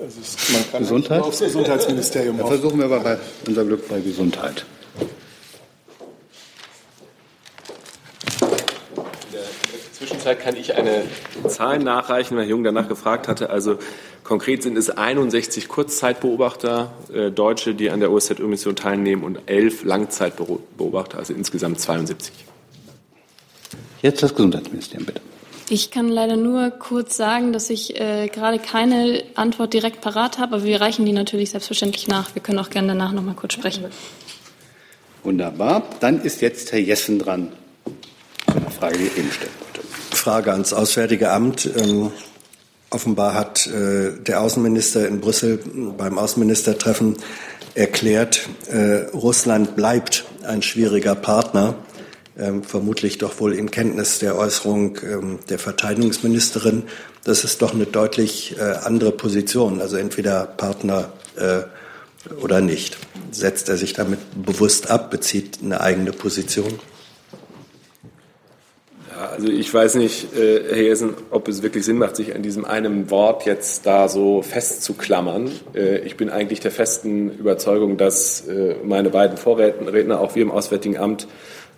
[0.00, 1.22] Also es, man kann Gesundheit?
[1.22, 2.52] aufs Gesundheitsministerium Dann auf.
[2.52, 3.18] versuchen wir aber bei
[3.48, 4.64] unser Glück bei Gesundheit.
[8.40, 8.46] In
[9.32, 9.42] der
[10.28, 11.04] Zwischenzeit kann ich eine
[11.48, 13.50] Zahl nachreichen, weil Herr Jung danach gefragt hatte.
[13.50, 13.78] Also
[14.24, 21.18] konkret sind es 61 Kurzzeitbeobachter äh, Deutsche, die an der OSZE-Mission teilnehmen und 11 Langzeitbeobachter,
[21.18, 22.32] also insgesamt 72.
[24.02, 25.20] Jetzt das Gesundheitsministerium, bitte.
[25.70, 30.56] Ich kann leider nur kurz sagen, dass ich äh, gerade keine Antwort direkt parat habe,
[30.56, 32.34] aber wir reichen die natürlich selbstverständlich nach.
[32.34, 33.84] Wir können auch gerne danach noch mal kurz sprechen.
[35.22, 35.82] Wunderbar.
[36.00, 37.52] Dann ist jetzt Herr Jessen dran.
[38.46, 39.67] Eine Frage, die ich eben wollte.
[40.18, 41.70] Frage ans Auswärtige Amt.
[41.76, 42.10] Ähm,
[42.90, 45.60] offenbar hat äh, der Außenminister in Brüssel
[45.96, 47.16] beim Außenministertreffen
[47.74, 51.76] erklärt, äh, Russland bleibt ein schwieriger Partner.
[52.36, 56.84] Ähm, vermutlich doch wohl in Kenntnis der Äußerung ähm, der Verteidigungsministerin.
[57.24, 59.80] Das ist doch eine deutlich äh, andere Position.
[59.80, 61.62] Also entweder Partner äh,
[62.42, 62.96] oder nicht.
[63.32, 66.78] Setzt er sich damit bewusst ab, bezieht eine eigene Position?
[69.18, 72.64] Also ich weiß nicht, äh, Herr Jessen, ob es wirklich Sinn macht, sich an diesem
[72.64, 75.50] einen Wort jetzt da so festzuklammern.
[75.74, 80.52] Äh, ich bin eigentlich der festen Überzeugung, dass äh, meine beiden Vorredner, auch wir im
[80.52, 81.26] Auswärtigen Amt,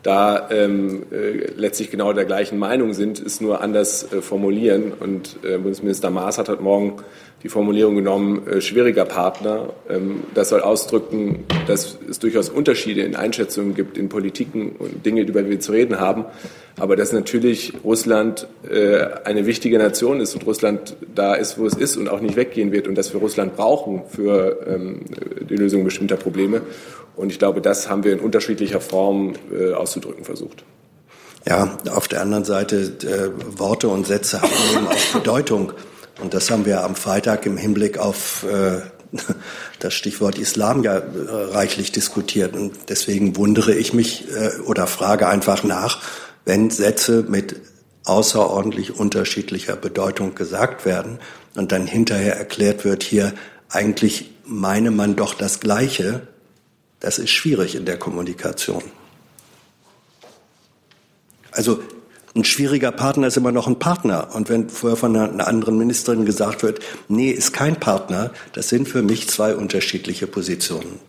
[0.03, 4.93] da ähm, äh, letztlich genau der gleichen Meinung sind, es nur anders äh, formulieren.
[4.99, 6.97] Und äh, Bundesminister Maas hat heute Morgen
[7.43, 9.73] die Formulierung genommen, äh, schwieriger Partner.
[9.89, 15.23] Ähm, das soll ausdrücken, dass es durchaus Unterschiede in Einschätzungen gibt, in Politiken und Dinge,
[15.23, 16.27] über die wir zu reden haben.
[16.79, 21.75] Aber dass natürlich Russland äh, eine wichtige Nation ist und Russland da ist, wo es
[21.75, 25.01] ist und auch nicht weggehen wird und dass wir Russland brauchen für ähm,
[25.49, 26.63] die Lösung bestimmter Probleme.
[27.17, 30.65] Und ich glaube, das haben wir in unterschiedlicher Form äh, auszudrücken versucht.
[31.47, 35.73] Ja, auf der anderen Seite äh, Worte und Sätze haben eben auch Bedeutung.
[36.21, 38.81] Und das haben wir am Freitag im Hinblick auf äh,
[39.79, 42.55] das Stichwort Islam ja äh, reichlich diskutiert.
[42.55, 46.03] Und deswegen wundere ich mich äh, oder frage einfach nach,
[46.45, 47.57] wenn Sätze mit
[48.05, 51.19] außerordentlich unterschiedlicher Bedeutung gesagt werden
[51.55, 53.35] und dann hinterher erklärt wird, hier
[53.69, 56.23] eigentlich meine man doch das Gleiche,
[57.01, 58.83] Das ist schwierig in der Kommunikation.
[61.51, 61.83] Also
[62.35, 64.35] ein schwieriger Partner ist immer noch ein Partner.
[64.35, 68.89] Und wenn vorher von einer anderen Ministerin gesagt wird, nee, ist kein Partner, das sind
[68.89, 71.01] für mich zwei unterschiedliche Positionen.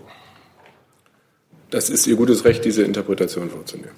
[1.69, 3.95] Das ist Ihr gutes Recht, diese Interpretation vorzunehmen.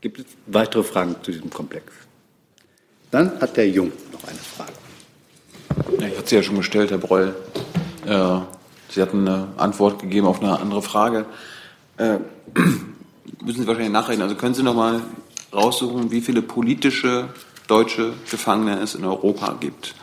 [0.00, 1.92] Gibt es weitere Fragen zu diesem Komplex?
[3.10, 4.72] Dann hat der Jung noch eine Frage.
[6.00, 7.34] Ja, ich hatte sie ja schon gestellt, Herr Breul.
[8.06, 8.38] Äh,
[8.88, 11.26] sie hatten eine Antwort gegeben auf eine andere Frage.
[11.98, 12.18] Äh,
[13.44, 14.22] müssen Sie wahrscheinlich nachrechnen.
[14.22, 15.02] Also können Sie noch mal
[15.52, 17.28] raussuchen, wie viele politische
[17.68, 19.94] deutsche Gefangene es in Europa gibt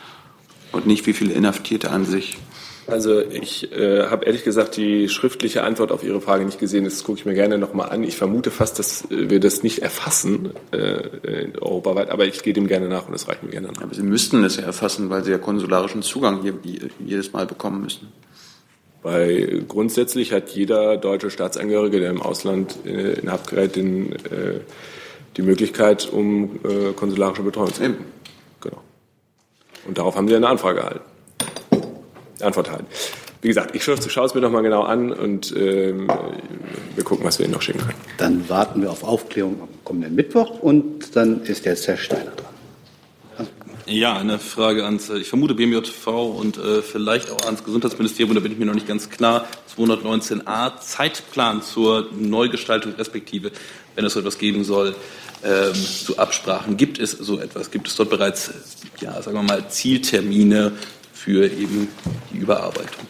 [0.72, 2.38] und nicht wie viele Inhaftierte an sich.
[2.86, 6.84] Also ich äh, habe ehrlich gesagt die schriftliche Antwort auf Ihre Frage nicht gesehen.
[6.84, 8.02] Das gucke ich mir gerne nochmal an.
[8.02, 12.88] Ich vermute fast, dass wir das nicht erfassen äh, europaweit, aber ich gehe dem gerne
[12.88, 13.82] nach und das reicht mir gerne nach.
[13.82, 16.54] Aber Sie müssten es ja erfassen, weil Sie ja konsularischen Zugang hier,
[16.98, 18.08] jedes Mal bekommen müssen.
[19.02, 24.60] Weil grundsätzlich hat jeder deutsche Staatsangehörige, der im Ausland äh, in Haft gerät, den, äh,
[25.36, 27.98] die Möglichkeit, um äh, konsularische Betreuung zu nehmen.
[28.60, 28.80] Genau.
[29.86, 31.00] Und darauf haben Sie eine Anfrage erhalten.
[32.42, 32.86] Antwort erhalten.
[33.42, 36.08] Wie gesagt, ich schaue es mir noch mal genau an und ähm,
[36.94, 37.94] wir gucken, was wir Ihnen noch schicken können.
[38.18, 42.32] Dann warten wir auf Aufklärung am kommenden Mittwoch und dann ist jetzt Herr Steiner.
[43.90, 48.52] Ja, eine Frage ans, ich vermute BMJV und äh, vielleicht auch ans Gesundheitsministerium, da bin
[48.52, 49.48] ich mir noch nicht ganz klar.
[49.76, 53.50] 219a, Zeitplan zur Neugestaltung respektive,
[53.96, 54.94] wenn es so etwas geben soll,
[55.42, 56.76] ähm, zu Absprachen.
[56.76, 57.72] Gibt es so etwas?
[57.72, 58.52] Gibt es dort bereits,
[59.00, 60.70] ja, sagen wir mal, Zieltermine
[61.12, 61.88] für eben
[62.32, 63.08] die Überarbeitung?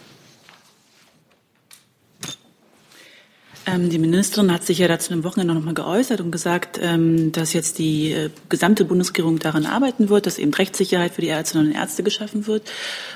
[3.67, 7.53] Die Ministerin hat sich ja dazu am Wochenende noch mal geäußert und gesagt, ähm, dass
[7.53, 11.73] jetzt die äh, gesamte Bundesregierung daran arbeiten wird, dass eben Rechtssicherheit für die Ärztinnen und
[11.73, 12.71] Ärzte geschaffen wird.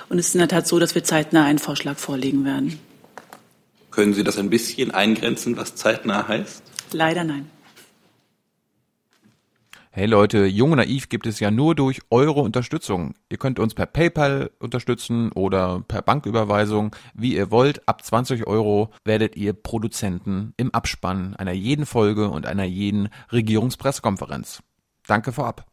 [0.07, 2.79] Und es ist in der Tat so, dass wir zeitnah einen Vorschlag vorlegen werden.
[3.89, 6.61] Können Sie das ein bisschen eingrenzen, was zeitnah heißt?
[6.91, 7.49] Leider nein.
[9.97, 13.13] Hey Leute, Jung und Naiv gibt es ja nur durch eure Unterstützung.
[13.29, 17.87] Ihr könnt uns per PayPal unterstützen oder per Banküberweisung, wie ihr wollt.
[17.87, 24.59] Ab 20 Euro werdet ihr Produzenten im Abspann einer jeden Folge und einer jeden Regierungspressekonferenz.
[25.07, 25.65] Danke vorab.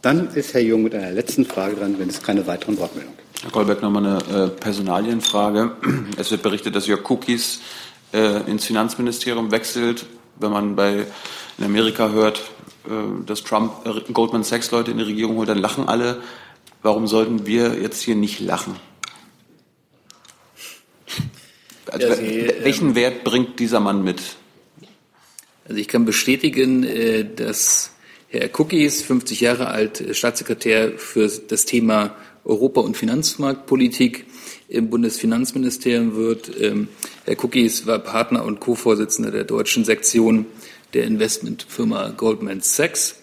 [0.00, 3.44] Dann ist Herr Jung mit einer letzten Frage dran, wenn es keine weiteren Wortmeldungen gibt.
[3.44, 5.72] Herr Goldberg, nochmal eine äh, Personalienfrage.
[6.16, 7.60] Es wird berichtet, dass Jörg Cookies
[8.14, 10.06] äh, ins Finanzministerium wechselt.
[10.40, 11.04] Wenn man bei
[11.58, 12.42] in Amerika hört,
[13.26, 16.22] dass Trump äh, Goldman Sachs Leute in die Regierung holt, dann lachen alle.
[16.82, 18.76] Warum sollten wir jetzt hier nicht lachen?
[21.86, 24.20] Also, Ja, Sie, welchen ähm, Wert bringt dieser Mann mit?
[25.64, 27.92] Also ich kann bestätigen, äh, dass
[28.28, 34.26] Herr Cookies, 50 Jahre alt, äh, Staatssekretär für das Thema Europa- und Finanzmarktpolitik
[34.68, 36.50] im Bundesfinanzministerium wird.
[36.60, 36.88] Ähm,
[37.24, 40.46] Herr Cookies war Partner und Co-Vorsitzender der deutschen Sektion
[40.94, 43.16] der Investmentfirma Goldman Sachs.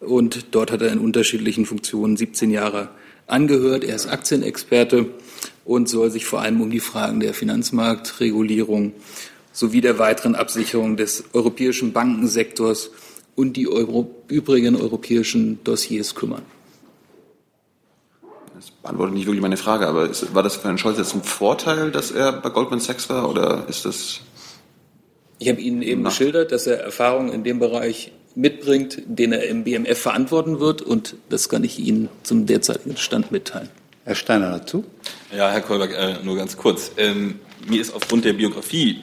[0.00, 2.90] Und dort hat er in unterschiedlichen Funktionen 17 Jahre
[3.26, 3.84] angehört.
[3.84, 5.06] Er ist Aktienexperte
[5.64, 8.92] und soll sich vor allem um die Fragen der Finanzmarktregulierung
[9.52, 12.90] sowie der weiteren Absicherung des europäischen Bankensektors
[13.34, 16.42] und die Euro übrigen europäischen Dossiers kümmern.
[18.54, 21.22] Das beantwortet nicht wirklich meine Frage, aber ist, war das für Herrn Scholz jetzt ein
[21.22, 24.20] Vorteil, dass er bei Goldman Sachs war oder ist das
[25.38, 29.64] Ich habe Ihnen eben geschildert, dass er Erfahrungen in dem Bereich mitbringt, den er im
[29.64, 33.68] BMF verantworten wird, und das kann ich Ihnen zum derzeitigen Stand mitteilen.
[34.04, 34.84] Herr Steiner dazu?
[35.36, 36.92] Ja, Herr Kolberg, äh, nur ganz kurz.
[36.96, 39.02] Ähm, mir ist aufgrund der Biografie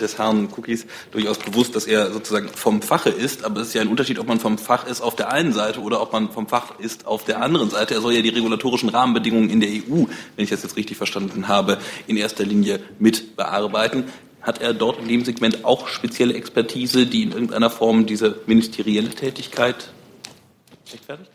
[0.00, 3.82] des Herrn Cookies durchaus bewusst, dass er sozusagen vom Fache ist, aber es ist ja
[3.82, 6.46] ein Unterschied, ob man vom Fach ist auf der einen Seite oder ob man vom
[6.46, 7.94] Fach ist auf der anderen Seite.
[7.94, 10.04] Er soll ja die regulatorischen Rahmenbedingungen in der EU,
[10.36, 14.04] wenn ich das jetzt richtig verstanden habe, in erster Linie mit bearbeiten.
[14.46, 19.10] Hat er dort in dem Segment auch spezielle Expertise, die in irgendeiner Form diese ministerielle
[19.10, 19.90] Tätigkeit
[20.92, 21.30] rechtfertigt?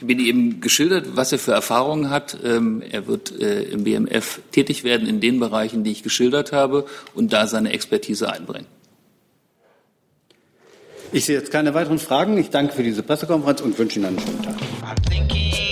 [0.00, 2.38] Ich bin eben geschildert, was er für Erfahrungen hat.
[2.42, 6.86] Ähm, Er wird äh, im BMF tätig werden in den Bereichen, die ich geschildert habe,
[7.14, 8.66] und da seine Expertise einbringen.
[11.12, 12.38] Ich sehe jetzt keine weiteren Fragen.
[12.38, 15.63] Ich danke für diese Pressekonferenz und wünsche Ihnen einen schönen Tag.